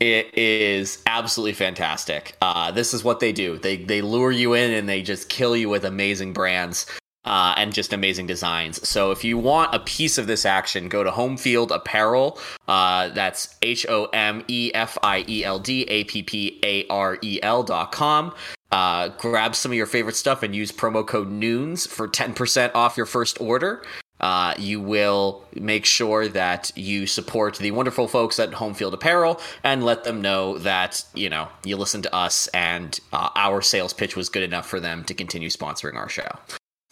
It 0.00 0.36
is 0.36 1.02
absolutely 1.06 1.54
fantastic. 1.54 2.36
Uh, 2.42 2.70
this 2.72 2.92
is 2.92 3.04
what 3.04 3.20
they 3.20 3.32
do. 3.32 3.58
They 3.58 3.76
they 3.76 4.02
lure 4.02 4.32
you 4.32 4.52
in 4.54 4.72
and 4.72 4.88
they 4.88 5.02
just 5.02 5.28
kill 5.28 5.56
you 5.56 5.68
with 5.68 5.84
amazing 5.84 6.32
brands 6.32 6.86
uh, 7.24 7.54
and 7.56 7.72
just 7.72 7.92
amazing 7.92 8.26
designs. 8.26 8.86
So 8.88 9.10
if 9.10 9.24
you 9.24 9.38
want 9.38 9.74
a 9.74 9.78
piece 9.80 10.18
of 10.18 10.26
this 10.26 10.44
action, 10.44 10.88
go 10.88 11.02
to 11.02 11.10
Home 11.10 11.36
Field 11.36 11.72
Apparel. 11.72 12.38
Uh, 12.68 13.08
that's 13.08 13.56
H 13.62 13.86
O 13.88 14.06
M 14.06 14.44
E 14.48 14.70
F 14.74 14.98
I 15.02 15.24
E 15.28 15.44
L 15.44 15.58
D 15.58 15.82
A 15.84 16.04
P 16.04 16.22
P 16.22 16.60
A 16.62 16.86
R 16.88 17.18
E 17.22 17.40
L 17.42 17.62
dot 17.62 17.92
com. 17.92 18.34
Uh, 18.70 19.08
grab 19.18 19.54
some 19.54 19.70
of 19.70 19.76
your 19.76 19.86
favorite 19.86 20.16
stuff 20.16 20.42
and 20.42 20.54
use 20.54 20.72
promo 20.72 21.06
code 21.06 21.30
Nunes 21.30 21.86
for 21.86 22.08
10% 22.08 22.74
off 22.74 22.96
your 22.96 23.06
first 23.06 23.40
order. 23.40 23.84
Uh, 24.18 24.54
you 24.58 24.80
will 24.80 25.44
make 25.54 25.84
sure 25.84 26.26
that 26.28 26.72
you 26.74 27.06
support 27.06 27.56
the 27.56 27.70
wonderful 27.70 28.08
folks 28.08 28.38
at 28.38 28.54
Home 28.54 28.74
Field 28.74 28.94
Apparel 28.94 29.40
and 29.62 29.84
let 29.84 30.04
them 30.04 30.20
know 30.22 30.58
that 30.58 31.04
you 31.14 31.28
know 31.28 31.48
you 31.64 31.76
listen 31.76 32.02
to 32.02 32.14
us 32.14 32.46
and 32.48 32.98
uh, 33.12 33.28
our 33.36 33.60
sales 33.60 33.92
pitch 33.92 34.16
was 34.16 34.28
good 34.28 34.42
enough 34.42 34.66
for 34.66 34.80
them 34.80 35.04
to 35.04 35.14
continue 35.14 35.50
sponsoring 35.50 35.94
our 35.94 36.08
show. 36.08 36.28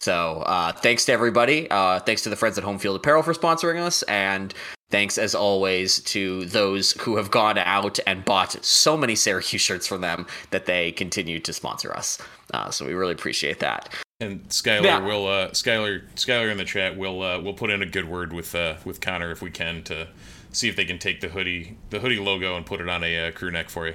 So 0.02 0.42
uh, 0.46 0.72
thanks 0.72 1.04
to 1.04 1.12
everybody. 1.12 1.70
Uh, 1.70 2.00
thanks 2.00 2.22
to 2.22 2.28
the 2.28 2.34
friends 2.34 2.58
at 2.58 2.64
Home 2.64 2.78
Field 2.80 2.96
Apparel 2.96 3.22
for 3.22 3.32
sponsoring 3.32 3.80
us, 3.80 4.02
and 4.04 4.52
thanks 4.90 5.16
as 5.16 5.32
always 5.32 6.00
to 6.00 6.44
those 6.46 6.90
who 7.02 7.16
have 7.16 7.30
gone 7.30 7.56
out 7.56 8.00
and 8.04 8.24
bought 8.24 8.64
so 8.64 8.96
many 8.96 9.14
Syracuse 9.14 9.60
shirts 9.60 9.86
from 9.86 10.00
them 10.00 10.26
that 10.50 10.66
they 10.66 10.90
continue 10.90 11.38
to 11.38 11.52
sponsor 11.52 11.94
us. 11.96 12.18
Uh, 12.52 12.68
so 12.70 12.84
we 12.84 12.94
really 12.94 13.12
appreciate 13.12 13.60
that. 13.60 13.94
And 14.20 14.42
Skylar 14.48 14.82
Yeah. 14.82 14.98
will 14.98 15.26
uh 15.28 15.50
Skylar 15.50 16.02
Skylar 16.16 16.50
in 16.50 16.58
the 16.58 16.64
chat 16.64 16.96
will 16.96 17.22
uh 17.22 17.40
will 17.40 17.54
put 17.54 17.70
in 17.70 17.80
a 17.82 17.86
good 17.86 18.08
word 18.08 18.32
with 18.32 18.54
uh 18.56 18.74
with 18.84 19.00
Connor 19.00 19.30
if 19.30 19.40
we 19.40 19.50
can 19.50 19.84
to 19.84 20.08
see 20.52 20.68
if 20.68 20.74
they 20.76 20.84
can 20.84 20.98
take 20.98 21.20
the 21.20 21.28
hoodie 21.28 21.76
the 21.90 22.00
hoodie 22.00 22.18
logo 22.20 22.56
and 22.56 22.66
put 22.66 22.80
it 22.80 22.88
on 22.88 23.02
a 23.04 23.28
uh, 23.28 23.30
crew 23.30 23.50
neck 23.52 23.68
for 23.70 23.86
you. 23.86 23.94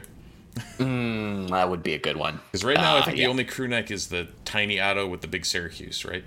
Mm, 0.78 1.50
that 1.50 1.70
would 1.70 1.84
be 1.84 1.94
a 1.94 2.00
good 2.00 2.18
one. 2.18 2.40
Because 2.52 2.64
right 2.64 2.78
now 2.78 2.96
I 2.96 3.00
Uh, 3.00 3.06
think 3.06 3.18
yeah. 3.18 3.26
the 3.26 3.30
only 3.30 3.44
crew 3.46 3.68
neck 3.68 3.92
is 3.92 4.08
the 4.08 4.28
tiny 4.46 4.80
Otto 4.80 5.08
with 5.08 5.22
the 5.22 5.28
big 5.28 5.46
Syracuse, 5.46 6.04
right? 6.06 6.24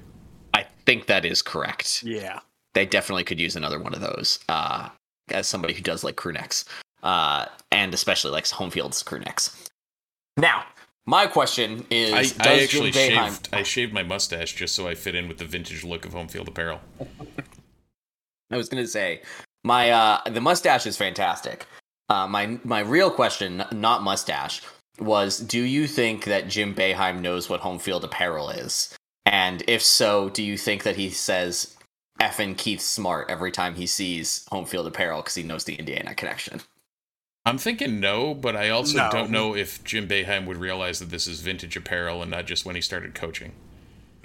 I 0.54 0.66
think 0.86 1.06
that 1.06 1.24
is 1.24 1.42
correct. 1.42 2.02
Yeah. 2.02 2.40
They 2.74 2.86
definitely 2.86 3.24
could 3.24 3.40
use 3.40 3.56
another 3.56 3.78
one 3.78 3.94
of 3.94 4.00
those. 4.00 4.38
Uh, 4.48 4.88
as 5.28 5.46
somebody 5.48 5.74
who 5.74 5.80
does 5.82 6.02
like 6.04 6.16
crew 6.16 6.32
necks, 6.32 6.64
uh, 7.02 7.46
and 7.70 7.94
especially 7.94 8.30
likes 8.32 8.50
home 8.50 8.70
fields 8.70 9.02
crew 9.02 9.20
necks. 9.20 9.56
Now, 10.36 10.64
my 11.06 11.26
question 11.26 11.86
is: 11.90 12.12
I, 12.12 12.22
Does 12.22 12.38
I 12.40 12.62
actually 12.62 12.90
Jim 12.90 13.12
Boeheim- 13.12 13.28
shaved 13.32 13.48
I 13.52 13.62
shaved 13.62 13.92
my 13.92 14.02
mustache 14.02 14.54
just 14.54 14.74
so 14.74 14.86
I 14.88 14.94
fit 14.94 15.14
in 15.14 15.28
with 15.28 15.38
the 15.38 15.44
vintage 15.44 15.84
look 15.84 16.04
of 16.04 16.12
home 16.12 16.28
field 16.28 16.48
apparel. 16.48 16.80
I 18.50 18.56
was 18.56 18.68
gonna 18.68 18.86
say 18.86 19.22
my 19.64 19.90
uh 19.90 20.20
the 20.30 20.40
mustache 20.40 20.86
is 20.86 20.96
fantastic. 20.96 21.66
Uh, 22.10 22.28
my 22.28 22.60
my 22.64 22.80
real 22.80 23.10
question, 23.12 23.64
not 23.72 24.04
mustache, 24.04 24.62
was: 25.00 25.38
Do 25.40 25.62
you 25.62 25.88
think 25.88 26.26
that 26.26 26.48
Jim 26.48 26.74
Boeheim 26.76 27.22
knows 27.22 27.50
what 27.50 27.60
home 27.62 27.80
field 27.80 28.04
apparel 28.04 28.50
is? 28.50 28.94
And 29.26 29.64
if 29.68 29.82
so, 29.82 30.30
do 30.30 30.44
you 30.44 30.58
think 30.58 30.84
that 30.84 30.96
he 30.96 31.10
says 31.10 31.76
"effing 32.20 32.58
Keith 32.58 32.82
Smart" 32.82 33.30
every 33.30 33.52
time 33.52 33.76
he 33.76 33.86
sees 33.88 34.46
home 34.50 34.66
field 34.66 34.88
apparel 34.88 35.22
because 35.22 35.36
he 35.36 35.44
knows 35.44 35.64
the 35.64 35.76
Indiana 35.76 36.14
connection? 36.16 36.62
I'm 37.46 37.58
thinking 37.58 38.00
no, 38.00 38.34
but 38.34 38.56
I 38.56 38.70
also 38.70 38.98
No. 38.98 39.10
don't 39.10 39.30
know 39.32 39.56
if 39.56 39.84
Jim 39.84 40.08
Boeheim 40.08 40.46
would 40.46 40.58
realize 40.58 41.00
that 41.00 41.10
this 41.10 41.26
is 41.28 41.40
vintage 41.42 41.76
apparel 41.76 42.22
and 42.22 42.30
not 42.30 42.46
just 42.46 42.66
when 42.66 42.76
he 42.76 42.82
started 42.82 43.14
coaching. 43.14 43.52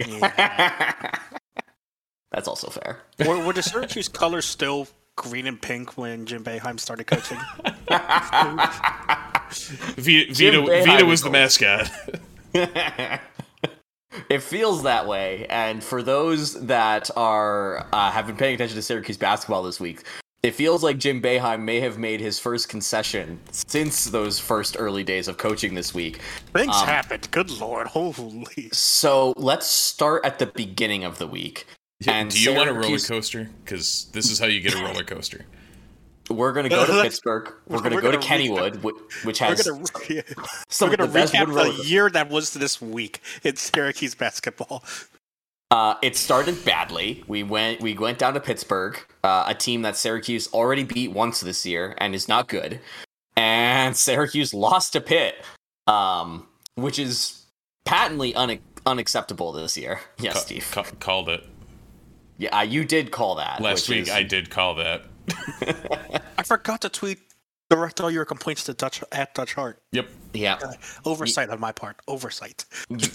That's 2.32 2.48
also 2.48 2.70
fair. 2.70 3.00
were, 3.18 3.38
were 3.40 3.52
the 3.54 3.62
Syracuse 3.62 4.08
colors 4.08 4.46
still 4.46 4.88
green 5.16 5.46
and 5.46 5.60
pink 5.60 5.96
when 5.98 6.26
Jim 6.26 6.44
Boeheim 6.44 6.78
started 6.78 7.06
coaching? 7.06 7.38
V- 9.96 10.32
Vita, 10.32 10.62
Vita 10.84 11.04
was 11.04 11.22
the 11.22 11.30
mascot. 11.30 11.90
it 12.54 14.40
feels 14.42 14.82
that 14.84 15.06
way, 15.06 15.46
and 15.48 15.82
for 15.82 16.02
those 16.02 16.66
that 16.66 17.10
are 17.16 17.86
uh, 17.92 18.10
have 18.10 18.26
been 18.26 18.36
paying 18.36 18.54
attention 18.54 18.76
to 18.76 18.82
Syracuse 18.82 19.16
basketball 19.16 19.62
this 19.62 19.80
week, 19.80 20.02
it 20.42 20.52
feels 20.54 20.82
like 20.82 20.98
Jim 20.98 21.20
Boeheim 21.20 21.62
may 21.62 21.80
have 21.80 21.98
made 21.98 22.20
his 22.20 22.38
first 22.38 22.68
concession 22.68 23.40
since 23.50 24.04
those 24.06 24.38
first 24.38 24.76
early 24.78 25.04
days 25.04 25.28
of 25.28 25.38
coaching 25.38 25.74
this 25.74 25.94
week. 25.94 26.20
Things 26.52 26.74
Um, 26.76 26.86
happened. 26.86 27.28
Good 27.30 27.50
lord. 27.50 27.88
Holy. 27.88 28.68
So 28.72 29.32
let's 29.36 29.66
start 29.66 30.24
at 30.24 30.38
the 30.38 30.46
beginning 30.46 31.04
of 31.04 31.18
the 31.18 31.26
week. 31.26 31.66
And 32.06 32.30
Do 32.30 32.38
you 32.40 32.54
want 32.54 32.68
a 32.68 32.74
roller 32.74 32.98
coaster? 32.98 33.48
Because 33.64 34.08
this 34.12 34.30
is 34.30 34.38
how 34.38 34.46
you 34.46 34.60
get 34.60 34.74
a 34.74 34.82
roller 34.82 35.04
coaster. 35.04 35.46
We're 36.30 36.52
gonna 36.52 36.68
go 36.68 36.84
to 36.84 36.92
Pittsburgh. 37.02 37.52
We're 37.68 37.78
gonna 37.80 37.94
we're 37.94 38.00
go 38.02 38.10
to 38.10 38.18
gonna 38.18 38.26
Kennywood, 38.28 38.76
whi- 38.82 39.00
which 39.24 39.40
We're 39.40 39.46
has 39.46 39.62
gonna, 39.62 39.84
yeah. 40.10 40.22
some 40.68 40.90
we're 40.90 40.96
gonna 40.96 41.10
the 41.10 41.18
recap 41.20 41.76
the 41.78 41.84
year 41.88 42.10
that 42.10 42.28
was 42.30 42.52
this 42.52 42.82
week 42.82 43.20
in 43.44 43.54
Syracuse 43.54 44.16
basketball. 44.16 44.82
Uh, 45.70 45.94
it 46.02 46.16
started 46.16 46.64
badly. 46.64 47.22
We 47.28 47.44
went 47.44 47.80
we 47.80 47.94
went 47.96 48.18
down 48.18 48.34
to 48.34 48.40
Pittsburgh, 48.40 48.98
uh, 49.22 49.44
a 49.46 49.54
team 49.54 49.82
that 49.82 49.96
Syracuse 49.96 50.52
already 50.52 50.82
beat 50.82 51.12
once 51.12 51.40
this 51.40 51.64
year 51.64 51.94
and 51.98 52.12
is 52.12 52.26
not 52.28 52.48
good. 52.48 52.80
and 53.36 53.96
Syracuse 53.96 54.52
lost 54.52 54.94
to 54.94 55.00
Pitt, 55.00 55.36
um, 55.86 56.48
which 56.74 56.98
is 56.98 57.46
patently 57.84 58.34
une- 58.34 58.58
unacceptable 58.84 59.52
this 59.52 59.76
year. 59.76 60.00
Yes, 60.18 60.34
Ca- 60.34 60.40
Steve. 60.40 60.68
ca- 60.72 60.82
called 60.98 61.28
it 61.28 61.44
Yeah, 62.38 62.56
uh, 62.58 62.62
you 62.62 62.84
did 62.84 63.10
call 63.10 63.36
that 63.36 63.60
last 63.60 63.88
which 63.88 63.96
week. 63.98 64.08
is- 64.08 64.10
I 64.14 64.22
did 64.22 64.50
call 64.50 64.74
that. 64.76 65.02
I 66.38 66.42
forgot 66.42 66.82
to 66.82 66.88
tweet 66.88 67.18
direct 67.70 68.00
all 68.00 68.10
your 68.10 68.24
complaints 68.24 68.64
to 68.64 68.74
Dutch 68.74 69.02
at 69.10 69.34
Dutch 69.34 69.54
Heart. 69.54 69.80
Yep. 69.92 70.08
Yeah, 70.34 70.58
Oversight 71.06 71.48
on 71.48 71.58
my 71.58 71.72
part. 71.72 71.96
Oversight. 72.06 72.66
you, 72.90 73.08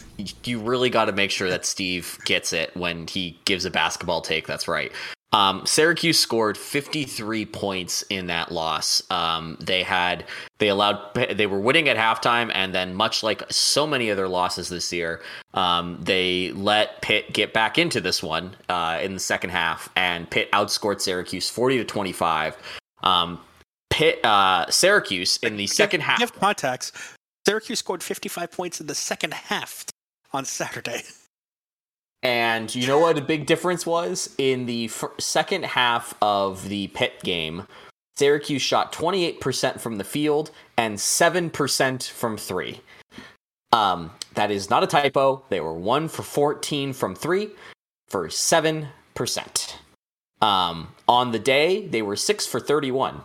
you 0.43 0.59
really 0.59 0.89
got 0.89 1.05
to 1.05 1.11
make 1.11 1.29
sure 1.29 1.49
that 1.49 1.65
Steve 1.67 2.17
gets 2.25 2.51
it 2.51 2.75
when 2.75 3.05
he 3.05 3.39
gives 3.45 3.63
a 3.63 3.69
basketball 3.69 4.21
take. 4.21 4.47
That's 4.47 4.67
right. 4.67 4.91
Um, 5.33 5.65
Syracuse 5.65 6.19
scored 6.19 6.57
53 6.57 7.45
points 7.45 8.03
in 8.09 8.27
that 8.27 8.51
loss. 8.51 9.01
Um, 9.09 9.57
they 9.61 9.81
had 9.81 10.25
they 10.59 10.67
allowed 10.67 11.13
they 11.13 11.47
were 11.47 11.59
winning 11.59 11.87
at 11.87 11.95
halftime, 11.95 12.51
and 12.53 12.75
then 12.75 12.93
much 12.93 13.23
like 13.23 13.43
so 13.49 13.87
many 13.87 14.11
other 14.11 14.27
losses 14.27 14.67
this 14.67 14.91
year, 14.91 15.21
um, 15.53 15.97
they 16.01 16.51
let 16.51 17.01
Pitt 17.01 17.31
get 17.31 17.53
back 17.53 17.77
into 17.77 18.01
this 18.01 18.21
one 18.21 18.55
uh, 18.67 18.99
in 19.01 19.13
the 19.13 19.19
second 19.19 19.51
half, 19.51 19.89
and 19.95 20.29
Pitt 20.29 20.51
outscored 20.51 20.99
Syracuse 20.99 21.49
40 21.49 21.77
to 21.77 21.85
25. 21.85 22.57
Um, 23.03 23.39
Pitt 23.89 24.23
uh, 24.25 24.69
Syracuse 24.69 25.37
in 25.37 25.55
the 25.55 25.67
second 25.67 26.01
half. 26.01 26.19
Give 26.19 26.33
context. 26.33 26.93
Syracuse 27.45 27.79
scored 27.79 28.03
55 28.03 28.51
points 28.51 28.81
in 28.81 28.87
the 28.87 28.95
second 28.95 29.33
half 29.33 29.85
on 30.33 30.43
Saturday. 30.43 31.03
And 32.23 32.73
you 32.73 32.85
know 32.85 32.99
what 32.99 33.17
a 33.17 33.21
big 33.21 33.45
difference 33.45 33.85
was? 33.85 34.33
In 34.37 34.65
the 34.65 34.85
f- 34.85 35.05
second 35.17 35.65
half 35.65 36.13
of 36.21 36.69
the 36.69 36.87
pit 36.87 37.21
game, 37.23 37.67
Syracuse 38.15 38.61
shot 38.61 38.93
28% 38.93 39.79
from 39.79 39.97
the 39.97 40.03
field 40.03 40.51
and 40.77 40.97
7% 40.97 42.09
from 42.09 42.37
three. 42.37 42.81
Um, 43.71 44.11
that 44.35 44.51
is 44.51 44.69
not 44.69 44.83
a 44.83 44.87
typo. 44.87 45.43
They 45.49 45.59
were 45.59 45.73
1 45.73 46.09
for 46.09 46.21
14 46.21 46.93
from 46.93 47.15
three 47.15 47.49
for 48.09 48.27
7%. 48.27 48.87
Um, 50.41 50.89
on 51.07 51.31
the 51.31 51.39
day, 51.39 51.87
they 51.87 52.01
were 52.01 52.15
6 52.15 52.47
for 52.47 52.59
31. 52.59 53.21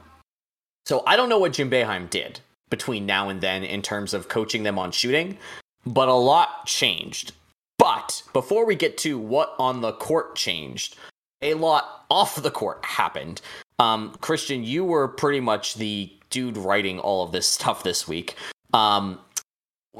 So 0.86 1.03
I 1.07 1.16
don't 1.16 1.28
know 1.28 1.38
what 1.38 1.55
Jim 1.55 1.70
Boeheim 1.70 2.09
did 2.09 2.40
between 2.70 3.07
now 3.07 3.28
and 3.28 3.40
then 3.40 3.64
in 3.64 3.82
terms 3.82 4.14
of 4.14 4.28
coaching 4.28 4.62
them 4.62 4.78
on 4.78 4.92
shooting, 4.92 5.38
but 5.84 6.09
a 6.09 6.14
lot 6.14 6.66
changed. 6.66 7.32
But 7.79 8.22
before 8.33 8.66
we 8.66 8.74
get 8.74 8.99
to 8.99 9.18
what 9.18 9.55
on 9.59 9.81
the 9.81 9.93
court 9.93 10.37
changed, 10.37 10.97
a 11.43 11.55
lot 11.55 12.05
off 12.11 12.43
the 12.43 12.51
court 12.51 12.85
happened. 12.85 13.41
Um, 13.79 14.14
Christian, 14.20 14.64
you 14.64 14.85
were 14.85 15.09
pretty 15.09 15.41
much 15.41 15.74
the 15.74 16.12
dude 16.31 16.57
writing 16.57 16.99
all 16.99 17.24
of 17.24 17.33
this 17.33 17.47
stuff 17.57 17.83
this 17.83 18.09
week. 18.09 18.37
Um, 18.72 19.20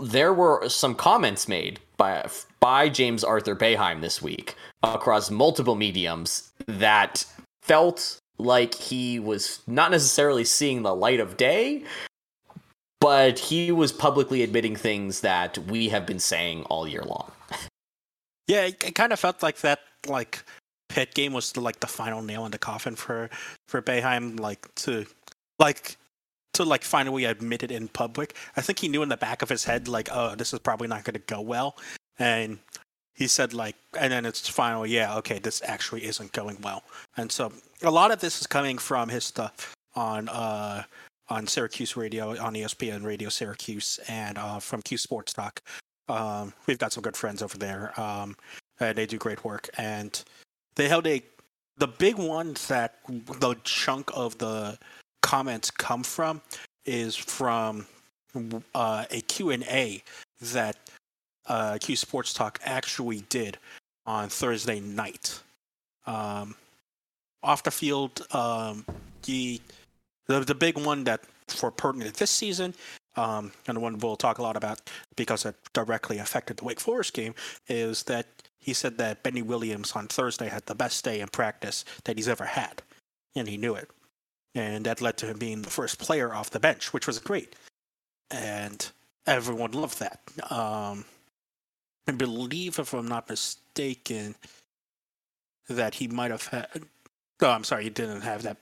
there 0.01 0.33
were 0.33 0.69
some 0.69 0.95
comments 0.95 1.49
made 1.49 1.81
by 1.97 2.29
by 2.61 2.89
James 2.89 3.25
Arthur 3.25 3.57
Boeheim 3.57 4.01
this 4.01 4.21
week 4.21 4.55
across 4.83 5.31
multiple 5.31 5.75
mediums 5.75 6.53
that 6.67 7.25
felt 7.63 8.19
like 8.39 8.75
he 8.75 9.19
was 9.19 9.61
not 9.67 9.91
necessarily 9.91 10.45
seeing 10.45 10.83
the 10.83 10.95
light 10.95 11.21
of 11.21 11.37
day, 11.37 11.85
but 13.01 13.39
he 13.39 13.73
was 13.73 13.93
publicly 13.93 14.43
admitting 14.43 14.77
things 14.77 15.21
that 15.21 15.57
we 15.59 15.89
have 15.89 16.05
been 16.05 16.19
saying 16.19 16.65
all 16.65 16.87
year 16.87 17.03
long. 17.03 17.31
Yeah, 18.47 18.63
it, 18.67 18.83
it 18.85 18.95
kind 18.95 19.13
of 19.13 19.21
felt 19.21 19.43
like 19.43 19.59
that. 19.59 19.81
Like 20.07 20.43
Pitt 20.89 21.15
game 21.15 21.33
was 21.33 21.57
like 21.57 21.81
the 21.81 21.87
final 21.87 22.23
nail 22.23 22.45
in 22.45 22.53
the 22.53 22.59
coffin 22.59 22.97
for 22.97 23.29
for 23.69 23.83
Boeheim. 23.83 24.39
Like 24.39 24.73
to 24.77 25.07
like 25.59 25.97
to 26.55 26.65
like 26.65 26.85
finally 26.85 27.25
admit 27.25 27.63
it 27.63 27.71
in 27.71 27.89
public. 27.89 28.35
I 28.57 28.61
think 28.61 28.79
he 28.79 28.89
knew 28.89 29.03
in 29.03 29.09
the 29.09 29.17
back 29.17 29.43
of 29.43 29.49
his 29.49 29.65
head 29.65 29.89
like, 29.89 30.09
oh, 30.13 30.35
this 30.35 30.53
is 30.53 30.59
probably 30.61 30.89
not 30.89 31.05
going 31.05 31.15
to 31.15 31.21
go 31.21 31.41
well, 31.41 31.77
and 32.19 32.59
he 33.15 33.27
said 33.27 33.55
like, 33.55 33.77
and 33.99 34.13
then 34.13 34.27
it's 34.27 34.49
finally, 34.49 34.91
yeah, 34.91 35.17
okay, 35.17 35.39
this 35.39 35.63
actually 35.65 36.05
isn't 36.05 36.33
going 36.33 36.59
well. 36.63 36.83
And 37.17 37.33
so 37.33 37.53
a 37.83 37.91
lot 37.91 38.11
of 38.11 38.21
this 38.21 38.41
is 38.41 38.47
coming 38.47 38.79
from 38.79 39.09
his 39.09 39.25
stuff 39.25 39.75
on 39.95 40.29
uh 40.29 40.85
on 41.29 41.47
Syracuse 41.47 41.97
Radio, 41.97 42.39
on 42.39 42.55
ESPN 42.55 43.05
Radio 43.05 43.29
Syracuse, 43.29 43.99
and 44.09 44.39
uh, 44.39 44.61
from 44.61 44.81
Q 44.83 44.97
Sports 44.97 45.33
Talk. 45.33 45.61
Um, 46.09 46.53
we've 46.67 46.79
got 46.79 46.93
some 46.93 47.03
good 47.03 47.17
friends 47.17 47.43
over 47.43 47.59
there. 47.59 47.99
Um, 48.01 48.37
and 48.81 48.97
they 48.97 49.07
do 49.07 49.19
great 49.19 49.45
work, 49.45 49.71
and 49.79 50.23
they 50.75 50.89
held 50.89 51.07
a 51.07 51.23
the 51.79 51.87
big 51.87 52.17
one 52.17 52.57
that 52.69 52.99
the 53.09 53.57
chunk 53.65 54.11
of 54.15 54.39
the 54.39 54.79
comments 55.21 55.71
come 55.71 56.03
from 56.03 56.41
is 56.87 57.15
from 57.15 57.87
uh, 58.75 59.05
a 59.11 59.21
Q&A 59.23 60.03
that 60.41 60.77
uh, 61.47 61.79
Q 61.81 61.97
Sports 61.97 62.33
Talk 62.33 62.61
actually 62.65 63.21
did 63.29 63.59
on 64.07 64.29
Thursday 64.29 64.81
night. 64.81 65.41
Um, 66.07 66.55
off 67.43 67.63
the 67.63 67.71
field, 67.71 68.27
um, 68.33 68.85
the, 69.25 69.61
the 70.27 70.41
the 70.41 70.55
big 70.55 70.79
one 70.79 71.05
that 71.05 71.21
for 71.49 71.71
pertinent 71.71 72.15
this 72.15 72.31
season, 72.31 72.75
um, 73.17 73.53
and 73.67 73.81
one 73.81 73.99
we'll 73.99 74.17
talk 74.17 74.39
a 74.39 74.43
lot 74.43 74.57
about 74.57 74.81
because 75.17 75.45
it 75.45 75.57
directly 75.73 76.19
affected 76.19 76.59
the 76.59 76.65
Wake 76.65 76.81
Forest 76.81 77.15
game, 77.15 77.35
is 77.69 78.05
that 78.05 78.27
he 78.59 78.73
said 78.73 78.99
that 78.99 79.23
Benny 79.23 79.43
Williams 79.43 79.93
on 79.93 80.09
Thursday 80.09 80.49
had 80.49 80.67
the 80.67 80.75
best 80.75 81.05
day 81.05 81.21
in 81.21 81.29
practice 81.29 81.85
that 82.05 82.17
he's 82.17 82.29
ever 82.29 82.45
had, 82.45 82.83
and 83.35 83.49
he 83.49 83.57
knew 83.57 83.75
it, 83.75 83.91
and 84.55 84.87
that 84.87 85.01
led 85.01 85.17
to 85.19 85.27
him 85.27 85.39
being 85.39 85.63
the 85.63 85.71
first 85.71 85.99
player 85.99 86.35
off 86.35 86.51
the 86.51 86.61
bench, 86.61 86.93
which 86.93 87.07
was 87.07 87.19
great, 87.19 87.55
and 88.31 88.91
everyone 89.27 89.73
loved 89.73 89.99
that. 90.01 90.21
Um, 90.51 91.05
I 92.09 92.13
believe, 92.13 92.79
if 92.79 92.93
I'm 92.93 93.09
not 93.09 93.29
mistaken, 93.29 94.37
that 95.69 95.95
he 95.95 96.09
might 96.09 96.31
have 96.31 96.47
had. 96.47 96.69
Oh, 97.41 97.51
I'm 97.51 97.65
sorry, 97.65 97.85
he 97.85 97.91
didn't 97.91 98.23
have 98.23 98.43
that. 98.43 98.57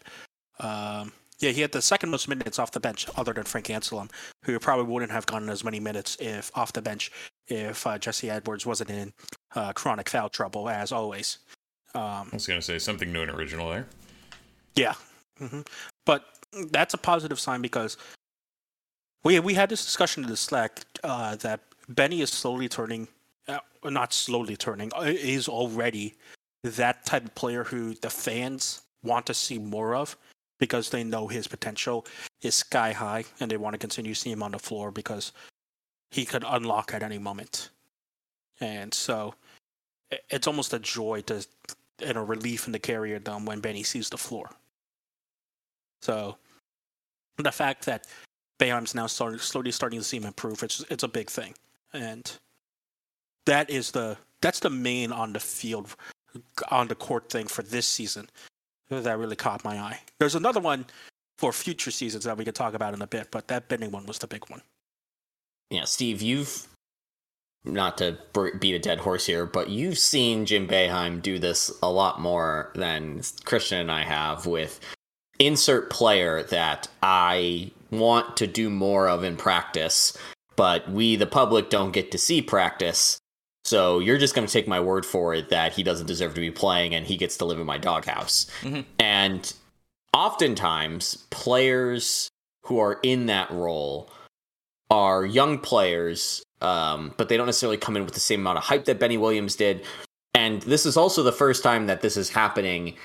Um, 0.58 1.12
yeah, 1.44 1.50
he 1.50 1.60
had 1.60 1.72
the 1.72 1.82
second 1.82 2.10
most 2.10 2.26
minutes 2.26 2.58
off 2.58 2.70
the 2.70 2.80
bench, 2.80 3.06
other 3.16 3.34
than 3.34 3.44
Frank 3.44 3.66
Anselem, 3.66 4.10
who 4.44 4.58
probably 4.58 4.90
wouldn't 4.90 5.12
have 5.12 5.26
gotten 5.26 5.50
as 5.50 5.62
many 5.62 5.78
minutes 5.78 6.16
if 6.18 6.50
off 6.56 6.72
the 6.72 6.80
bench 6.80 7.12
if 7.48 7.86
uh, 7.86 7.98
Jesse 7.98 8.30
Edwards 8.30 8.64
wasn't 8.64 8.88
in 8.88 9.12
uh, 9.54 9.74
chronic 9.74 10.08
foul 10.08 10.30
trouble, 10.30 10.70
as 10.70 10.90
always. 10.90 11.38
Um, 11.94 12.02
I 12.02 12.28
was 12.32 12.46
gonna 12.46 12.62
say 12.62 12.78
something 12.78 13.12
new 13.12 13.20
and 13.20 13.30
original 13.30 13.68
there. 13.68 13.86
yeah, 14.74 14.94
hmm 15.38 15.60
but 16.06 16.24
that's 16.70 16.94
a 16.94 16.98
positive 16.98 17.38
sign 17.38 17.60
because 17.60 17.98
we 19.22 19.38
we 19.40 19.52
had 19.52 19.68
this 19.68 19.84
discussion 19.84 20.24
in 20.24 20.30
the 20.30 20.36
Slack 20.36 20.80
uh, 21.04 21.36
that 21.36 21.60
Benny 21.90 22.22
is 22.22 22.30
slowly 22.30 22.68
turning, 22.68 23.06
uh, 23.48 23.58
not 23.84 24.14
slowly 24.14 24.56
turning, 24.56 24.90
uh, 24.96 25.02
is 25.02 25.46
already 25.46 26.14
that 26.62 27.04
type 27.04 27.26
of 27.26 27.34
player 27.34 27.64
who 27.64 27.92
the 27.94 28.08
fans 28.08 28.80
want 29.02 29.26
to 29.26 29.34
see 29.34 29.58
more 29.58 29.94
of 29.94 30.16
because 30.58 30.90
they 30.90 31.04
know 31.04 31.28
his 31.28 31.46
potential 31.46 32.06
is 32.42 32.54
sky 32.54 32.92
high 32.92 33.24
and 33.40 33.50
they 33.50 33.56
want 33.56 33.74
to 33.74 33.78
continue 33.78 34.14
seeing 34.14 34.34
him 34.34 34.42
on 34.42 34.52
the 34.52 34.58
floor 34.58 34.90
because 34.90 35.32
he 36.10 36.24
could 36.24 36.44
unlock 36.46 36.94
at 36.94 37.02
any 37.02 37.18
moment. 37.18 37.70
And 38.60 38.94
so 38.94 39.34
it's 40.30 40.46
almost 40.46 40.72
a 40.72 40.78
joy 40.78 41.22
to 41.22 41.44
and 42.00 42.18
a 42.18 42.22
relief 42.22 42.66
in 42.66 42.72
the 42.72 42.78
carrier 42.78 43.18
dome 43.18 43.46
when 43.46 43.60
Benny 43.60 43.82
sees 43.82 44.08
the 44.08 44.18
floor. 44.18 44.50
So 46.02 46.36
the 47.38 47.52
fact 47.52 47.86
that 47.86 48.06
Boeheim's 48.58 48.94
now 48.94 49.06
starting, 49.06 49.38
slowly 49.38 49.70
starting 49.70 50.00
to 50.00 50.04
see 50.04 50.16
him 50.16 50.24
improve, 50.24 50.62
it's 50.62 50.84
it's 50.90 51.02
a 51.02 51.08
big 51.08 51.30
thing, 51.30 51.54
and 51.92 52.30
that 53.46 53.70
is 53.70 53.90
the 53.90 54.16
that's 54.40 54.60
the 54.60 54.70
main 54.70 55.12
on 55.12 55.32
the 55.32 55.40
field, 55.40 55.96
on 56.70 56.88
the 56.88 56.94
court 56.94 57.30
thing 57.30 57.46
for 57.46 57.62
this 57.62 57.86
season 57.86 58.28
that 58.90 59.18
really 59.18 59.36
caught 59.36 59.64
my 59.64 59.78
eye. 59.78 60.00
There's 60.18 60.34
another 60.34 60.60
one 60.60 60.86
for 61.38 61.52
future 61.52 61.90
seasons 61.90 62.24
that 62.24 62.36
we 62.36 62.44
could 62.44 62.54
talk 62.54 62.74
about 62.74 62.94
in 62.94 63.02
a 63.02 63.06
bit, 63.06 63.28
but 63.30 63.48
that 63.48 63.68
bending 63.68 63.90
one 63.90 64.06
was 64.06 64.18
the 64.18 64.26
big 64.26 64.48
one. 64.48 64.62
Yeah, 65.70 65.84
Steve, 65.84 66.22
you've 66.22 66.68
not 67.64 67.98
to 67.98 68.18
beat 68.60 68.74
a 68.74 68.78
dead 68.78 69.00
horse 69.00 69.26
here, 69.26 69.46
but 69.46 69.70
you've 69.70 69.98
seen 69.98 70.44
Jim 70.44 70.68
Boeheim 70.68 71.22
do 71.22 71.38
this 71.38 71.72
a 71.82 71.90
lot 71.90 72.20
more 72.20 72.70
than 72.74 73.22
Christian 73.44 73.80
and 73.80 73.90
I 73.90 74.02
have 74.02 74.46
with 74.46 74.80
insert 75.38 75.90
player 75.90 76.42
that 76.44 76.88
I 77.02 77.72
want 77.90 78.36
to 78.36 78.46
do 78.46 78.68
more 78.70 79.08
of 79.08 79.24
in 79.24 79.36
practice, 79.36 80.16
but 80.56 80.88
we, 80.90 81.16
the 81.16 81.26
public, 81.26 81.70
don't 81.70 81.92
get 81.92 82.10
to 82.12 82.18
see 82.18 82.42
practice. 82.42 83.18
So 83.64 83.98
you're 83.98 84.18
just 84.18 84.34
going 84.34 84.46
to 84.46 84.52
take 84.52 84.68
my 84.68 84.80
word 84.80 85.06
for 85.06 85.34
it 85.34 85.48
that 85.48 85.72
he 85.72 85.82
doesn't 85.82 86.06
deserve 86.06 86.34
to 86.34 86.40
be 86.40 86.50
playing 86.50 86.94
and 86.94 87.06
he 87.06 87.16
gets 87.16 87.36
to 87.38 87.44
live 87.44 87.58
in 87.58 87.66
my 87.66 87.78
doghouse. 87.78 88.46
Mhm. 88.62 88.84
And 88.98 89.52
oftentimes, 90.12 91.24
players 91.30 92.28
who 92.64 92.78
are 92.78 93.00
in 93.02 93.26
that 93.26 93.50
role 93.50 94.10
are 94.90 95.24
young 95.24 95.58
players, 95.58 96.42
um, 96.60 97.14
but 97.16 97.28
they 97.28 97.36
don't 97.36 97.46
necessarily 97.46 97.76
come 97.78 97.96
in 97.96 98.04
with 98.04 98.14
the 98.14 98.20
same 98.20 98.40
amount 98.40 98.58
of 98.58 98.64
hype 98.64 98.84
that 98.84 98.98
Benny 98.98 99.16
Williams 99.16 99.56
did. 99.56 99.84
And 100.34 100.62
this 100.62 100.84
is 100.84 100.96
also 100.96 101.22
the 101.22 101.32
first 101.32 101.62
time 101.62 101.86
that 101.86 102.00
this 102.02 102.16
is 102.16 102.28
happening 102.28 102.96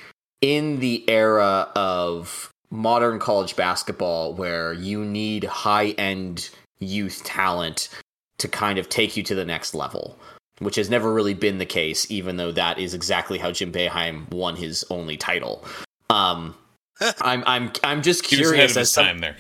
in 0.42 0.80
the 0.80 1.08
era 1.10 1.70
of 1.76 2.52
modern 2.70 3.20
college 3.20 3.56
basketball 3.56 4.34
where 4.34 4.74
you 4.74 5.04
need 5.04 5.44
high 5.46 5.90
end 5.92 6.50
youth 6.80 7.24
talent 7.24 7.90
to 8.38 8.48
kind 8.48 8.80
of 8.80 8.90
take 8.90 9.18
you 9.18 9.24
to 9.24 9.36
the 9.36 9.46
next 9.46 9.74
level, 9.74 10.18
which 10.60 10.76
has 10.76 10.90
never 10.90 11.14
really 11.14 11.34
been 11.34 11.58
the 11.58 11.66
case, 11.66 12.10
even 12.12 12.38
though 12.38 12.52
that 12.52 12.78
is 12.80 12.94
exactly 12.94 13.38
how 13.40 13.52
Jim 13.52 13.72
Boeheim 13.72 14.30
won 14.32 14.56
his 14.56 14.86
only 14.90 15.18
title. 15.18 15.64
Um, 16.10 16.56
I'm 17.22 17.44
I'm 17.48 17.72
I'm 17.84 18.02
just 18.02 18.24
curious 18.24 18.52
ahead 18.52 18.64
of 18.66 18.70
as 18.72 18.76
his 18.78 18.92
some- 18.92 19.06
time 19.06 19.20
there. 19.20 19.36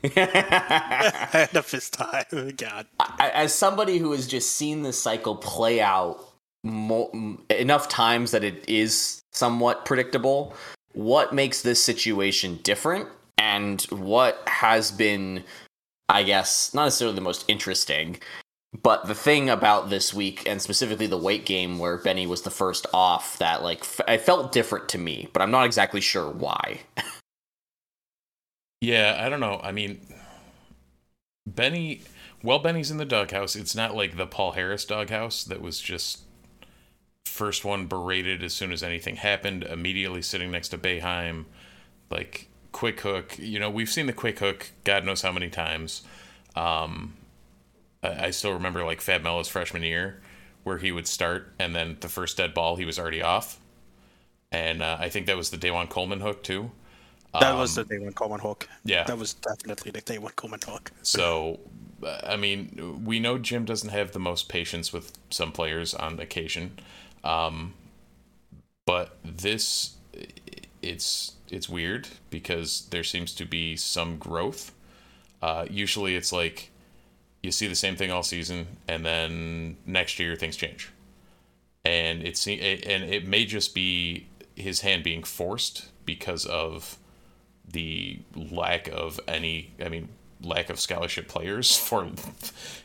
Ahead 0.04 1.56
of 1.56 1.70
his 1.70 1.90
time. 1.90 2.24
God. 2.56 2.86
I- 3.00 3.30
as 3.34 3.52
somebody 3.54 3.98
who 3.98 4.12
has 4.12 4.26
just 4.28 4.52
seen 4.52 4.82
this 4.82 5.00
cycle 5.00 5.34
play 5.36 5.80
out 5.80 6.24
mo- 6.62 7.10
enough 7.50 7.88
times 7.88 8.30
that 8.30 8.44
it 8.44 8.64
is 8.68 9.20
somewhat 9.32 9.84
predictable, 9.84 10.54
what 10.92 11.34
makes 11.34 11.62
this 11.62 11.82
situation 11.82 12.60
different 12.62 13.08
and 13.38 13.82
what 13.90 14.40
has 14.46 14.92
been, 14.92 15.42
I 16.08 16.22
guess, 16.22 16.72
not 16.74 16.84
necessarily 16.84 17.16
the 17.16 17.20
most 17.22 17.44
interesting, 17.48 18.18
but 18.82 19.06
the 19.06 19.14
thing 19.14 19.48
about 19.48 19.90
this 19.90 20.12
week 20.12 20.46
and 20.46 20.60
specifically 20.60 21.06
the 21.06 21.16
Wake 21.16 21.46
game 21.46 21.78
where 21.78 21.96
Benny 21.96 22.26
was 22.26 22.42
the 22.42 22.50
first 22.50 22.86
off 22.92 23.38
that 23.38 23.62
like 23.62 23.84
it 24.06 24.20
felt 24.20 24.52
different 24.52 24.88
to 24.90 24.98
me, 24.98 25.28
but 25.32 25.42
I'm 25.42 25.50
not 25.50 25.66
exactly 25.66 26.00
sure 26.00 26.30
why. 26.30 26.80
Yeah, 28.80 29.16
I 29.20 29.28
don't 29.28 29.40
know. 29.40 29.60
I 29.62 29.72
mean, 29.72 30.00
Benny, 31.46 32.02
well, 32.42 32.58
Benny's 32.58 32.90
in 32.90 32.98
the 32.98 33.04
doghouse. 33.04 33.56
It's 33.56 33.74
not 33.74 33.96
like 33.96 34.16
the 34.16 34.26
Paul 34.26 34.52
Harris 34.52 34.84
doghouse 34.84 35.44
that 35.44 35.60
was 35.60 35.80
just 35.80 36.22
first 37.26 37.64
one 37.64 37.86
berated 37.86 38.42
as 38.42 38.54
soon 38.54 38.72
as 38.72 38.82
anything 38.82 39.16
happened, 39.16 39.64
immediately 39.64 40.22
sitting 40.22 40.50
next 40.50 40.68
to 40.68 40.78
Boeheim, 40.78 41.46
like 42.10 42.48
quick 42.72 43.00
hook. 43.00 43.36
You 43.38 43.58
know, 43.58 43.70
we've 43.70 43.90
seen 43.90 44.06
the 44.06 44.12
quick 44.12 44.38
hook, 44.38 44.70
God 44.84 45.04
knows 45.04 45.22
how 45.22 45.32
many 45.32 45.50
times. 45.50 46.02
Um, 46.54 47.14
I, 48.02 48.30
still 48.30 48.52
remember 48.52 48.84
like 48.84 49.00
Fab 49.00 49.22
Melo's 49.22 49.48
freshman 49.48 49.82
year, 49.82 50.20
where 50.62 50.78
he 50.78 50.92
would 50.92 51.06
start 51.06 51.52
and 51.58 51.74
then 51.74 51.96
the 52.00 52.08
first 52.08 52.36
dead 52.36 52.54
ball 52.54 52.76
he 52.76 52.84
was 52.84 52.98
already 52.98 53.22
off, 53.22 53.58
and 54.52 54.82
uh, 54.82 54.96
I 55.00 55.08
think 55.08 55.26
that 55.26 55.36
was 55.36 55.50
the 55.50 55.58
DaJuan 55.58 55.88
Coleman 55.88 56.20
hook 56.20 56.42
too. 56.42 56.70
That 57.40 57.56
was 57.56 57.74
the 57.74 57.84
DaJuan 57.84 58.14
Coleman 58.14 58.40
hook. 58.40 58.68
yeah. 58.84 59.04
That 59.04 59.18
was 59.18 59.34
definitely 59.34 59.90
the 59.90 60.02
DaJuan 60.02 60.34
Coleman 60.36 60.60
hook. 60.66 60.90
So, 61.02 61.60
I 62.24 62.36
mean, 62.36 63.02
we 63.04 63.20
know 63.20 63.38
Jim 63.38 63.64
doesn't 63.64 63.90
have 63.90 64.12
the 64.12 64.18
most 64.18 64.48
patience 64.48 64.92
with 64.92 65.12
some 65.30 65.52
players 65.52 65.94
on 65.94 66.18
occasion, 66.20 66.78
um, 67.24 67.74
but 68.86 69.18
this 69.24 69.96
it's 70.80 71.32
it's 71.50 71.68
weird 71.68 72.08
because 72.30 72.86
there 72.90 73.04
seems 73.04 73.34
to 73.34 73.44
be 73.44 73.76
some 73.76 74.16
growth. 74.18 74.72
Uh, 75.42 75.66
usually, 75.68 76.16
it's 76.16 76.32
like 76.32 76.70
you 77.42 77.52
see 77.52 77.66
the 77.66 77.74
same 77.74 77.96
thing 77.96 78.10
all 78.10 78.22
season, 78.22 78.66
and 78.88 79.04
then 79.04 79.76
next 79.86 80.18
year 80.18 80.36
things 80.36 80.56
change, 80.56 80.90
and 81.84 82.22
it's 82.22 82.46
and 82.46 82.58
it 82.58 83.26
may 83.26 83.44
just 83.44 83.74
be 83.74 84.26
his 84.56 84.80
hand 84.80 85.04
being 85.04 85.22
forced 85.22 85.88
because 86.04 86.44
of 86.46 86.98
the 87.70 88.18
lack 88.34 88.88
of 88.88 89.20
any 89.28 89.72
i 89.84 89.88
mean 89.88 90.08
lack 90.42 90.70
of 90.70 90.80
scholarship 90.80 91.28
players 91.28 91.76
for 91.86 92.08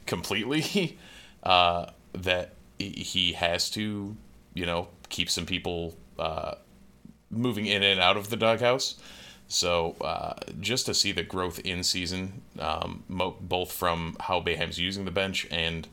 completely 0.05 0.97
uh 1.43 1.85
that 2.13 2.53
he 2.77 3.33
has 3.33 3.69
to 3.69 4.15
you 4.53 4.65
know 4.65 4.87
keep 5.09 5.29
some 5.29 5.45
people 5.45 5.95
uh 6.19 6.55
moving 7.29 7.65
in 7.65 7.81
and 7.81 7.99
out 7.99 8.17
of 8.17 8.29
the 8.29 8.37
doghouse 8.37 8.95
so 9.53 9.95
uh, 10.01 10.33
just 10.59 10.85
to 10.87 10.93
see 10.93 11.11
the 11.11 11.23
growth 11.23 11.59
in 11.59 11.83
season, 11.83 12.41
um, 12.59 13.03
mo- 13.07 13.37
both 13.39 13.71
from 13.71 14.17
how 14.21 14.41
Boeheim's 14.41 14.79
using 14.79 15.05
the 15.05 15.11
bench 15.11 15.47
and 15.51 15.87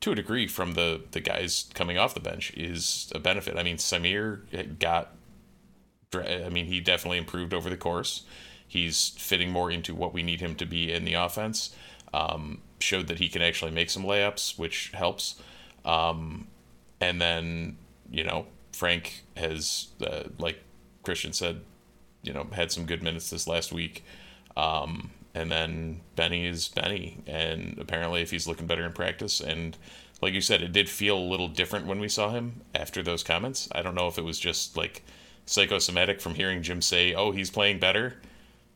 to 0.00 0.12
a 0.12 0.14
degree 0.14 0.46
from 0.46 0.74
the 0.74 1.02
the 1.10 1.20
guys 1.20 1.70
coming 1.74 1.98
off 1.98 2.14
the 2.14 2.20
bench, 2.20 2.52
is 2.54 3.10
a 3.14 3.18
benefit. 3.18 3.56
I 3.56 3.62
mean, 3.62 3.76
Symir 3.76 4.78
got 4.78 5.12
I 6.14 6.48
mean, 6.48 6.66
he 6.66 6.80
definitely 6.80 7.18
improved 7.18 7.52
over 7.52 7.68
the 7.68 7.76
course. 7.76 8.22
He's 8.66 9.10
fitting 9.10 9.50
more 9.50 9.70
into 9.70 9.94
what 9.94 10.12
we 10.12 10.22
need 10.22 10.40
him 10.40 10.54
to 10.56 10.66
be 10.66 10.92
in 10.92 11.04
the 11.04 11.14
offense. 11.14 11.74
Um, 12.12 12.62
showed 12.80 13.08
that 13.08 13.18
he 13.18 13.28
can 13.28 13.42
actually 13.42 13.70
make 13.70 13.90
some 13.90 14.04
layups, 14.04 14.58
which 14.58 14.90
helps. 14.94 15.40
Um, 15.84 16.48
and 17.00 17.20
then, 17.20 17.76
you 18.10 18.24
know, 18.24 18.46
Frank 18.72 19.24
has, 19.36 19.88
uh, 20.00 20.24
like 20.38 20.58
Christian 21.02 21.32
said, 21.32 21.60
you 22.26 22.32
know, 22.32 22.46
had 22.52 22.72
some 22.72 22.86
good 22.86 23.02
minutes 23.02 23.30
this 23.30 23.46
last 23.46 23.72
week. 23.72 24.04
Um, 24.56 25.10
and 25.34 25.50
then 25.50 26.00
Benny 26.16 26.46
is 26.46 26.68
Benny. 26.68 27.18
And 27.26 27.76
apparently, 27.78 28.22
if 28.22 28.30
he's 28.30 28.46
looking 28.46 28.66
better 28.66 28.84
in 28.86 28.92
practice, 28.92 29.40
and 29.40 29.76
like 30.22 30.32
you 30.32 30.40
said, 30.40 30.62
it 30.62 30.72
did 30.72 30.88
feel 30.88 31.18
a 31.18 31.20
little 31.20 31.48
different 31.48 31.86
when 31.86 32.00
we 32.00 32.08
saw 32.08 32.30
him 32.30 32.62
after 32.74 33.02
those 33.02 33.22
comments. 33.22 33.68
I 33.72 33.82
don't 33.82 33.94
know 33.94 34.08
if 34.08 34.18
it 34.18 34.24
was 34.24 34.38
just 34.38 34.76
like 34.76 35.04
psychosomatic 35.44 36.20
from 36.20 36.34
hearing 36.34 36.62
Jim 36.62 36.80
say, 36.80 37.14
"Oh, 37.14 37.32
he's 37.32 37.50
playing 37.50 37.78
better," 37.78 38.16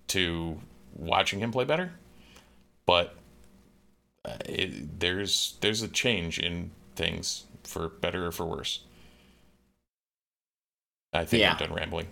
to 0.08 0.60
watching 0.94 1.40
him 1.40 1.50
play 1.50 1.64
better. 1.64 1.92
But 2.84 3.16
uh, 4.24 4.36
it, 4.44 5.00
there's 5.00 5.56
there's 5.60 5.82
a 5.82 5.88
change 5.88 6.38
in 6.38 6.70
things 6.94 7.44
for 7.64 7.88
better 7.88 8.26
or 8.26 8.32
for 8.32 8.44
worse. 8.44 8.80
I 11.12 11.24
think 11.24 11.40
Yeah. 11.40 11.52
I'm 11.52 11.58
done 11.58 11.72
rambling. 11.72 12.06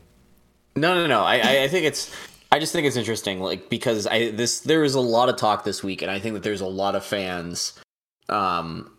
No, 0.76 0.94
no, 0.94 1.06
no. 1.06 1.22
I, 1.22 1.36
I, 1.38 1.62
I 1.64 1.68
think 1.68 1.84
it's. 1.86 2.14
I 2.50 2.58
just 2.58 2.72
think 2.72 2.86
it's 2.86 2.96
interesting, 2.96 3.40
like 3.40 3.68
because 3.68 4.06
I 4.06 4.30
this 4.30 4.60
there 4.60 4.82
is 4.82 4.94
a 4.94 5.00
lot 5.00 5.28
of 5.28 5.36
talk 5.36 5.64
this 5.64 5.82
week, 5.82 6.00
and 6.02 6.10
I 6.10 6.18
think 6.18 6.34
that 6.34 6.42
there's 6.42 6.62
a 6.62 6.66
lot 6.66 6.94
of 6.94 7.04
fans. 7.04 7.78
Um, 8.28 8.90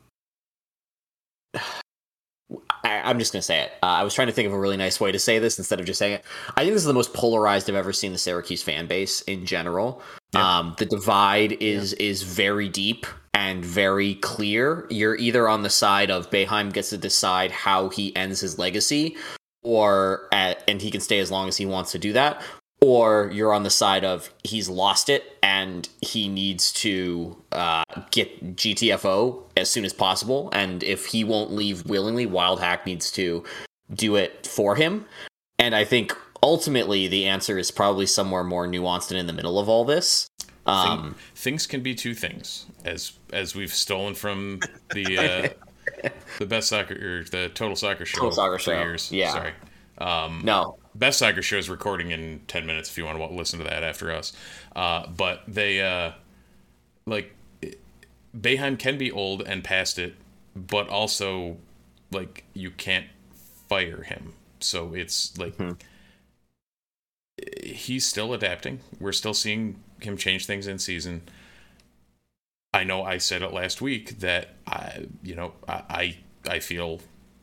I, 2.84 3.02
I'm 3.04 3.20
just 3.20 3.34
gonna 3.34 3.42
say 3.42 3.62
it. 3.62 3.72
Uh, 3.82 3.88
I 3.88 4.04
was 4.04 4.14
trying 4.14 4.28
to 4.28 4.34
think 4.34 4.48
of 4.48 4.54
a 4.54 4.60
really 4.60 4.78
nice 4.78 5.00
way 5.00 5.12
to 5.12 5.20
say 5.20 5.40
this 5.40 5.58
instead 5.58 5.80
of 5.80 5.86
just 5.86 6.00
saying 6.00 6.14
it. 6.14 6.26
I 6.56 6.62
think 6.62 6.74
this 6.74 6.84
is 6.84 6.88
the 6.88 6.94
most 6.94 7.14
polarized 7.14 7.70
I've 7.70 7.76
ever 7.76 7.94
seen 7.94 8.12
the 8.12 8.20
Syracuse 8.20 8.62
fan 8.62 8.88
base 8.88 9.22
in 9.22 9.46
general. 9.46 10.02
Yeah. 10.34 10.60
Um, 10.60 10.76
the 10.78 10.86
divide 10.86 11.54
is 11.54 11.94
is 11.94 12.24
very 12.24 12.70
deep 12.70 13.06
and 13.34 13.64
very 13.64 14.16
clear. 14.16 14.86
You're 14.90 15.16
either 15.16 15.48
on 15.48 15.64
the 15.64 15.70
side 15.70 16.12
of 16.12 16.30
Boeheim 16.30 16.72
gets 16.72 16.90
to 16.90 16.98
decide 16.98 17.52
how 17.52 17.90
he 17.90 18.16
ends 18.16 18.40
his 18.42 18.60
legacy, 18.60 19.18
or 19.64 20.28
at, 20.32 20.64
and 20.68 20.82
he 20.82 20.92
can 20.92 21.02
stay 21.02 21.20
as 21.20 21.32
long 21.32 21.48
as 21.48 21.58
he 21.58 21.66
wants 21.66 21.92
to 21.92 22.00
do 22.00 22.14
that, 22.14 22.42
or 22.82 23.30
you're 23.34 23.54
on 23.54 23.64
the 23.64 23.70
side 23.70 24.06
of 24.06 24.34
he's 24.44 24.70
lost 24.70 25.10
it 25.10 25.38
and 25.44 25.90
he 26.02 26.30
needs 26.30 26.72
to 26.72 27.36
uh, 27.52 27.84
get 28.12 28.56
GTFO 28.56 29.44
as 29.58 29.70
soon 29.70 29.84
as 29.84 29.94
possible. 29.94 30.50
And 30.54 30.84
if 30.84 31.08
he 31.08 31.24
won't 31.24 31.52
leave 31.52 31.86
willingly, 31.86 32.26
Wildhack 32.26 32.86
needs 32.86 33.12
to 33.12 33.44
do 33.94 34.16
it 34.16 34.48
for 34.48 34.76
him. 34.76 35.06
And 35.58 35.76
I 35.76 35.84
think 35.84 36.16
ultimately 36.42 37.08
the 37.08 37.26
answer 37.28 37.58
is 37.58 37.70
probably 37.70 38.06
somewhere 38.06 38.44
more 38.44 38.66
nuanced 38.66 39.12
and 39.12 39.20
in 39.20 39.28
the 39.28 39.34
middle 39.34 39.60
of 39.60 39.68
all 39.68 39.84
this. 39.84 40.28
Um, 40.66 41.02
Thing- 41.02 41.16
things 41.36 41.68
can 41.68 41.82
be 41.82 41.96
two 41.96 42.14
things, 42.14 42.66
as 42.86 43.14
as 43.34 43.56
we've 43.56 43.74
stolen 43.74 44.14
from 44.14 44.60
the 44.94 45.18
uh, 45.60 45.69
the 46.40 46.46
best 46.46 46.68
soccer 46.70 46.94
or 46.94 47.24
the 47.24 47.50
total 47.54 47.76
soccer 47.76 48.06
show. 48.06 48.20
Total 48.20 48.32
Soccer 48.32 48.60
Show, 48.60 48.72
Years. 48.72 49.12
yeah. 49.12 49.32
Sorry. 49.32 49.54
Um, 49.98 50.42
no, 50.46 50.78
Best 50.96 51.20
Soccer 51.20 51.42
Show 51.42 51.58
is 51.58 51.70
recording 51.70 52.12
in 52.12 52.42
10 52.48 52.66
minutes 52.66 52.90
if 52.90 52.98
you 52.98 53.06
want 53.06 53.18
to 53.18 53.26
listen 53.26 53.60
to 53.60 53.66
that 53.66 53.84
after 53.84 54.12
us. 54.12 54.34
Uh, 54.76 55.08
but 55.08 55.44
they, 55.48 55.82
uh, 55.82 56.12
like, 57.06 57.36
Boeheim 58.38 58.78
can 58.80 58.98
be 58.98 59.12
old 59.12 59.42
and 59.42 59.64
past 59.64 60.00
it, 60.00 60.16
but 60.56 60.88
also, 60.88 61.58
like, 62.12 62.44
you 62.54 62.72
can't 62.72 63.08
fire 63.68 64.04
him. 64.04 64.34
So 64.62 64.94
it's 64.94 65.38
like, 65.38 65.56
he's 67.62 68.06
still 68.06 68.34
adapting. 68.34 68.80
We're 69.00 69.12
still 69.12 69.34
seeing 69.34 69.82
him 70.02 70.18
change 70.18 70.46
things 70.46 70.68
in 70.68 70.80
season. 70.80 71.24
I 72.74 72.84
know 72.84 73.04
I 73.04 73.18
said 73.18 73.42
it 73.42 73.52
last 73.52 73.82
week 73.82 74.20
that 74.20 74.50
I, 74.68 75.08
you 75.24 75.36
know, 75.36 75.54
I, 75.68 76.18
I, 76.48 76.60
feel 76.60 77.02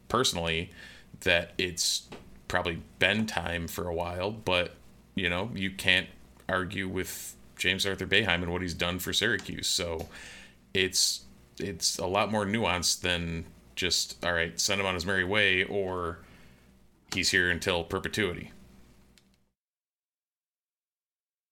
personally 0.08 0.70
that 1.20 1.52
it's 1.58 2.08
probably 2.46 2.80
been 3.00 3.26
time 3.26 3.66
for 3.66 3.88
a 3.88 3.94
while, 3.94 4.30
but 4.30 4.74
you 5.16 5.28
know, 5.28 5.50
you 5.54 5.72
can't 5.72 6.06
argue 6.48 6.86
with 6.88 7.34
James 7.56 7.84
Arthur 7.84 8.06
Boeheim 8.06 8.42
and 8.42 8.52
what 8.52 8.62
he's 8.62 8.74
done 8.74 8.98
for 8.98 9.12
Syracuse. 9.12 9.66
So 9.66 10.08
it's 10.74 11.24
it's 11.58 11.98
a 11.98 12.06
lot 12.06 12.30
more 12.30 12.44
nuanced 12.44 13.00
than 13.00 13.46
just 13.74 14.24
all 14.24 14.32
right, 14.32 14.58
send 14.60 14.80
him 14.80 14.86
on 14.86 14.94
his 14.94 15.06
merry 15.06 15.24
way 15.24 15.64
or 15.64 16.18
he's 17.12 17.30
here 17.30 17.50
until 17.50 17.82
perpetuity. 17.82 18.52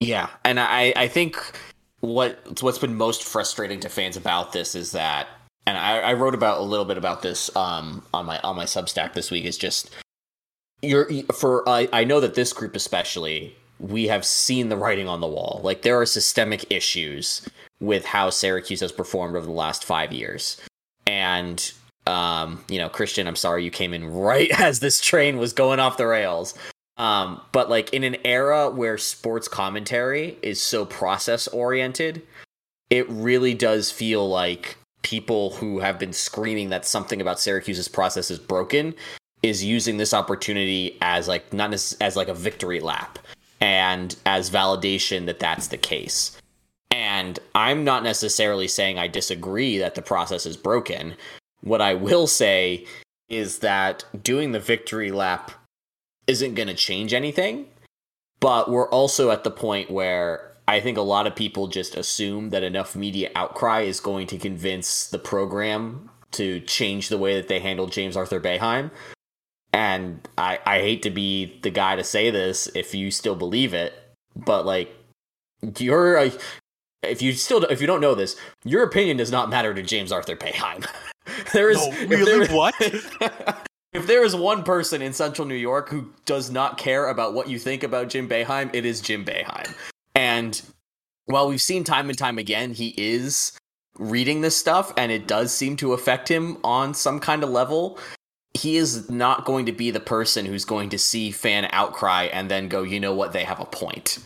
Yeah, 0.01 0.29
and 0.45 0.61
I 0.61 0.93
I 0.95 1.09
think 1.09 1.37
what 2.05 2.63
what's 2.63 2.79
been 2.79 2.95
most 2.95 3.23
frustrating 3.23 3.81
to 3.81 3.89
fans 3.89 4.17
about 4.17 4.53
this 4.53 4.75
is 4.75 4.93
that, 4.93 5.29
and 5.67 5.77
I, 5.77 6.01
I 6.01 6.13
wrote 6.15 6.35
about 6.35 6.61
a 6.61 6.65
little 6.65 6.85
bit 6.85 6.99
about 6.99 7.23
this 7.23 7.55
um 7.57 8.05
on 8.13 8.27
my 8.27 8.39
on 8.41 8.57
my 8.57 8.65
Substack 8.65 9.15
this 9.15 9.31
week 9.31 9.45
is 9.45 9.59
just 9.59 9.91
you're 10.83 11.09
for 11.33 11.69
I 11.69 11.89
I 11.93 12.05
know 12.05 12.21
that 12.21 12.35
this 12.35 12.53
group 12.53 12.77
especially 12.77 13.57
we 13.79 14.07
have 14.07 14.25
seen 14.25 14.69
the 14.69 14.77
writing 14.77 15.09
on 15.09 15.21
the 15.21 15.27
wall. 15.27 15.61
Like 15.63 15.83
there 15.83 16.01
are 16.01 16.07
systemic 16.07 16.71
issues 16.71 17.47
with 17.81 18.05
how 18.05 18.31
Syracuse 18.31 18.81
has 18.81 18.93
performed 18.93 19.37
over 19.37 19.47
the 19.47 19.53
last 19.53 19.85
five 19.85 20.13
years. 20.13 20.61
And 21.07 21.73
um, 22.07 22.65
you 22.69 22.79
know, 22.79 22.89
Christian, 22.89 23.27
I'm 23.27 23.37
sorry 23.37 23.65
you 23.65 23.71
came 23.71 23.95
in 23.95 24.13
right 24.13 24.51
as 24.61 24.81
this 24.81 25.01
train 25.01 25.39
was 25.39 25.53
going 25.53 25.81
off 25.81 25.97
the 25.97 26.07
rails. 26.07 26.55
Um, 26.97 27.41
but 27.53 27.69
like 27.69 27.93
in 27.93 28.05
an 28.05 28.17
era 28.25 28.71
where 28.71 28.99
sports 28.99 29.49
commentary 29.49 30.39
is 30.43 30.61
so 30.61 30.85
process 30.85 31.49
oriented, 31.49 32.23
it 32.91 33.09
really 33.09 33.55
does 33.55 33.91
feel 33.91 34.29
like 34.29 34.77
people 35.03 35.51
who 35.51 35.81
have 35.81 35.99
been 35.99 36.13
screaming 36.13 36.71
that 36.71 36.87
something 36.87 37.21
about 37.21 37.41
Syracuse's 37.41 37.89
process 37.89 38.31
is 38.31 38.39
broken 38.39 38.95
is 39.43 39.63
using 39.63 39.99
this 39.99 40.15
opportunity 40.15 40.97
as 41.03 41.29
like 41.29 41.53
not 41.53 41.75
as, 41.75 41.97
as 42.01 42.17
like 42.17 42.29
a 42.29 42.35
victory 42.35 42.81
lap 42.81 43.19
and 43.61 44.17
as 44.25 44.51
validation 44.51 45.27
that 45.27 45.41
that's 45.41 45.69
the 45.69 45.77
case. 45.77 46.39
And 46.91 47.39
I'm 47.55 47.85
not 47.85 48.05
necessarily 48.05 48.69
saying 48.69 48.99
I 48.99 49.09
disagree 49.09 49.79
that 49.79 49.95
the 49.95 50.03
process 50.03 50.47
is 50.47 50.57
broken. 50.57 51.15
What 51.61 51.81
I 51.81 51.95
will 51.95 52.27
say 52.27 52.87
is 53.29 53.59
that 53.59 54.05
doing 54.23 54.53
the 54.53 54.61
victory 54.61 55.11
lap 55.11 55.51
isn't 56.27 56.55
going 56.55 56.69
to 56.69 56.75
change 56.75 57.13
anything. 57.13 57.67
But 58.41 58.71
we're 58.71 58.89
also 58.91 59.31
at 59.31 59.45
the 59.45 59.51
point 59.51 59.91
where 59.91 60.53
I 60.69 60.81
think 60.81 60.99
a 60.99 61.03
lot 61.03 61.27
of 61.27 61.35
people 61.37 61.67
just 61.69 61.95
assume 61.95 62.51
that 62.51 62.63
enough 62.63 62.95
media 62.97 63.31
outcry 63.35 63.83
is 63.83 64.01
going 64.01 64.27
to 64.29 64.39
convince 64.39 65.07
the 65.09 65.19
program 65.19 66.11
to 66.33 66.61
change 66.61 67.09
the 67.09 67.19
way 67.19 67.37
that 67.37 67.49
they 67.49 67.61
handle 67.61 67.87
James 67.87 68.17
Arthur 68.17 68.41
Boeheim. 68.41 68.91
And 69.73 70.27
I, 70.39 70.59
I 70.67 70.79
hate 70.81 71.03
to 71.03 71.11
be 71.11 71.59
the 71.63 71.71
guy 71.71 71.97
to 71.97 72.05
say 72.05 72.31
this 72.31 72.69
if 72.75 72.95
you 72.95 73.11
still 73.11 73.35
believe 73.35 73.73
it, 73.75 73.95
but 74.37 74.65
like 74.67 74.95
you're 75.79 76.17
a, 76.17 76.33
if 77.03 77.23
you 77.23 77.33
still 77.33 77.65
if 77.65 77.81
you 77.81 77.87
don't 77.87 78.01
know 78.01 78.15
this, 78.15 78.37
your 78.65 78.83
opinion 78.83 79.17
does 79.17 79.31
not 79.33 79.51
matter 79.51 79.73
to 79.75 79.83
James 79.83 80.13
Arthur 80.13 80.37
Boeheim. 80.37 80.87
there 81.53 81.71
is 81.71 81.79
No, 81.87 82.07
really? 82.07 82.47
there- 82.47 82.57
What? 82.57 82.75
if 83.95 84.09
there 84.09 84.25
is 84.25 84.35
one 84.35 84.65
person 84.65 85.01
in 85.01 85.13
Central 85.13 85.47
New 85.47 85.55
York 85.55 85.89
who 85.89 86.13
does 86.27 86.51
not 86.51 86.77
care 86.77 87.09
about 87.09 87.33
what 87.33 87.49
you 87.49 87.59
think 87.61 87.85
about 87.85 88.09
Jim 88.09 88.29
Boeheim, 88.29 88.69
it 88.75 88.85
is 88.85 89.01
Jim 89.01 89.25
Boeheim. 89.25 89.73
And 90.17 90.61
while 91.27 91.49
we've 91.49 91.63
seen 91.63 91.85
time 91.85 92.09
and 92.11 92.19
time 92.19 92.37
again, 92.37 92.75
he 92.75 92.93
is 92.99 93.53
reading 93.99 94.41
this 94.41 94.57
stuff 94.57 94.93
and 94.97 95.13
it 95.13 95.29
does 95.29 95.55
seem 95.55 95.77
to 95.77 95.93
affect 95.93 96.29
him 96.29 96.59
on 96.65 96.93
some 96.93 97.21
kind 97.21 97.45
of 97.45 97.51
level. 97.51 97.99
He 98.53 98.77
is 98.77 99.09
not 99.09 99.45
going 99.45 99.67
to 99.67 99.73
be 99.73 99.93
the 99.93 100.01
person 100.01 100.45
who's 100.45 100.65
going 100.65 100.91
to 100.91 100.99
see 100.99 101.31
fan 101.31 101.69
outcry 101.71 102.25
and 102.25 102.51
then 102.51 102.69
go, 102.69 102.83
you 102.83 102.99
know 102.99 103.15
what, 103.15 103.33
they 103.33 103.45
have 103.45 103.61
a 103.61 103.65
point. 103.65 104.19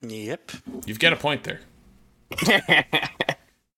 Yep. 0.00 0.52
You've 0.86 0.98
got 1.00 1.12
a 1.12 1.16
point 1.16 1.44
there. 1.44 1.60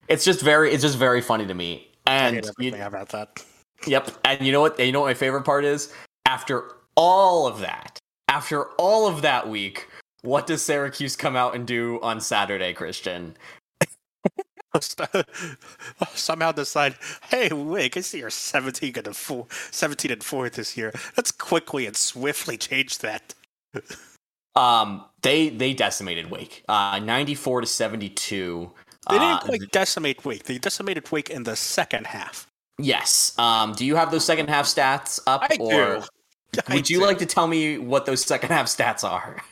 it's 0.08 0.24
just 0.24 0.42
very, 0.42 0.70
it's 0.72 0.82
just 0.82 0.98
very 0.98 1.20
funny 1.20 1.46
to 1.46 1.54
me. 1.54 1.90
I 2.06 2.16
And 2.16 2.36
hate 2.36 2.50
you, 2.58 2.74
about 2.82 3.10
that. 3.10 3.44
Yep. 3.86 4.10
And 4.24 4.46
you 4.46 4.52
know 4.52 4.60
what? 4.60 4.78
You 4.78 4.92
know 4.92 5.00
what 5.00 5.08
my 5.08 5.14
favorite 5.14 5.44
part 5.44 5.64
is? 5.64 5.92
After 6.26 6.72
all 6.96 7.46
of 7.46 7.60
that, 7.60 7.98
after 8.28 8.64
all 8.72 9.06
of 9.06 9.22
that 9.22 9.48
week, 9.48 9.88
what 10.22 10.46
does 10.46 10.62
Syracuse 10.62 11.16
come 11.16 11.36
out 11.36 11.54
and 11.54 11.66
do 11.66 12.00
on 12.02 12.20
Saturday, 12.20 12.72
Christian? 12.72 13.36
Somehow 16.14 16.50
decide, 16.52 16.96
hey, 17.30 17.48
wait, 17.52 17.96
I 17.96 18.00
see 18.00 18.18
you're 18.18 18.30
17 18.30 18.94
and 19.04 19.14
four, 19.16 19.46
17 19.70 20.10
and 20.10 20.24
four 20.24 20.48
this 20.48 20.76
year. 20.76 20.92
Let's 21.16 21.30
quickly 21.30 21.86
and 21.86 21.96
swiftly 21.96 22.56
change 22.56 22.98
that. 22.98 23.34
Um, 24.56 25.04
they 25.22 25.48
they 25.48 25.72
decimated 25.74 26.30
Wake, 26.30 26.62
uh, 26.68 27.00
ninety 27.00 27.34
four 27.34 27.60
to 27.60 27.66
seventy 27.66 28.08
two. 28.08 28.70
They 29.10 29.18
didn't 29.18 29.42
Uh, 29.42 29.46
quite 29.46 29.70
decimate 29.72 30.24
Wake. 30.24 30.44
They 30.44 30.58
decimated 30.58 31.10
Wake 31.10 31.28
in 31.28 31.42
the 31.42 31.56
second 31.56 32.06
half. 32.06 32.46
Yes. 32.78 33.36
Um, 33.38 33.72
do 33.72 33.84
you 33.84 33.96
have 33.96 34.10
those 34.10 34.24
second 34.24 34.48
half 34.48 34.66
stats 34.66 35.20
up, 35.26 35.42
I 35.42 35.56
or 35.60 36.00
do. 36.52 36.60
I 36.68 36.74
would 36.74 36.90
you 36.90 37.00
do. 37.00 37.06
like 37.06 37.18
to 37.18 37.26
tell 37.26 37.46
me 37.46 37.78
what 37.78 38.06
those 38.06 38.22
second 38.22 38.50
half 38.50 38.66
stats 38.66 39.08
are? 39.08 39.42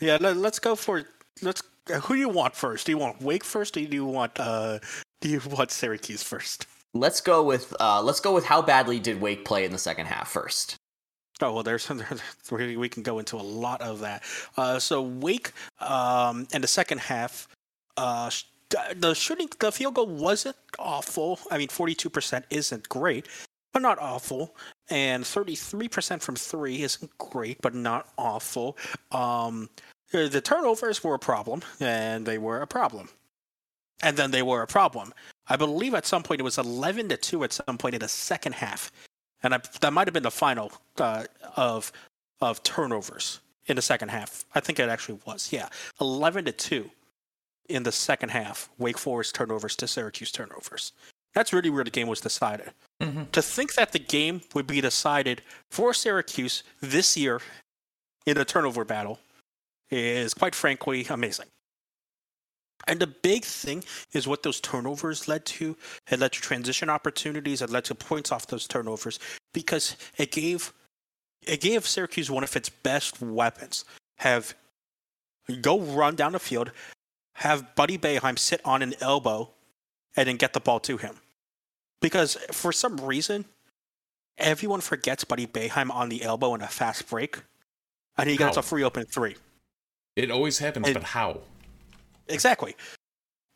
Yeah, 0.00 0.18
let, 0.20 0.36
us 0.36 0.58
go 0.58 0.74
for 0.74 1.04
let's. 1.42 1.62
Uh, 1.92 1.98
who 2.00 2.14
do 2.14 2.20
you 2.20 2.28
want 2.28 2.54
first? 2.54 2.86
Do 2.86 2.92
you 2.92 2.98
want 2.98 3.20
Wake 3.22 3.44
first, 3.44 3.76
or 3.76 3.84
do 3.84 3.94
you 3.94 4.04
want 4.04 4.38
uh, 4.38 4.78
do 5.20 5.28
you 5.28 5.40
want 5.50 5.70
Syracuse 5.70 6.22
first? 6.22 6.66
Let's 6.94 7.20
go 7.20 7.42
with 7.42 7.74
uh, 7.80 8.02
let's 8.02 8.20
go 8.20 8.34
with 8.34 8.44
how 8.44 8.62
badly 8.62 8.98
did 8.98 9.20
Wake 9.20 9.44
play 9.44 9.64
in 9.64 9.72
the 9.72 9.78
second 9.78 10.06
half 10.06 10.28
first. 10.28 10.76
Oh 11.40 11.52
well, 11.52 11.62
there's 11.62 11.88
we 12.50 12.76
we 12.76 12.88
can 12.88 13.02
go 13.02 13.18
into 13.18 13.36
a 13.36 13.42
lot 13.42 13.80
of 13.80 14.00
that. 14.00 14.22
Uh, 14.56 14.78
so 14.78 15.02
Wake 15.02 15.52
um, 15.80 16.46
in 16.52 16.60
the 16.60 16.68
second 16.68 16.98
half, 16.98 17.48
uh, 17.96 18.30
the 18.96 19.14
shooting, 19.14 19.48
the 19.58 19.72
field 19.72 19.94
goal 19.94 20.06
wasn't 20.06 20.56
awful. 20.78 21.38
I 21.50 21.58
mean, 21.58 21.68
42% 21.68 22.44
isn't 22.50 22.88
great, 22.88 23.28
but 23.72 23.82
not 23.82 23.98
awful. 23.98 24.54
And 24.90 25.24
33% 25.24 26.20
from 26.20 26.36
three 26.36 26.82
isn't 26.82 27.16
great, 27.18 27.60
but 27.62 27.74
not 27.74 28.08
awful. 28.18 28.76
Um, 29.10 29.70
the 30.12 30.40
turnovers 30.40 31.02
were 31.02 31.14
a 31.14 31.18
problem, 31.18 31.62
and 31.80 32.26
they 32.26 32.38
were 32.38 32.60
a 32.60 32.66
problem. 32.66 33.08
And 34.02 34.16
then 34.16 34.30
they 34.30 34.42
were 34.42 34.62
a 34.62 34.66
problem. 34.66 35.14
I 35.48 35.56
believe 35.56 35.94
at 35.94 36.06
some 36.06 36.22
point 36.22 36.40
it 36.40 36.44
was 36.44 36.58
11 36.58 37.08
to 37.08 37.16
2 37.16 37.44
at 37.44 37.52
some 37.52 37.78
point 37.78 37.94
in 37.94 38.00
the 38.00 38.08
second 38.08 38.54
half. 38.54 38.90
And 39.42 39.54
I, 39.54 39.60
that 39.80 39.92
might 39.92 40.06
have 40.06 40.14
been 40.14 40.22
the 40.22 40.30
final 40.30 40.72
uh, 40.98 41.24
of 41.56 41.92
of 42.40 42.62
turnovers 42.64 43.40
in 43.66 43.76
the 43.76 43.82
second 43.82 44.10
half. 44.10 44.44
I 44.54 44.60
think 44.60 44.80
it 44.80 44.88
actually 44.88 45.20
was. 45.24 45.52
Yeah, 45.52 45.68
11 46.00 46.46
to 46.46 46.52
2 46.52 46.90
in 47.68 47.82
the 47.82 47.92
second 47.92 48.30
half. 48.30 48.68
Wake 48.78 48.98
Forest 48.98 49.34
turnovers 49.34 49.76
to 49.76 49.86
Syracuse 49.86 50.32
turnovers. 50.32 50.92
That's 51.34 51.52
really 51.52 51.70
where 51.70 51.84
the 51.84 51.90
game 51.90 52.08
was 52.08 52.20
decided. 52.20 52.72
Mm-hmm. 53.00 53.24
To 53.32 53.42
think 53.42 53.74
that 53.74 53.92
the 53.92 53.98
game 53.98 54.42
would 54.54 54.66
be 54.66 54.80
decided 54.80 55.42
for 55.70 55.94
Syracuse 55.94 56.62
this 56.80 57.16
year 57.16 57.40
in 58.26 58.36
a 58.36 58.44
turnover 58.44 58.84
battle 58.84 59.18
is 59.90 60.34
quite 60.34 60.54
frankly 60.54 61.06
amazing. 61.08 61.46
And 62.86 63.00
the 63.00 63.06
big 63.06 63.44
thing 63.44 63.84
is 64.12 64.26
what 64.26 64.42
those 64.42 64.60
turnovers 64.60 65.28
led 65.28 65.44
to. 65.46 65.76
It 66.10 66.18
led 66.18 66.32
to 66.32 66.40
transition 66.40 66.90
opportunities. 66.90 67.62
It 67.62 67.70
led 67.70 67.84
to 67.84 67.94
points 67.94 68.32
off 68.32 68.48
those 68.48 68.66
turnovers 68.66 69.18
because 69.54 69.96
it 70.18 70.32
gave 70.32 70.72
it 71.46 71.60
gave 71.60 71.86
Syracuse 71.86 72.30
one 72.30 72.44
of 72.44 72.54
its 72.54 72.68
best 72.68 73.20
weapons. 73.20 73.84
Have 74.18 74.54
go 75.60 75.80
run 75.80 76.16
down 76.16 76.32
the 76.32 76.38
field, 76.38 76.72
have 77.34 77.74
Buddy 77.74 77.98
Boeheim 77.98 78.38
sit 78.38 78.60
on 78.64 78.82
an 78.82 78.94
elbow, 79.00 79.50
and 80.16 80.28
then 80.28 80.36
get 80.36 80.52
the 80.52 80.60
ball 80.60 80.80
to 80.80 80.96
him. 80.98 81.16
Because 82.00 82.36
for 82.50 82.72
some 82.72 82.98
reason, 82.98 83.44
everyone 84.38 84.80
forgets 84.80 85.24
Buddy 85.24 85.46
Boeheim 85.46 85.90
on 85.90 86.08
the 86.08 86.22
elbow 86.22 86.54
in 86.54 86.60
a 86.62 86.68
fast 86.68 87.08
break, 87.08 87.38
and 88.18 88.28
he 88.28 88.36
gets 88.36 88.56
How? 88.56 88.60
a 88.60 88.62
free 88.62 88.82
open 88.82 89.04
three. 89.06 89.36
It 90.16 90.30
always 90.30 90.58
happens, 90.58 90.86
And- 90.86 90.94
but 90.94 91.04
how? 91.04 91.40
Exactly. 92.28 92.76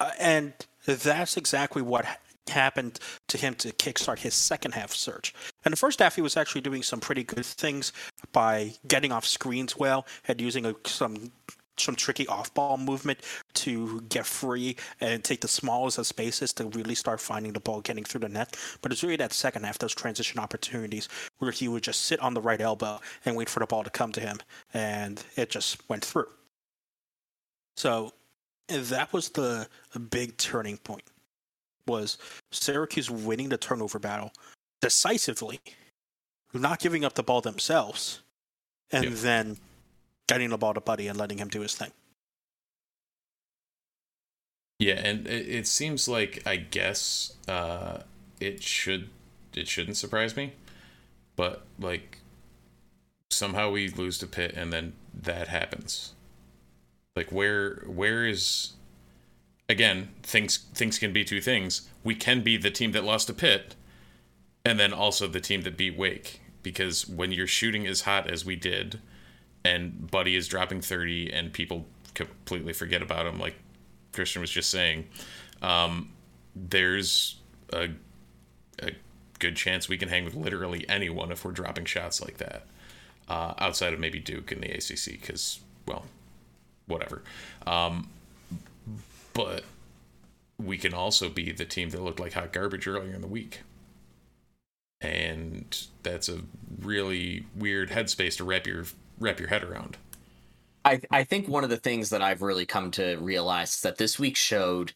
Uh, 0.01 0.11
and 0.19 0.53
that's 0.85 1.37
exactly 1.37 1.83
what 1.83 2.07
happened 2.49 3.01
to 3.29 3.39
him 3.39 3.55
to 3.57 3.73
kickstart 3.73 4.21
his 4.21 4.35
second 4.35 4.73
half 4.73 4.93
surge. 4.93 5.35
In 5.65 5.71
the 5.71 5.77
first 5.77 5.99
half, 5.99 6.15
he 6.15 6.23
was 6.23 6.37
actually 6.37 6.61
doing 6.61 6.83
some 6.83 7.01
pretty 7.01 7.25
good 7.25 7.45
things 7.45 7.93
by 8.33 8.75
getting 8.87 9.13
off 9.13 9.25
screens 9.27 9.77
well 9.77 10.07
and 10.29 10.41
using 10.41 10.65
a, 10.65 10.75
some 10.85 11.33
some 11.79 11.95
tricky 11.95 12.27
off-ball 12.27 12.79
movement 12.79 13.21
to 13.55 14.01
get 14.09 14.27
free 14.27 14.77
and 15.01 15.23
take 15.23 15.41
the 15.41 15.49
smallest 15.49 15.99
of 15.99 16.07
spaces 16.07 16.53
to 16.55 16.65
really 16.67 16.95
start 16.95 17.21
finding 17.21 17.53
the 17.53 17.61
ball 17.61 17.81
getting 17.81 18.05
through 18.05 18.21
the 18.21 18.29
net. 18.29 18.57
But 18.83 18.93
it's 18.93 19.03
really 19.03 19.17
that 19.17 19.33
second 19.33 19.65
half, 19.65 19.79
those 19.79 19.95
transition 19.95 20.39
opportunities 20.41 21.09
where 21.39 21.51
he 21.51 21.69
would 21.69 21.83
just 21.83 22.03
sit 22.03 22.21
on 22.21 22.35
the 22.35 22.41
right 22.41 22.61
elbow 22.61 23.01
and 23.25 23.37
wait 23.37 23.49
for 23.49 23.61
the 23.61 23.67
ball 23.67 23.85
to 23.85 23.91
come 23.91 24.13
to 24.13 24.21
him, 24.21 24.39
and 24.75 25.23
it 25.37 25.51
just 25.51 25.89
went 25.89 26.05
through. 26.05 26.29
So 27.77 28.13
that 28.69 29.13
was 29.13 29.29
the, 29.31 29.69
the 29.93 30.01
big 30.01 30.37
turning 30.39 30.79
point 30.79 31.05
was 31.87 32.19
Syracuse 32.51 33.11
winning 33.11 33.49
the 33.49 33.59
turnover 33.59 33.99
battle 33.99 34.33
decisively, 34.81 35.61
not 36.53 36.81
giving 36.81 37.05
up 37.05 37.15
the 37.15 37.23
ball 37.23 37.41
themselves, 37.41 38.23
and 38.91 39.05
Yeah. 39.05 39.11
then 39.15 39.59
getting 40.29 40.51
the 40.51 40.59
ball 40.59 40.75
to 40.75 40.81
Buddy 40.81 41.09
and 41.09 41.19
letting 41.19 41.39
him 41.39 41.49
do 41.49 41.61
his 41.61 41.75
thing. 41.75 41.91
Yeah, 44.79 44.95
and 44.95 45.27
it, 45.27 45.49
it 45.49 45.67
seems 45.67 46.07
like 46.09 46.43
I 46.47 46.57
guess 46.57 47.35
uh, 47.49 48.01
it 48.41 48.63
should 48.63 49.11
it 49.55 49.69
shouldn't 49.69 49.97
surprise 49.97 50.37
me, 50.37 50.53
but 51.35 51.65
like 51.79 52.19
somehow 53.31 53.71
we 53.71 53.89
lose 53.89 54.19
to 54.19 54.27
Pitt 54.27 54.55
and 54.55 54.73
then 54.73 54.93
that 55.15 55.49
happens. 55.49 56.15
Like 57.15 57.33
where 57.33 57.83
where 57.87 58.27
is 58.27 58.75
again 59.69 60.11
things 60.23 60.59
things 60.75 60.99
can 60.99 61.13
be 61.13 61.25
two 61.25 61.41
things. 61.41 61.89
We 62.05 62.15
can 62.15 62.43
be 62.43 62.57
the 62.57 62.71
team 62.71 62.93
that 62.93 63.05
lost 63.05 63.29
to 63.29 63.35
Pitt, 63.35 63.75
and 64.65 64.79
then 64.79 64.93
also 64.93 65.27
the 65.27 65.41
team 65.41 65.63
that 65.63 65.79
beat 65.79 65.97
Wake 65.97 66.41
because 66.63 67.07
when 67.09 67.33
you're 67.33 67.47
shooting 67.47 67.87
as 67.87 68.03
hot 68.03 68.29
as 68.29 68.45
we 68.45 68.57
did, 68.57 69.01
and 69.67 70.09
Buddy 70.11 70.37
is 70.37 70.47
dropping 70.47 70.81
30 70.81 71.33
and 71.33 71.53
people 71.53 71.87
completely 72.15 72.73
forget 72.73 73.03
about 73.03 73.27
him, 73.27 73.41
like 73.41 73.57
Christian 74.13 74.41
was 74.41 74.51
just 74.51 74.71
saying, 74.71 75.09
um, 75.61 76.13
there's 76.55 77.37
a, 77.73 77.89
a 78.81 78.93
good 79.41 79.57
chance 79.57 79.89
we 79.89 79.99
can 79.99 80.09
hang 80.09 80.25
with 80.25 80.35
literally 80.35 80.89
anyone 80.89 81.33
if 81.33 81.45
we're 81.45 81.51
dropping 81.51 81.85
shots 81.85 82.23
like 82.23 82.39
that. 82.39 82.67
Uh, 83.29 83.55
outside 83.59 83.93
of 83.93 83.99
maybe 83.99 84.21
Duke 84.21 84.53
in 84.53 84.61
the 84.61 84.71
ACC, 84.71 85.21
because 85.21 85.59
well, 85.85 86.05
whatever. 86.87 87.23
Um, 87.67 88.09
but 89.33 89.65
we 90.63 90.79
can 90.79 90.95
also 90.95 91.29
be 91.29 91.51
the 91.51 91.65
team 91.65 91.91
that 91.91 92.01
looked 92.01 92.21
like 92.21 92.35
hot 92.35 92.53
garbage 92.53 92.87
earlier 92.87 93.15
in 93.15 93.21
the 93.21 93.27
week. 93.27 93.63
And 95.01 95.77
that's 96.05 96.29
a 96.29 96.43
really 96.81 97.47
weird 97.57 97.91
headspace 97.91 98.37
to 98.37 98.45
wrap 98.45 98.69
your 98.69 98.85
wrap 99.19 99.41
your 99.41 99.49
head 99.49 99.65
around. 99.65 99.99
I 100.85 101.01
I 101.11 101.25
think 101.25 101.49
one 101.49 101.65
of 101.65 101.71
the 101.71 101.77
things 101.79 102.11
that 102.11 102.23
I've 102.23 102.43
really 102.43 102.67
come 102.67 102.91
to 102.93 103.17
realize 103.17 103.75
is 103.77 103.81
that 103.83 103.99
this 103.99 104.19
week 104.19 104.37
showed 104.37 104.95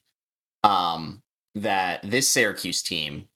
um 0.64 1.22
that 1.54 2.02
this 2.02 2.28
Syracuse 2.28 2.82
team 2.82 3.28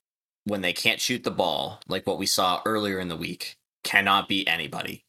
when 0.45 0.63
they 0.63 0.73
can't 0.73 1.01
shoot 1.01 1.25
the 1.25 1.31
ball 1.31 1.81
like 1.89 2.07
what 2.07 2.19
we 2.19 2.27
saw 2.27 2.63
earlier 2.67 2.99
in 3.01 3.09
the 3.09 3.17
week 3.17 3.57
cannot 3.85 4.29
beat 4.29 4.49
anybody. 4.49 5.05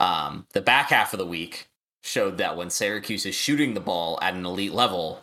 Um 0.00 0.46
the 0.54 0.62
back 0.62 0.90
half 0.90 1.12
of 1.12 1.18
the 1.18 1.26
week 1.26 1.68
showed 2.02 2.38
that 2.38 2.56
when 2.56 2.70
Syracuse 2.70 3.26
is 3.26 3.34
shooting 3.34 3.74
the 3.74 3.80
ball 3.80 4.18
at 4.22 4.34
an 4.34 4.46
elite 4.46 4.74
level, 4.74 5.22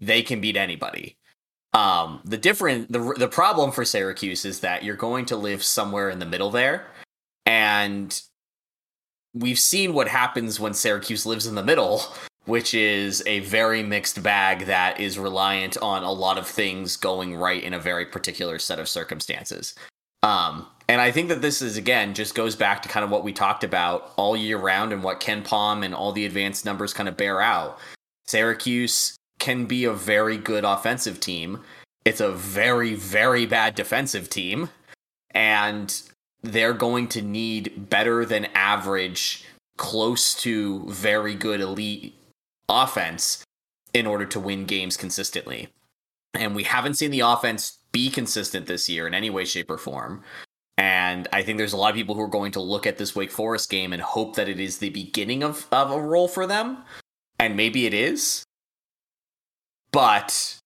they 0.00 0.22
can 0.22 0.40
beat 0.40 0.56
anybody. 0.56 1.16
Um, 1.72 2.22
the 2.24 2.38
different 2.38 2.90
the 2.90 3.14
the 3.18 3.28
problem 3.28 3.70
for 3.70 3.84
Syracuse 3.84 4.44
is 4.44 4.60
that 4.60 4.82
you're 4.84 4.96
going 4.96 5.26
to 5.26 5.36
live 5.36 5.62
somewhere 5.62 6.10
in 6.10 6.18
the 6.18 6.26
middle 6.26 6.50
there, 6.50 6.86
and 7.44 8.20
we've 9.36 9.58
seen 9.58 9.92
what 9.92 10.08
happens 10.08 10.58
when 10.58 10.74
Syracuse 10.74 11.26
lives 11.26 11.46
in 11.46 11.54
the 11.54 11.62
middle, 11.62 12.02
which 12.46 12.74
is 12.74 13.22
a 13.26 13.40
very 13.40 13.82
mixed 13.82 14.22
bag 14.22 14.66
that 14.66 14.98
is 14.98 15.18
reliant 15.18 15.76
on 15.78 16.02
a 16.02 16.12
lot 16.12 16.38
of 16.38 16.46
things 16.46 16.96
going 16.96 17.36
right 17.36 17.62
in 17.62 17.74
a 17.74 17.78
very 17.78 18.06
particular 18.06 18.58
set 18.58 18.78
of 18.78 18.88
circumstances. 18.88 19.74
Um, 20.22 20.66
and 20.88 21.00
I 21.00 21.10
think 21.10 21.28
that 21.28 21.42
this 21.42 21.60
is 21.60 21.76
again 21.76 22.14
just 22.14 22.34
goes 22.34 22.56
back 22.56 22.82
to 22.82 22.88
kind 22.88 23.04
of 23.04 23.10
what 23.10 23.24
we 23.24 23.32
talked 23.32 23.62
about 23.62 24.12
all 24.16 24.36
year 24.36 24.56
round 24.56 24.92
and 24.92 25.02
what 25.02 25.20
KenPom 25.20 25.84
and 25.84 25.94
all 25.94 26.12
the 26.12 26.24
advanced 26.24 26.64
numbers 26.64 26.94
kind 26.94 27.08
of 27.08 27.16
bear 27.16 27.40
out. 27.40 27.78
Syracuse 28.26 29.16
can 29.38 29.66
be 29.66 29.84
a 29.84 29.92
very 29.92 30.38
good 30.38 30.64
offensive 30.64 31.20
team. 31.20 31.60
It's 32.04 32.20
a 32.20 32.32
very, 32.32 32.94
very 32.94 33.46
bad 33.46 33.74
defensive 33.74 34.30
team. 34.30 34.70
And 35.32 36.00
they're 36.42 36.72
going 36.72 37.08
to 37.08 37.22
need 37.22 37.88
better 37.88 38.24
than 38.24 38.46
average, 38.54 39.44
close 39.76 40.34
to 40.42 40.84
very 40.88 41.34
good 41.34 41.60
elite 41.60 42.14
offense 42.68 43.42
in 43.92 44.06
order 44.06 44.26
to 44.26 44.40
win 44.40 44.64
games 44.64 44.96
consistently. 44.96 45.68
And 46.34 46.54
we 46.54 46.64
haven't 46.64 46.94
seen 46.94 47.10
the 47.10 47.20
offense 47.20 47.78
be 47.92 48.10
consistent 48.10 48.66
this 48.66 48.88
year 48.88 49.06
in 49.06 49.14
any 49.14 49.30
way, 49.30 49.44
shape, 49.44 49.70
or 49.70 49.78
form. 49.78 50.22
And 50.76 51.26
I 51.32 51.42
think 51.42 51.56
there's 51.56 51.72
a 51.72 51.78
lot 51.78 51.90
of 51.90 51.96
people 51.96 52.14
who 52.14 52.20
are 52.20 52.28
going 52.28 52.52
to 52.52 52.60
look 52.60 52.86
at 52.86 52.98
this 52.98 53.16
Wake 53.16 53.30
Forest 53.30 53.70
game 53.70 53.94
and 53.94 54.02
hope 54.02 54.36
that 54.36 54.48
it 54.48 54.60
is 54.60 54.78
the 54.78 54.90
beginning 54.90 55.42
of, 55.42 55.66
of 55.72 55.90
a 55.90 56.00
role 56.00 56.28
for 56.28 56.46
them. 56.46 56.84
And 57.38 57.56
maybe 57.56 57.86
it 57.86 57.94
is 57.94 58.44
but 59.96 60.58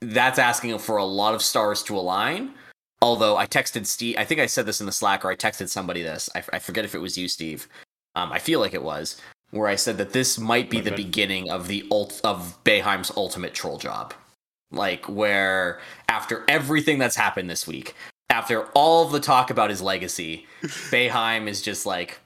that's 0.00 0.38
asking 0.38 0.78
for 0.78 0.96
a 0.98 1.04
lot 1.04 1.34
of 1.34 1.42
stars 1.42 1.82
to 1.82 1.98
align. 1.98 2.54
Although 3.02 3.36
I 3.36 3.46
texted 3.46 3.86
Steve, 3.86 4.16
I 4.18 4.24
think 4.24 4.40
I 4.40 4.46
said 4.46 4.66
this 4.66 4.80
in 4.80 4.86
the 4.86 4.92
Slack 4.92 5.24
or 5.24 5.30
I 5.30 5.36
texted 5.36 5.68
somebody 5.68 6.02
this. 6.02 6.28
I, 6.34 6.42
I 6.52 6.58
forget 6.58 6.84
if 6.84 6.94
it 6.94 7.00
was 7.00 7.16
you, 7.16 7.28
Steve. 7.28 7.66
Um, 8.14 8.32
I 8.32 8.38
feel 8.38 8.60
like 8.60 8.74
it 8.74 8.82
was 8.82 9.20
where 9.50 9.68
I 9.68 9.74
said 9.74 9.98
that 9.98 10.12
this 10.12 10.38
might 10.38 10.70
be 10.70 10.78
okay. 10.78 10.90
the 10.90 10.96
beginning 10.96 11.50
of 11.50 11.66
the 11.66 11.86
ult 11.90 12.20
of 12.24 12.58
Boeheim's 12.64 13.10
ultimate 13.16 13.54
troll 13.54 13.78
job. 13.78 14.14
Like 14.70 15.08
where 15.08 15.80
after 16.08 16.44
everything 16.48 16.98
that's 16.98 17.16
happened 17.16 17.50
this 17.50 17.66
week, 17.66 17.94
after 18.28 18.66
all 18.74 19.06
the 19.06 19.18
talk 19.18 19.50
about 19.50 19.70
his 19.70 19.82
legacy, 19.82 20.46
Boeheim 20.62 21.48
is 21.48 21.62
just 21.62 21.86
like, 21.86 22.20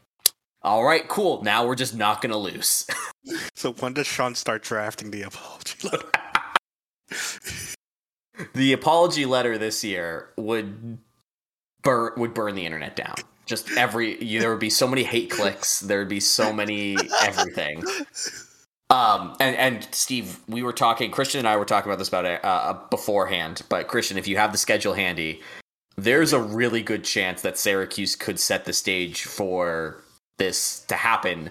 all 0.62 0.84
right, 0.84 1.06
cool. 1.08 1.42
Now 1.42 1.66
we're 1.66 1.74
just 1.74 1.94
not 1.94 2.20
gonna 2.20 2.36
lose. 2.36 2.86
so 3.54 3.72
when 3.74 3.94
does 3.94 4.06
Sean 4.06 4.34
start 4.34 4.62
drafting 4.62 5.10
the 5.10 5.22
apology 5.22 5.88
letter? 5.88 6.10
the 8.54 8.72
apology 8.72 9.26
letter 9.26 9.58
this 9.58 9.84
year 9.84 10.30
would 10.36 10.98
burn 11.82 12.12
would 12.16 12.34
burn 12.34 12.54
the 12.54 12.66
internet 12.66 12.96
down. 12.96 13.14
Just 13.46 13.70
every 13.76 14.22
you, 14.22 14.40
there 14.40 14.50
would 14.50 14.60
be 14.60 14.70
so 14.70 14.88
many 14.88 15.02
hate 15.02 15.30
clicks. 15.30 15.80
There 15.80 15.98
would 15.98 16.08
be 16.08 16.20
so 16.20 16.52
many 16.52 16.96
everything. 17.22 17.84
Um, 18.90 19.34
and 19.40 19.56
and 19.56 19.88
Steve, 19.92 20.40
we 20.48 20.62
were 20.62 20.72
talking. 20.72 21.10
Christian 21.10 21.40
and 21.40 21.48
I 21.48 21.56
were 21.56 21.64
talking 21.64 21.90
about 21.90 21.98
this 21.98 22.08
about 22.08 22.26
uh, 22.26 22.38
uh, 22.42 22.88
beforehand. 22.90 23.62
But 23.68 23.88
Christian, 23.88 24.18
if 24.18 24.28
you 24.28 24.36
have 24.36 24.52
the 24.52 24.58
schedule 24.58 24.94
handy, 24.94 25.42
there's 25.96 26.32
a 26.32 26.40
really 26.40 26.82
good 26.82 27.04
chance 27.04 27.42
that 27.42 27.58
Syracuse 27.58 28.16
could 28.16 28.40
set 28.40 28.64
the 28.64 28.72
stage 28.72 29.24
for 29.24 30.02
this 30.38 30.80
to 30.86 30.96
happen 30.96 31.50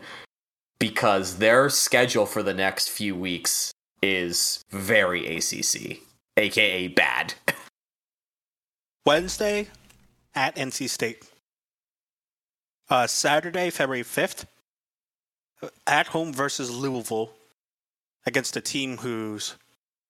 because 0.80 1.38
their 1.38 1.70
schedule 1.70 2.26
for 2.26 2.44
the 2.44 2.54
next 2.54 2.90
few 2.90 3.16
weeks 3.16 3.72
is 4.02 4.62
very 4.72 5.38
ACC, 5.38 6.00
aka 6.38 6.88
bad. 6.88 7.34
Wednesday 9.06 9.68
at 10.36 10.56
NC 10.56 10.90
State. 10.90 11.24
Uh, 12.90 13.08
Saturday, 13.08 13.70
February 13.70 14.04
5th, 14.04 14.46
at 15.88 16.08
home 16.08 16.34
versus 16.34 16.70
Louisville 16.70 17.32
against 18.26 18.58
a 18.58 18.62
team 18.62 18.98
whose 18.98 19.56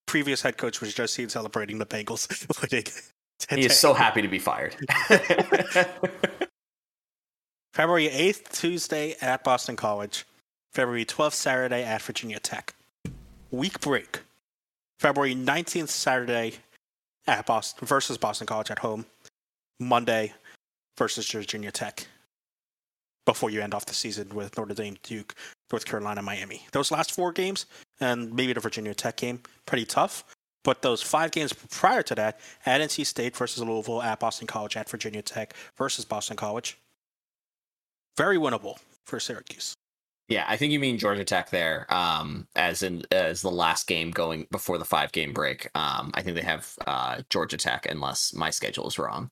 previous 0.06 0.42
head 0.42 0.58
coach 0.58 0.82
was 0.82 0.94
just 0.94 1.14
seen 1.14 1.30
celebrating 1.30 1.78
the 1.80 1.86
Bengals 1.86 2.28
He 3.50 3.66
is 3.66 3.78
so 3.78 3.94
happy 3.94 4.22
to 4.22 4.28
be 4.28 4.40
fired. 4.40 4.76
February 7.74 8.08
8th, 8.08 8.52
Tuesday 8.52 9.16
at 9.20 9.44
Boston 9.44 9.76
College. 9.76 10.26
February 10.72 11.06
12th, 11.06 11.34
Saturday 11.34 11.84
at 11.84 12.02
Virginia 12.02 12.40
Tech. 12.40 12.74
Week 13.52 13.80
break. 13.82 14.22
February 15.04 15.36
19th, 15.36 15.90
Saturday 15.90 16.54
at 17.28 17.46
Boston 17.46 17.86
versus 17.86 18.18
Boston 18.18 18.48
College 18.48 18.72
at 18.72 18.80
home. 18.80 19.06
Monday 19.78 20.32
versus 20.98 21.30
Virginia 21.30 21.72
Tech. 21.72 22.08
Before 23.26 23.50
you 23.50 23.60
end 23.60 23.74
off 23.74 23.86
the 23.86 23.94
season 23.94 24.34
with 24.34 24.58
Notre 24.58 24.74
Dame, 24.74 24.96
Duke, 25.04 25.36
North 25.74 25.84
Carolina, 25.84 26.22
Miami. 26.22 26.66
Those 26.72 26.90
last 26.90 27.12
four 27.12 27.34
games 27.34 27.66
and 28.00 28.34
maybe 28.34 28.54
the 28.54 28.62
Virginia 28.62 28.94
Tech 28.94 29.18
game, 29.18 29.42
pretty 29.66 29.84
tough. 29.84 30.24
But 30.64 30.82
those 30.82 31.02
five 31.02 31.32
games 31.32 31.52
prior 31.52 32.04
to 32.04 32.16
that, 32.16 32.40
at 32.66 32.80
NC 32.80 33.06
State 33.06 33.36
versus 33.36 33.62
Louisville, 33.62 34.02
at 34.02 34.22
Boston 34.22 34.48
College, 34.48 34.78
at 34.78 34.90
Virginia 34.90 35.22
Tech 35.22 35.54
versus 35.78 36.06
Boston 36.06 36.38
College, 36.38 36.78
very 38.16 38.38
winnable 38.38 38.78
for 39.06 39.20
Syracuse. 39.20 39.74
Yeah, 40.30 40.46
I 40.48 40.56
think 40.56 40.72
you 40.72 40.80
mean 40.80 40.98
Georgia 40.98 41.26
Tech 41.26 41.50
there, 41.50 41.86
um, 41.94 42.48
as 42.56 42.82
in 42.82 43.04
as 43.12 43.42
the 43.42 43.52
last 43.52 43.88
game 43.88 44.10
going 44.10 44.48
before 44.52 44.78
the 44.78 44.86
five 44.86 45.12
game 45.12 45.34
break. 45.34 45.70
Um, 45.76 46.12
I 46.14 46.22
think 46.22 46.36
they 46.36 46.44
have 46.44 46.74
uh, 46.88 47.22
Georgia 47.30 47.58
Tech, 47.58 47.86
unless 47.90 48.34
my 48.34 48.50
schedule 48.50 48.88
is 48.88 48.98
wrong. 48.98 49.30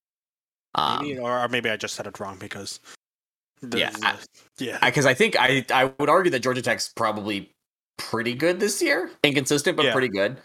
Um, 0.76 1.04
maybe, 1.04 1.20
or, 1.20 1.48
maybe 1.48 1.70
I 1.70 1.78
just 1.78 1.96
said 1.96 2.08
it 2.08 2.20
wrong 2.20 2.38
because. 2.40 2.80
Yeah, 3.76 3.92
I, 4.02 4.16
yeah. 4.58 4.84
Because 4.84 5.06
I, 5.06 5.12
I, 5.12 5.14
think 5.14 5.36
I 5.40 5.66
I 5.72 5.92
would 6.00 6.10
argue 6.10 6.32
that 6.32 6.40
Georgia 6.40 6.64
Tech's 6.64 6.90
probably 6.90 7.52
pretty 7.98 8.34
good 8.34 8.60
this 8.60 8.82
year, 8.82 9.12
inconsistent 9.24 9.78
but 9.78 9.86
yeah. 9.86 9.94
pretty 9.94 10.10
good. 10.10 10.38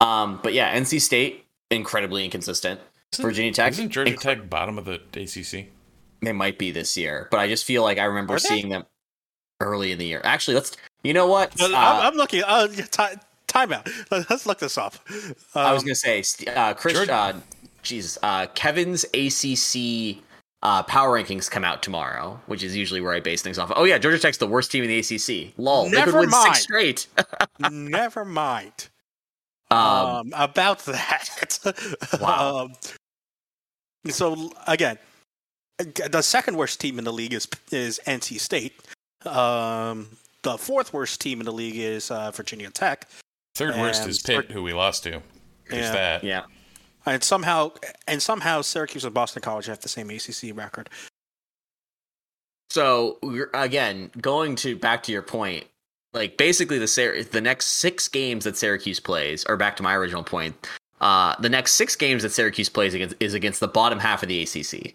Um, 0.00 0.38
but 0.42 0.52
yeah, 0.52 0.78
NC 0.78 1.00
State 1.00 1.44
incredibly 1.70 2.24
inconsistent. 2.24 2.78
Isn't, 3.14 3.24
Virginia 3.24 3.52
Tech 3.52 3.72
isn't 3.72 3.90
Georgia 3.90 4.12
inc- 4.12 4.20
Tech 4.20 4.50
bottom 4.50 4.78
of 4.78 4.84
the 4.84 5.00
ACC? 5.14 5.72
They 6.20 6.32
might 6.32 6.58
be 6.58 6.70
this 6.70 6.96
year, 6.96 7.28
but 7.30 7.40
I 7.40 7.48
just 7.48 7.64
feel 7.64 7.82
like 7.82 7.98
I 7.98 8.04
remember 8.04 8.38
seeing 8.38 8.68
them 8.68 8.84
early 9.60 9.92
in 9.92 9.98
the 9.98 10.06
year. 10.06 10.20
Actually, 10.24 10.54
let's. 10.54 10.76
You 11.02 11.14
know 11.14 11.26
what? 11.26 11.60
Uh, 11.60 11.70
I'm, 11.74 12.14
looking. 12.14 12.42
Uh, 12.44 12.68
time, 13.46 13.72
out. 13.72 13.88
Let's 14.10 14.46
look 14.46 14.58
this 14.58 14.76
up. 14.76 14.94
Um, 15.10 15.34
I 15.54 15.72
was 15.72 15.82
um, 15.82 15.88
gonna 15.88 15.94
say, 15.94 16.22
uh, 16.48 16.74
Chris. 16.74 17.08
Uh, 17.08 17.40
Jesus, 17.82 18.18
uh, 18.22 18.46
Kevin's 18.54 19.04
ACC 19.14 20.18
uh, 20.62 20.82
power 20.84 21.18
rankings 21.18 21.50
come 21.50 21.64
out 21.64 21.82
tomorrow, 21.82 22.40
which 22.46 22.62
is 22.62 22.76
usually 22.76 23.00
where 23.00 23.12
I 23.12 23.20
base 23.20 23.42
things 23.42 23.58
off. 23.58 23.72
Oh 23.74 23.84
yeah, 23.84 23.98
Georgia 23.98 24.18
Tech's 24.18 24.38
the 24.38 24.46
worst 24.46 24.72
team 24.72 24.84
in 24.84 24.90
the 24.90 24.98
ACC. 24.98 25.54
Lol, 25.56 25.88
Never 25.88 25.94
they 25.94 26.12
could 26.12 26.20
win 26.20 26.30
mind. 26.30 26.54
six 26.54 26.62
straight. 26.62 27.06
Never 27.70 28.24
mind. 28.24 28.88
Um, 29.70 29.78
um, 29.80 30.32
about 30.34 30.80
that. 30.86 31.58
Wow. 32.20 32.64
um, 32.64 32.72
so 34.10 34.50
again, 34.66 34.98
the 35.78 36.22
second 36.22 36.56
worst 36.56 36.80
team 36.80 36.98
in 36.98 37.04
the 37.04 37.12
league 37.12 37.34
is 37.34 37.46
is 37.70 38.00
NC 38.06 38.40
State. 38.40 38.72
Um, 39.24 40.08
the 40.42 40.56
fourth 40.56 40.92
worst 40.92 41.20
team 41.20 41.40
in 41.40 41.46
the 41.46 41.52
league 41.52 41.76
is 41.76 42.10
uh, 42.10 42.30
Virginia 42.30 42.70
Tech. 42.70 43.08
Third 43.54 43.76
worst 43.76 44.06
is 44.06 44.22
Pitt, 44.22 44.50
who 44.50 44.62
we 44.62 44.72
lost 44.72 45.02
to. 45.04 45.20
There's 45.68 45.86
yeah. 45.86 45.92
that. 45.92 46.24
Yeah. 46.24 46.42
And 47.06 47.22
somehow, 47.24 47.72
and 48.06 48.22
somehow, 48.22 48.60
Syracuse 48.62 49.04
and 49.04 49.14
Boston 49.14 49.42
College 49.42 49.66
have 49.66 49.80
the 49.80 49.88
same 49.88 50.10
ACC 50.10 50.56
record. 50.56 50.90
So 52.70 53.18
again, 53.54 54.10
going 54.20 54.54
to 54.56 54.76
back 54.76 55.02
to 55.04 55.12
your 55.12 55.22
point, 55.22 55.64
like 56.12 56.36
basically 56.36 56.78
the 56.78 56.86
Syr- 56.86 57.22
the 57.22 57.40
next 57.40 57.66
six 57.66 58.08
games 58.08 58.44
that 58.44 58.56
Syracuse 58.56 59.00
plays, 59.00 59.44
or 59.48 59.56
back 59.56 59.76
to 59.76 59.82
my 59.82 59.94
original 59.94 60.22
point, 60.22 60.68
uh, 61.00 61.34
the 61.40 61.48
next 61.48 61.72
six 61.72 61.96
games 61.96 62.22
that 62.22 62.30
Syracuse 62.30 62.68
plays 62.68 62.94
against 62.94 63.16
is 63.20 63.34
against 63.34 63.60
the 63.60 63.68
bottom 63.68 63.98
half 63.98 64.22
of 64.22 64.28
the 64.28 64.42
ACC. 64.42 64.94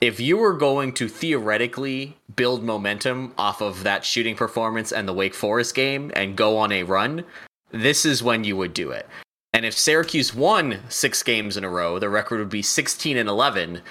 If 0.00 0.18
you 0.18 0.38
were 0.38 0.54
going 0.54 0.92
to 0.94 1.08
theoretically 1.08 2.16
build 2.34 2.64
momentum 2.64 3.34
off 3.36 3.60
of 3.60 3.82
that 3.82 4.02
shooting 4.02 4.34
performance 4.34 4.92
and 4.92 5.06
the 5.06 5.12
Wake 5.12 5.34
Forest 5.34 5.74
game 5.74 6.10
and 6.16 6.36
go 6.36 6.56
on 6.56 6.72
a 6.72 6.84
run, 6.84 7.22
this 7.70 8.06
is 8.06 8.22
when 8.22 8.42
you 8.42 8.56
would 8.56 8.72
do 8.72 8.92
it. 8.92 9.06
And 9.52 9.66
if 9.66 9.76
Syracuse 9.76 10.34
won 10.34 10.80
six 10.88 11.22
games 11.22 11.58
in 11.58 11.64
a 11.64 11.68
row, 11.68 11.98
the 11.98 12.08
record 12.08 12.38
would 12.38 12.48
be 12.48 12.62
16 12.62 13.18
and 13.18 13.28
11, 13.28 13.82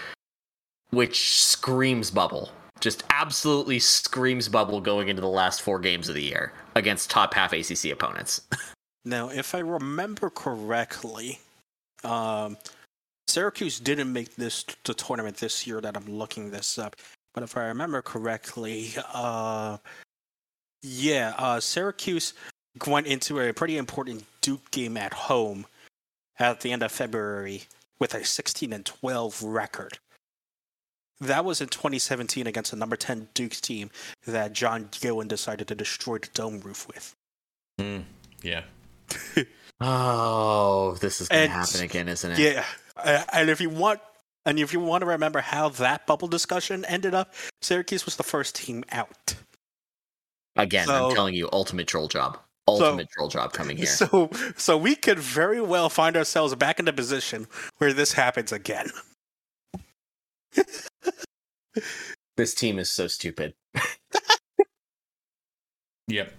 which 0.89 1.38
screams 1.43 2.10
bubble. 2.10 2.49
Just 2.80 3.03
absolutely 3.12 3.78
screams 3.78 4.49
bubble 4.49 4.82
going 4.82 5.10
into 5.10 5.22
the 5.22 5.28
last 5.28 5.62
four 5.62 5.78
games 5.78 6.10
of 6.10 6.16
the 6.16 6.24
year 6.24 6.53
against 6.76 7.12
top 7.12 7.36
half 7.36 7.53
ACC 7.53 7.91
opponents. 7.91 8.41
Now, 9.05 9.30
if 9.30 9.55
I 9.55 9.60
remember 9.60 10.30
correctly, 10.30 11.39
um, 12.03 12.57
Syracuse 13.30 13.80
didn't 13.80 14.11
make 14.11 14.36
this 14.36 14.65
the 14.84 14.93
tournament 14.93 15.38
this 15.38 15.65
year 15.67 15.80
that 15.82 15.95
I'm 15.95 16.05
looking 16.05 16.51
this 16.51 16.77
up. 16.77 16.95
But 17.34 17.43
if 17.43 17.55
I 17.55 17.65
remember 17.65 18.01
correctly, 18.01 18.93
uh, 19.13 19.77
yeah, 20.82 21.34
uh, 21.38 21.59
Syracuse 21.59 22.34
went 22.86 23.07
into 23.07 23.39
a 23.39 23.53
pretty 23.53 23.77
important 23.77 24.25
Duke 24.41 24.71
game 24.71 24.97
at 24.97 25.13
home 25.13 25.65
at 26.39 26.61
the 26.61 26.71
end 26.71 26.84
of 26.84 26.91
February 26.91 27.63
with 27.99 28.13
a 28.13 28.25
16 28.25 28.73
and 28.73 28.86
12 28.86 29.43
record. 29.43 29.99
That 31.21 31.43
was 31.43 31.59
in 31.59 31.67
2017 31.67 32.47
against 32.47 32.71
the 32.71 32.77
number 32.77 32.95
10 32.95 33.30
Duke 33.34 33.51
team 33.51 33.91
that 34.25 34.53
John 34.53 34.88
Gillon 34.91 35.27
decided 35.27 35.67
to 35.67 35.75
destroy 35.75 36.17
the 36.17 36.30
dome 36.34 36.61
roof 36.61 36.88
with. 36.88 37.13
Mm, 37.80 38.03
yeah. 38.41 38.63
Oh, 39.82 40.97
this 40.99 41.21
is 41.21 41.30
going 41.30 41.47
to 41.47 41.53
happen 41.53 41.82
again, 41.82 42.09
isn't 42.09 42.32
it? 42.32 42.39
Yeah, 42.39 42.65
Uh, 43.03 43.23
and 43.33 43.49
if 43.49 43.59
you 43.61 43.69
want, 43.69 43.99
and 44.45 44.59
if 44.59 44.73
you 44.73 44.79
want 44.79 45.01
to 45.01 45.05
remember 45.07 45.39
how 45.41 45.69
that 45.69 46.05
bubble 46.07 46.27
discussion 46.27 46.85
ended 46.85 47.13
up, 47.13 47.33
Syracuse 47.61 48.05
was 48.05 48.15
the 48.15 48.23
first 48.23 48.55
team 48.55 48.83
out. 48.91 49.35
Again, 50.55 50.87
So- 50.87 51.09
I'm 51.09 51.15
telling 51.15 51.35
you, 51.35 51.49
ultimate 51.53 51.87
troll 51.87 52.07
job. 52.07 52.37
Ultimate 52.67 53.09
troll 53.09 53.29
job 53.29 53.51
coming 53.53 53.77
here. 53.77 53.85
So, 53.89 54.29
so 54.55 54.77
we 54.77 54.95
could 54.95 55.17
very 55.17 55.59
well 55.59 55.89
find 55.89 56.15
ourselves 56.15 56.53
back 56.53 56.77
in 56.77 56.85
the 56.85 56.93
position 56.93 57.47
where 57.77 57.93
this 57.93 58.13
happens 58.13 58.51
again. 58.51 58.91
this 62.37 62.53
team 62.53 62.77
is 62.77 62.91
so 62.91 63.07
stupid. 63.07 63.55
Yep. 66.07 66.33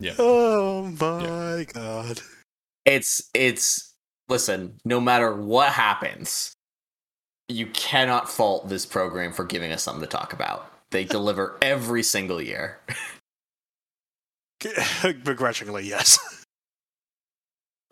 Yep. 0.00 0.16
Oh 0.18 0.82
my 1.00 1.66
god! 1.72 2.20
It's 2.84 3.28
it's 3.34 3.94
listen, 4.28 4.74
no 4.84 5.00
matter 5.00 5.34
what 5.34 5.72
happens, 5.72 6.52
you 7.48 7.66
cannot 7.68 8.28
fault 8.28 8.68
this 8.68 8.84
program 8.86 9.32
for 9.32 9.44
giving 9.44 9.72
us 9.72 9.82
something 9.82 10.00
to 10.02 10.06
talk 10.08 10.32
about. 10.32 10.70
They 10.90 11.04
deliver 11.18 11.56
every 11.62 12.02
single 12.02 12.40
year. 12.42 12.78
Begrudgingly, 15.24 15.86
yes. 15.86 16.18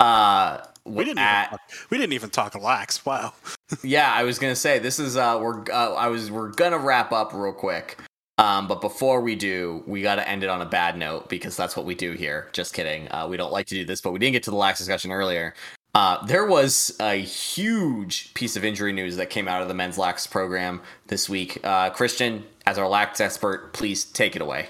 Uh 0.01 0.61
We 0.85 1.05
didn't. 1.05 1.19
at- 1.19 1.47
even 1.47 1.51
talk, 1.59 1.61
we 1.91 1.99
didn't 1.99 2.13
even 2.15 2.31
talk 2.31 2.55
lax. 2.61 3.05
Wow. 3.07 3.33
yeah, 3.85 4.13
I 4.13 4.25
was 4.25 4.39
gonna 4.39 4.57
say 4.57 4.79
this 4.79 4.99
is 4.99 5.17
uh 5.17 5.39
we're 5.41 5.63
uh, 5.71 5.95
I 5.95 6.09
was 6.09 6.31
we're 6.31 6.49
gonna 6.51 6.79
wrap 6.79 7.13
up 7.13 7.33
real 7.33 7.53
quick. 7.53 7.99
Um, 8.37 8.67
but 8.67 8.81
before 8.81 9.21
we 9.21 9.37
do, 9.37 9.85
we 9.87 10.03
got 10.03 10.17
to 10.17 10.29
end 10.29 10.43
it 10.43 10.51
on 10.51 10.61
a 10.61 10.67
bad 10.67 10.99
note 10.99 11.29
because 11.29 11.57
that's 11.57 11.77
what 11.77 11.87
we 11.87 11.95
do 11.95 12.15
here. 12.15 12.49
Just 12.53 12.75
kidding. 12.75 13.07
Uh, 13.13 13.29
we 13.29 13.37
don't 13.37 13.53
like 13.53 13.67
to 13.69 13.77
do 13.77 13.85
this, 13.85 14.01
but 14.01 14.11
we 14.11 14.19
didn't 14.19 14.33
get 14.33 14.43
to 14.43 14.51
the 14.51 14.57
lax 14.57 14.81
discussion 14.81 15.13
earlier. 15.13 15.55
Uh, 15.95 16.25
there 16.27 16.45
was 16.45 16.97
a 17.01 17.15
huge 17.15 18.35
piece 18.35 18.57
of 18.57 18.65
injury 18.65 18.93
news 18.93 19.17
that 19.17 19.31
came 19.31 19.47
out 19.47 19.63
of 19.63 19.69
the 19.69 19.75
men's 19.75 19.97
lax 19.97 20.27
program 20.27 20.83
this 21.07 21.29
week. 21.29 21.61
Uh, 21.63 21.91
Christian, 21.91 22.45
as 22.67 22.79
our 22.79 22.89
lax 22.89 23.21
expert, 23.21 23.73
please 23.73 24.05
take 24.05 24.35
it 24.35 24.43
away. 24.43 24.69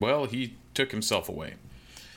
Well, 0.00 0.24
he 0.26 0.56
took 0.74 0.90
himself 0.90 1.28
away. 1.28 1.54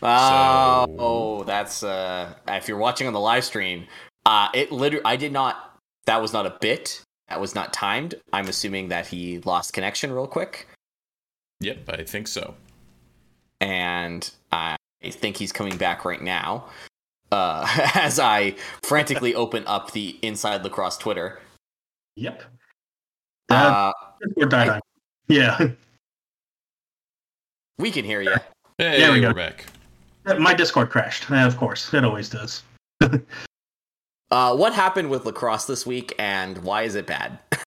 Oh, 0.03 0.85
So- 0.87 0.95
oh, 0.99 1.43
that's 1.43 1.83
uh 1.83 2.33
if 2.47 2.67
you're 2.67 2.77
watching 2.77 3.05
on 3.07 3.13
the 3.13 3.19
live 3.19 3.43
stream, 3.43 3.85
uh 4.25 4.49
it 4.53 4.71
literally 4.71 5.05
I 5.05 5.15
did 5.15 5.31
not 5.31 5.77
that 6.05 6.21
was 6.21 6.33
not 6.33 6.45
a 6.47 6.57
bit. 6.61 7.01
That 7.29 7.39
was 7.39 7.53
not 7.55 7.71
timed. 7.73 8.15
I'm 8.33 8.47
assuming 8.47 8.87
that 8.89 9.07
he 9.07 9.39
lost 9.39 9.73
connection 9.73 10.11
real 10.11 10.27
quick 10.27 10.67
Yep, 11.59 11.89
I 11.89 12.03
think 12.03 12.27
so. 12.27 12.55
and 13.59 14.29
I 14.51 14.77
think 15.03 15.37
he's 15.37 15.51
coming 15.51 15.77
back 15.77 16.03
right 16.05 16.21
now. 16.21 16.65
Uh 17.31 17.65
as 17.95 18.19
I 18.19 18.55
frantically 18.83 19.33
open 19.35 19.63
up 19.67 19.91
the 19.91 20.17
Inside 20.21 20.63
Lacrosse 20.63 20.97
Twitter. 20.97 21.39
Yep. 22.17 22.43
Uh, 23.49 23.53
Uh 23.53 23.91
Discord 24.25 24.49
died 24.51 24.69
on. 24.69 24.79
Yeah. 25.27 25.67
we 27.79 27.91
can 27.91 28.05
hear 28.05 28.21
you. 28.21 28.35
Hey, 28.77 28.99
There 28.99 29.11
we 29.11 29.19
we 29.19 29.25
go. 29.25 29.33
back. 29.33 29.65
My 30.39 30.53
Discord 30.53 30.89
crashed. 30.89 31.29
Uh, 31.31 31.35
Of 31.47 31.57
course. 31.57 31.93
It 31.93 32.03
always 32.05 32.29
does. 32.29 32.63
Uh 34.31 34.55
what 34.55 34.73
happened 34.73 35.09
with 35.09 35.25
lacrosse 35.25 35.65
this 35.65 35.85
week 35.85 36.13
and 36.17 36.57
why 36.59 36.83
is 36.83 36.95
it 36.95 37.05
bad? 37.07 37.39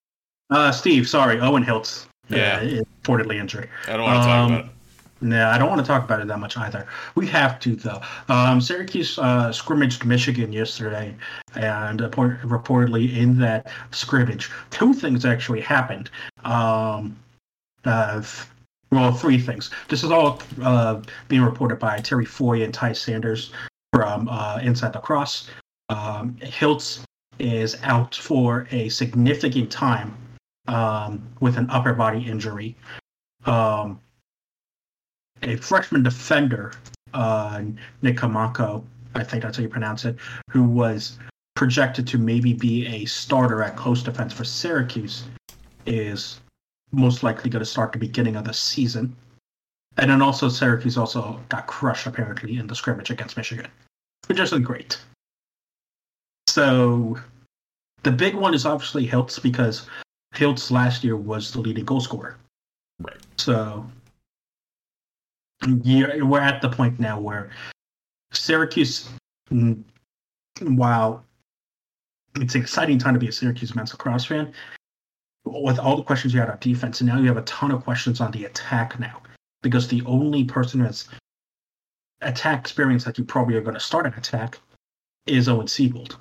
Uh, 0.51 0.71
Steve, 0.71 1.09
sorry. 1.09 1.41
Owen 1.41 1.65
Hiltz. 1.65 2.05
Yeah. 2.29 2.59
Uh, 2.59 2.83
reportedly 3.03 3.37
injured. 3.37 3.69
I 3.89 3.93
don't 3.97 4.03
want 4.03 4.23
to 4.23 4.27
talk 4.29 4.39
Um, 4.47 4.53
about 4.53 4.65
it. 4.67 4.71
No, 5.25 5.49
I 5.49 5.57
don't 5.57 5.71
want 5.71 5.81
to 5.81 5.87
talk 5.87 6.05
about 6.05 6.21
it 6.21 6.27
that 6.27 6.39
much 6.39 6.59
either. 6.59 6.87
We 7.15 7.27
have 7.29 7.59
to, 7.61 7.75
though. 7.77 8.03
Um, 8.29 8.61
Syracuse 8.61 9.19
uh, 9.19 9.51
scrimmaged 9.53 10.05
Michigan 10.05 10.53
yesterday, 10.53 11.17
and 11.57 11.99
report- 12.03 12.43
reportedly 12.43 13.17
in 13.17 13.39
that 13.39 13.69
scrimmage, 13.91 14.51
two 14.69 14.93
things 14.93 15.25
actually 15.25 15.63
happened. 15.63 16.11
Um, 16.45 17.17
uh, 17.87 18.23
well, 18.93 19.13
three 19.13 19.39
things. 19.39 19.71
This 19.89 20.05
is 20.05 20.11
all 20.11 20.43
uh, 20.63 21.01
being 21.29 21.43
reported 21.43 21.79
by 21.79 22.01
Terry 22.01 22.27
Foy 22.27 22.63
and 22.63 22.75
Ty 22.75 22.93
Sanders 22.93 23.51
from 23.95 24.29
uh, 24.29 24.59
Inside 24.63 24.95
Lacrosse. 24.95 25.49
Um, 25.89 26.37
Hiltz 26.43 27.03
is 27.39 27.79
out 27.83 28.15
for 28.15 28.69
a 28.73 28.91
significant 28.91 29.73
time 29.73 30.15
um, 30.69 31.27
with 31.41 31.57
an 31.57 31.71
upper 31.71 31.95
body 31.95 32.27
injury. 32.27 32.77
Um, 33.47 34.01
a 35.45 35.57
freshman 35.57 36.03
defender, 36.03 36.73
uh, 37.13 37.63
Nick 38.03 38.17
Kamako, 38.17 38.85
I 39.15 39.23
think 39.23 39.43
that's 39.43 39.57
how 39.57 39.63
you 39.63 39.69
pronounce 39.69 40.05
it, 40.05 40.17
who 40.51 40.63
was 40.65 41.19
projected 41.55 42.07
to 42.09 42.19
maybe 42.19 42.53
be 42.53 42.87
a 42.87 43.05
starter 43.05 43.63
at 43.63 43.77
close 43.77 44.03
defense 44.03 44.33
for 44.33 44.45
Syracuse, 44.45 45.25
is 45.87 46.41
most 46.93 47.23
likely 47.23 47.51
going 47.51 47.61
to 47.61 47.67
start 47.67 47.93
the 47.93 47.99
beginning 47.99 48.37
of 48.37 48.45
the 48.45 48.55
season. 48.55 49.15
And 49.97 50.11
then 50.11 50.23
also 50.23 50.49
Syracuse 50.49 50.99
also 50.99 51.41
got 51.49 51.67
crushed 51.67 52.07
apparently 52.07 52.59
in 52.59 52.67
the 52.67 52.75
scrimmage 52.75 53.11
against 53.11 53.37
Michigan, 53.37 53.69
which 54.27 54.41
isn't 54.41 54.63
great. 54.63 54.99
So 56.49 57.19
the 58.03 58.11
big 58.11 58.35
one 58.35 58.55
is 58.55 58.67
obviously 58.67 59.07
Hiltz 59.07 59.41
because 59.41 59.87
Hiltz 60.35 60.71
last 60.71 61.05
year 61.05 61.17
was 61.17 61.53
the 61.53 61.61
leading 61.61 61.85
goal 61.85 62.01
scorer. 62.01 62.37
Right. 63.01 63.17
So 63.37 63.87
yeah, 65.83 66.23
we're 66.23 66.41
at 66.41 66.61
the 66.61 66.69
point 66.69 66.99
now 66.99 67.19
where 67.19 67.51
Syracuse, 68.33 69.09
mm, 69.51 69.83
while 70.63 71.25
it's 72.37 72.55
an 72.55 72.61
exciting 72.61 72.99
time 72.99 73.15
to 73.15 73.21
be 73.21 73.29
a 73.29 73.33
Syracuse 73.33 73.75
men's 73.75 73.93
lacrosse 73.93 74.25
fan, 74.25 74.53
with 75.45 75.79
all 75.79 75.97
the 75.97 76.03
questions 76.03 76.35
you 76.35 76.41
had 76.41 76.51
on 76.51 76.59
defense, 76.61 77.01
and 77.01 77.09
now 77.09 77.19
you 77.19 77.29
have 77.29 77.37
a 77.37 77.43
ton 77.43 77.71
of 77.71 77.85
questions 77.85 78.21
on 78.21 78.31
the 78.33 78.45
attack 78.45 78.99
now, 78.99 79.23
because 79.63 79.89
the 79.89 80.03
only 80.07 80.45
person 80.45 80.81
who 80.81 80.87
has 80.87 81.09
attack 82.23 82.61
experience 82.61 83.05
that 83.05 83.19
you 83.19 83.25
probably 83.25 83.55
are 83.55 83.61
going 83.61 83.75
to 83.75 83.81
start 83.81 84.07
an 84.07 84.15
attack 84.15 84.59
is 85.27 85.49
Owen 85.49 85.67
Seebold. 85.67 86.17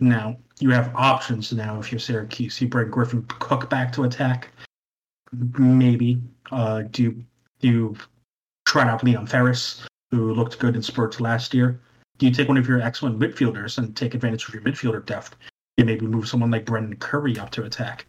Now 0.00 0.36
you 0.58 0.70
have 0.70 0.94
options 0.96 1.52
now 1.52 1.78
if 1.78 1.92
you're 1.92 1.98
Syracuse. 1.98 2.60
You 2.60 2.68
bring 2.68 2.90
Griffin 2.90 3.24
Cook 3.28 3.70
back 3.70 3.92
to 3.92 4.04
attack, 4.04 4.48
maybe. 5.32 6.20
Uh, 6.50 6.82
do 6.90 7.02
you, 7.02 7.24
you 7.62 7.96
try 8.66 8.88
out 8.88 9.04
Leon 9.04 9.26
Ferris, 9.26 9.86
who 10.10 10.34
looked 10.34 10.58
good 10.58 10.76
in 10.76 10.82
spurts 10.82 11.20
last 11.20 11.54
year? 11.54 11.80
Do 12.18 12.26
you 12.26 12.32
take 12.32 12.48
one 12.48 12.56
of 12.56 12.68
your 12.68 12.80
excellent 12.80 13.18
midfielders 13.18 13.78
and 13.78 13.96
take 13.96 14.14
advantage 14.14 14.46
of 14.46 14.54
your 14.54 14.62
midfielder 14.62 15.04
depth? 15.04 15.36
You 15.76 15.84
maybe 15.84 16.06
move 16.06 16.28
someone 16.28 16.50
like 16.50 16.66
Brendan 16.66 16.96
Curry 16.96 17.38
up 17.38 17.50
to 17.50 17.64
attack. 17.64 18.06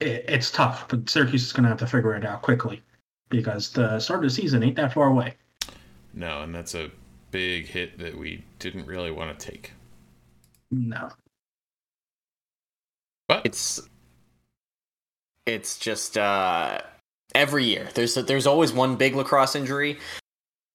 It, 0.00 0.24
it's 0.28 0.50
tough, 0.50 0.88
but 0.88 1.08
Syracuse 1.08 1.44
is 1.44 1.52
going 1.52 1.62
to 1.62 1.68
have 1.68 1.78
to 1.78 1.86
figure 1.86 2.14
it 2.14 2.24
out 2.24 2.42
quickly 2.42 2.82
because 3.28 3.72
the 3.72 3.98
start 4.00 4.24
of 4.24 4.30
the 4.30 4.34
season 4.34 4.62
ain't 4.62 4.76
that 4.76 4.92
far 4.92 5.06
away. 5.06 5.34
No, 6.12 6.42
and 6.42 6.54
that's 6.54 6.74
a 6.74 6.90
big 7.30 7.66
hit 7.66 7.98
that 7.98 8.16
we 8.16 8.44
didn't 8.58 8.86
really 8.86 9.10
want 9.10 9.38
to 9.38 9.46
take. 9.50 9.72
No. 10.70 11.10
But 13.28 13.46
It's 13.46 13.80
It's 15.46 15.78
just 15.78 16.18
uh, 16.18 16.80
every 17.34 17.64
year 17.64 17.88
there's 17.94 18.14
there's 18.14 18.46
always 18.46 18.72
one 18.72 18.96
big 18.96 19.14
lacrosse 19.14 19.54
injury. 19.56 19.98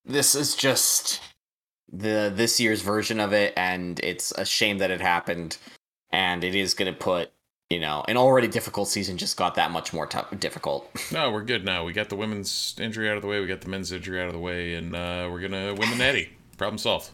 This 0.06 0.36
is 0.36 0.56
just 0.56 1.22
the 1.92 2.32
this 2.34 2.60
year's 2.60 2.82
version 2.82 3.20
of 3.20 3.34
it, 3.34 3.54
and 3.58 4.00
it's 4.02 4.32
a 4.34 4.46
shame 4.46 4.78
that 4.80 4.92
it 4.92 5.02
happened. 5.02 5.58
And 6.12 6.44
it 6.44 6.56
is 6.56 6.74
going 6.74 6.92
to 6.92 6.98
put 6.98 7.32
you 7.70 7.80
know 7.80 8.04
an 8.08 8.18
already 8.18 8.48
difficult 8.48 8.88
season 8.88 9.18
just 9.18 9.38
got 9.38 9.56
that 9.56 9.72
much 9.72 9.94
more 9.94 10.08
tough, 10.08 10.28
difficult. 10.40 10.90
No, 11.12 11.32
we're 11.32 11.44
good 11.44 11.66
now. 11.66 11.84
We 11.84 11.94
got 11.94 12.10
the 12.10 12.16
women's 12.16 12.76
injury 12.80 13.10
out 13.10 13.16
of 13.16 13.22
the 13.22 13.28
way. 13.28 13.40
We 13.40 13.48
got 13.48 13.62
the 13.62 13.70
men's 13.70 13.92
injury 13.92 14.22
out 14.22 14.28
of 14.28 14.34
the 14.34 14.40
way, 14.40 14.76
and 14.76 14.96
uh, 14.96 15.28
we're 15.32 15.42
gonna 15.42 15.74
win 15.74 15.90
the 15.90 15.96
Natty. 15.98 16.30
Problem 16.58 16.78
solved. 16.78 17.12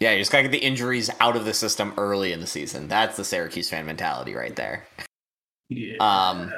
Yeah, 0.00 0.12
you 0.12 0.18
just 0.20 0.32
gotta 0.32 0.44
get 0.44 0.52
the 0.52 0.58
injuries 0.58 1.10
out 1.20 1.36
of 1.36 1.44
the 1.44 1.54
system 1.54 1.94
early 1.96 2.32
in 2.32 2.40
the 2.40 2.46
season. 2.46 2.88
That's 2.88 3.16
the 3.16 3.24
Syracuse 3.24 3.70
fan 3.70 3.86
mentality 3.86 4.34
right 4.34 4.56
there. 4.56 4.86
Yeah. 5.68 5.96
Um, 6.00 6.52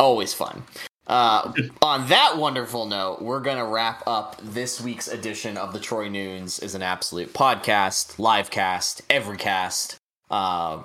always 0.00 0.32
fun. 0.32 0.64
Uh, 1.06 1.52
on 1.82 2.06
that 2.08 2.36
wonderful 2.36 2.86
note, 2.86 3.20
we're 3.20 3.40
gonna 3.40 3.66
wrap 3.66 4.02
up 4.06 4.40
this 4.42 4.80
week's 4.80 5.08
edition 5.08 5.56
of 5.56 5.72
the 5.72 5.80
Troy 5.80 6.08
Nunes 6.08 6.60
is 6.60 6.74
an 6.74 6.82
absolute 6.82 7.32
podcast, 7.32 8.18
live 8.18 8.50
cast, 8.50 9.02
every 9.10 9.36
cast. 9.36 9.96
Uh, 10.30 10.82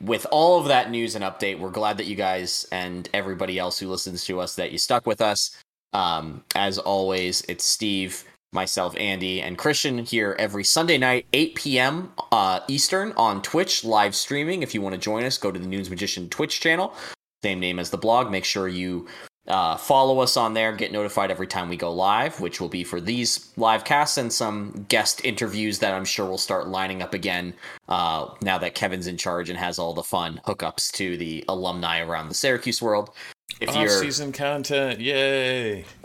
with 0.00 0.26
all 0.32 0.58
of 0.58 0.66
that 0.66 0.90
news 0.90 1.14
and 1.14 1.24
update, 1.24 1.58
we're 1.58 1.70
glad 1.70 1.98
that 1.98 2.06
you 2.06 2.16
guys 2.16 2.66
and 2.72 3.08
everybody 3.14 3.58
else 3.58 3.78
who 3.78 3.88
listens 3.88 4.24
to 4.24 4.40
us 4.40 4.56
that 4.56 4.72
you 4.72 4.78
stuck 4.78 5.06
with 5.06 5.20
us. 5.20 5.56
Um, 5.92 6.42
as 6.54 6.78
always, 6.78 7.42
it's 7.48 7.64
Steve, 7.64 8.24
myself, 8.52 8.96
Andy, 8.96 9.40
and 9.40 9.56
Christian 9.56 9.98
here 9.98 10.36
every 10.38 10.64
Sunday 10.64 10.98
night, 10.98 11.26
8 11.32 11.54
p.m. 11.54 12.12
Uh, 12.32 12.60
Eastern 12.66 13.12
on 13.16 13.42
Twitch, 13.42 13.84
live 13.84 14.14
streaming. 14.14 14.62
If 14.62 14.74
you 14.74 14.80
want 14.80 14.94
to 14.94 15.00
join 15.00 15.24
us, 15.24 15.38
go 15.38 15.52
to 15.52 15.58
the 15.58 15.66
Nunes 15.66 15.90
Magician 15.90 16.28
Twitch 16.28 16.60
channel, 16.60 16.94
same 17.42 17.60
name 17.60 17.78
as 17.78 17.90
the 17.90 17.98
blog. 17.98 18.30
Make 18.30 18.44
sure 18.44 18.68
you 18.68 19.06
uh, 19.50 19.76
follow 19.76 20.20
us 20.20 20.36
on 20.36 20.54
there, 20.54 20.72
get 20.72 20.92
notified 20.92 21.30
every 21.30 21.46
time 21.46 21.68
we 21.68 21.76
go 21.76 21.92
live, 21.92 22.40
which 22.40 22.60
will 22.60 22.68
be 22.68 22.84
for 22.84 23.00
these 23.00 23.52
live 23.56 23.84
casts 23.84 24.16
and 24.16 24.32
some 24.32 24.86
guest 24.88 25.24
interviews 25.24 25.80
that 25.80 25.92
I'm 25.92 26.04
sure 26.04 26.26
will 26.26 26.38
start 26.38 26.68
lining 26.68 27.02
up 27.02 27.12
again 27.12 27.54
uh, 27.88 28.28
now 28.42 28.58
that 28.58 28.74
Kevin's 28.74 29.06
in 29.06 29.16
charge 29.16 29.50
and 29.50 29.58
has 29.58 29.78
all 29.78 29.92
the 29.92 30.02
fun 30.02 30.40
hookups 30.46 30.92
to 30.92 31.16
the 31.16 31.44
alumni 31.48 32.00
around 32.00 32.28
the 32.28 32.34
Syracuse 32.34 32.80
world. 32.80 33.10
If 33.60 33.74
you're 33.74 33.92
Off-season 33.92 34.32
content, 34.32 35.00
yay! 35.00 35.84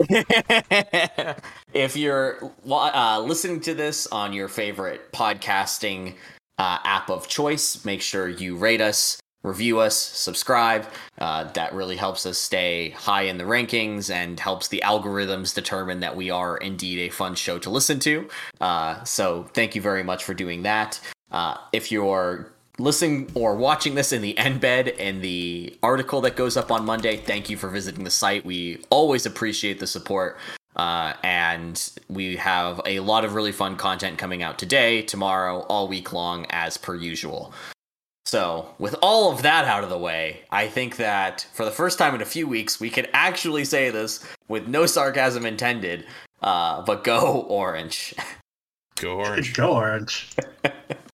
if 1.72 1.96
you're 1.96 2.52
uh, 2.68 3.20
listening 3.20 3.60
to 3.60 3.74
this 3.74 4.06
on 4.08 4.32
your 4.32 4.48
favorite 4.48 5.12
podcasting 5.12 6.16
uh, 6.58 6.78
app 6.84 7.08
of 7.08 7.28
choice, 7.28 7.84
make 7.84 8.02
sure 8.02 8.28
you 8.28 8.56
rate 8.56 8.80
us, 8.80 9.18
review 9.46 9.78
us, 9.78 9.96
subscribe. 9.96 10.86
Uh, 11.18 11.44
that 11.52 11.72
really 11.72 11.96
helps 11.96 12.26
us 12.26 12.36
stay 12.36 12.90
high 12.90 13.22
in 13.22 13.38
the 13.38 13.44
rankings 13.44 14.10
and 14.12 14.38
helps 14.40 14.68
the 14.68 14.82
algorithms 14.84 15.54
determine 15.54 16.00
that 16.00 16.14
we 16.14 16.30
are 16.30 16.56
indeed 16.58 16.98
a 16.98 17.08
fun 17.08 17.34
show 17.34 17.58
to 17.58 17.70
listen 17.70 17.98
to. 18.00 18.28
Uh, 18.60 19.02
so 19.04 19.44
thank 19.54 19.74
you 19.74 19.80
very 19.80 20.02
much 20.02 20.24
for 20.24 20.34
doing 20.34 20.62
that. 20.62 21.00
Uh, 21.30 21.56
if 21.72 21.92
you're 21.92 22.52
listening 22.78 23.30
or 23.34 23.56
watching 23.56 23.94
this 23.94 24.12
in 24.12 24.20
the 24.20 24.34
embed 24.34 24.94
in 24.98 25.20
the 25.22 25.78
article 25.82 26.20
that 26.20 26.36
goes 26.36 26.56
up 26.56 26.70
on 26.70 26.84
Monday, 26.84 27.16
thank 27.16 27.48
you 27.48 27.56
for 27.56 27.68
visiting 27.68 28.04
the 28.04 28.10
site. 28.10 28.44
We 28.44 28.82
always 28.90 29.24
appreciate 29.24 29.80
the 29.80 29.86
support. 29.86 30.36
Uh, 30.74 31.14
and 31.22 31.90
we 32.10 32.36
have 32.36 32.82
a 32.84 33.00
lot 33.00 33.24
of 33.24 33.34
really 33.34 33.52
fun 33.52 33.76
content 33.76 34.18
coming 34.18 34.42
out 34.42 34.58
today, 34.58 35.00
tomorrow, 35.00 35.60
all 35.70 35.88
week 35.88 36.12
long, 36.12 36.44
as 36.50 36.76
per 36.76 36.94
usual. 36.94 37.54
So, 38.26 38.74
with 38.80 38.96
all 39.02 39.32
of 39.32 39.42
that 39.42 39.66
out 39.66 39.84
of 39.84 39.88
the 39.88 39.98
way, 39.98 40.40
I 40.50 40.66
think 40.66 40.96
that 40.96 41.46
for 41.54 41.64
the 41.64 41.70
first 41.70 41.96
time 41.96 42.12
in 42.12 42.20
a 42.20 42.26
few 42.26 42.48
weeks, 42.48 42.80
we 42.80 42.90
can 42.90 43.06
actually 43.12 43.64
say 43.64 43.88
this 43.90 44.26
with 44.48 44.66
no 44.66 44.84
sarcasm 44.84 45.46
intended, 45.46 46.06
uh, 46.42 46.82
but 46.82 47.04
go 47.04 47.42
orange. 47.48 48.14
Go 48.96 49.20
orange. 49.20 49.54
Go 49.54 49.74
orange. 49.74 50.28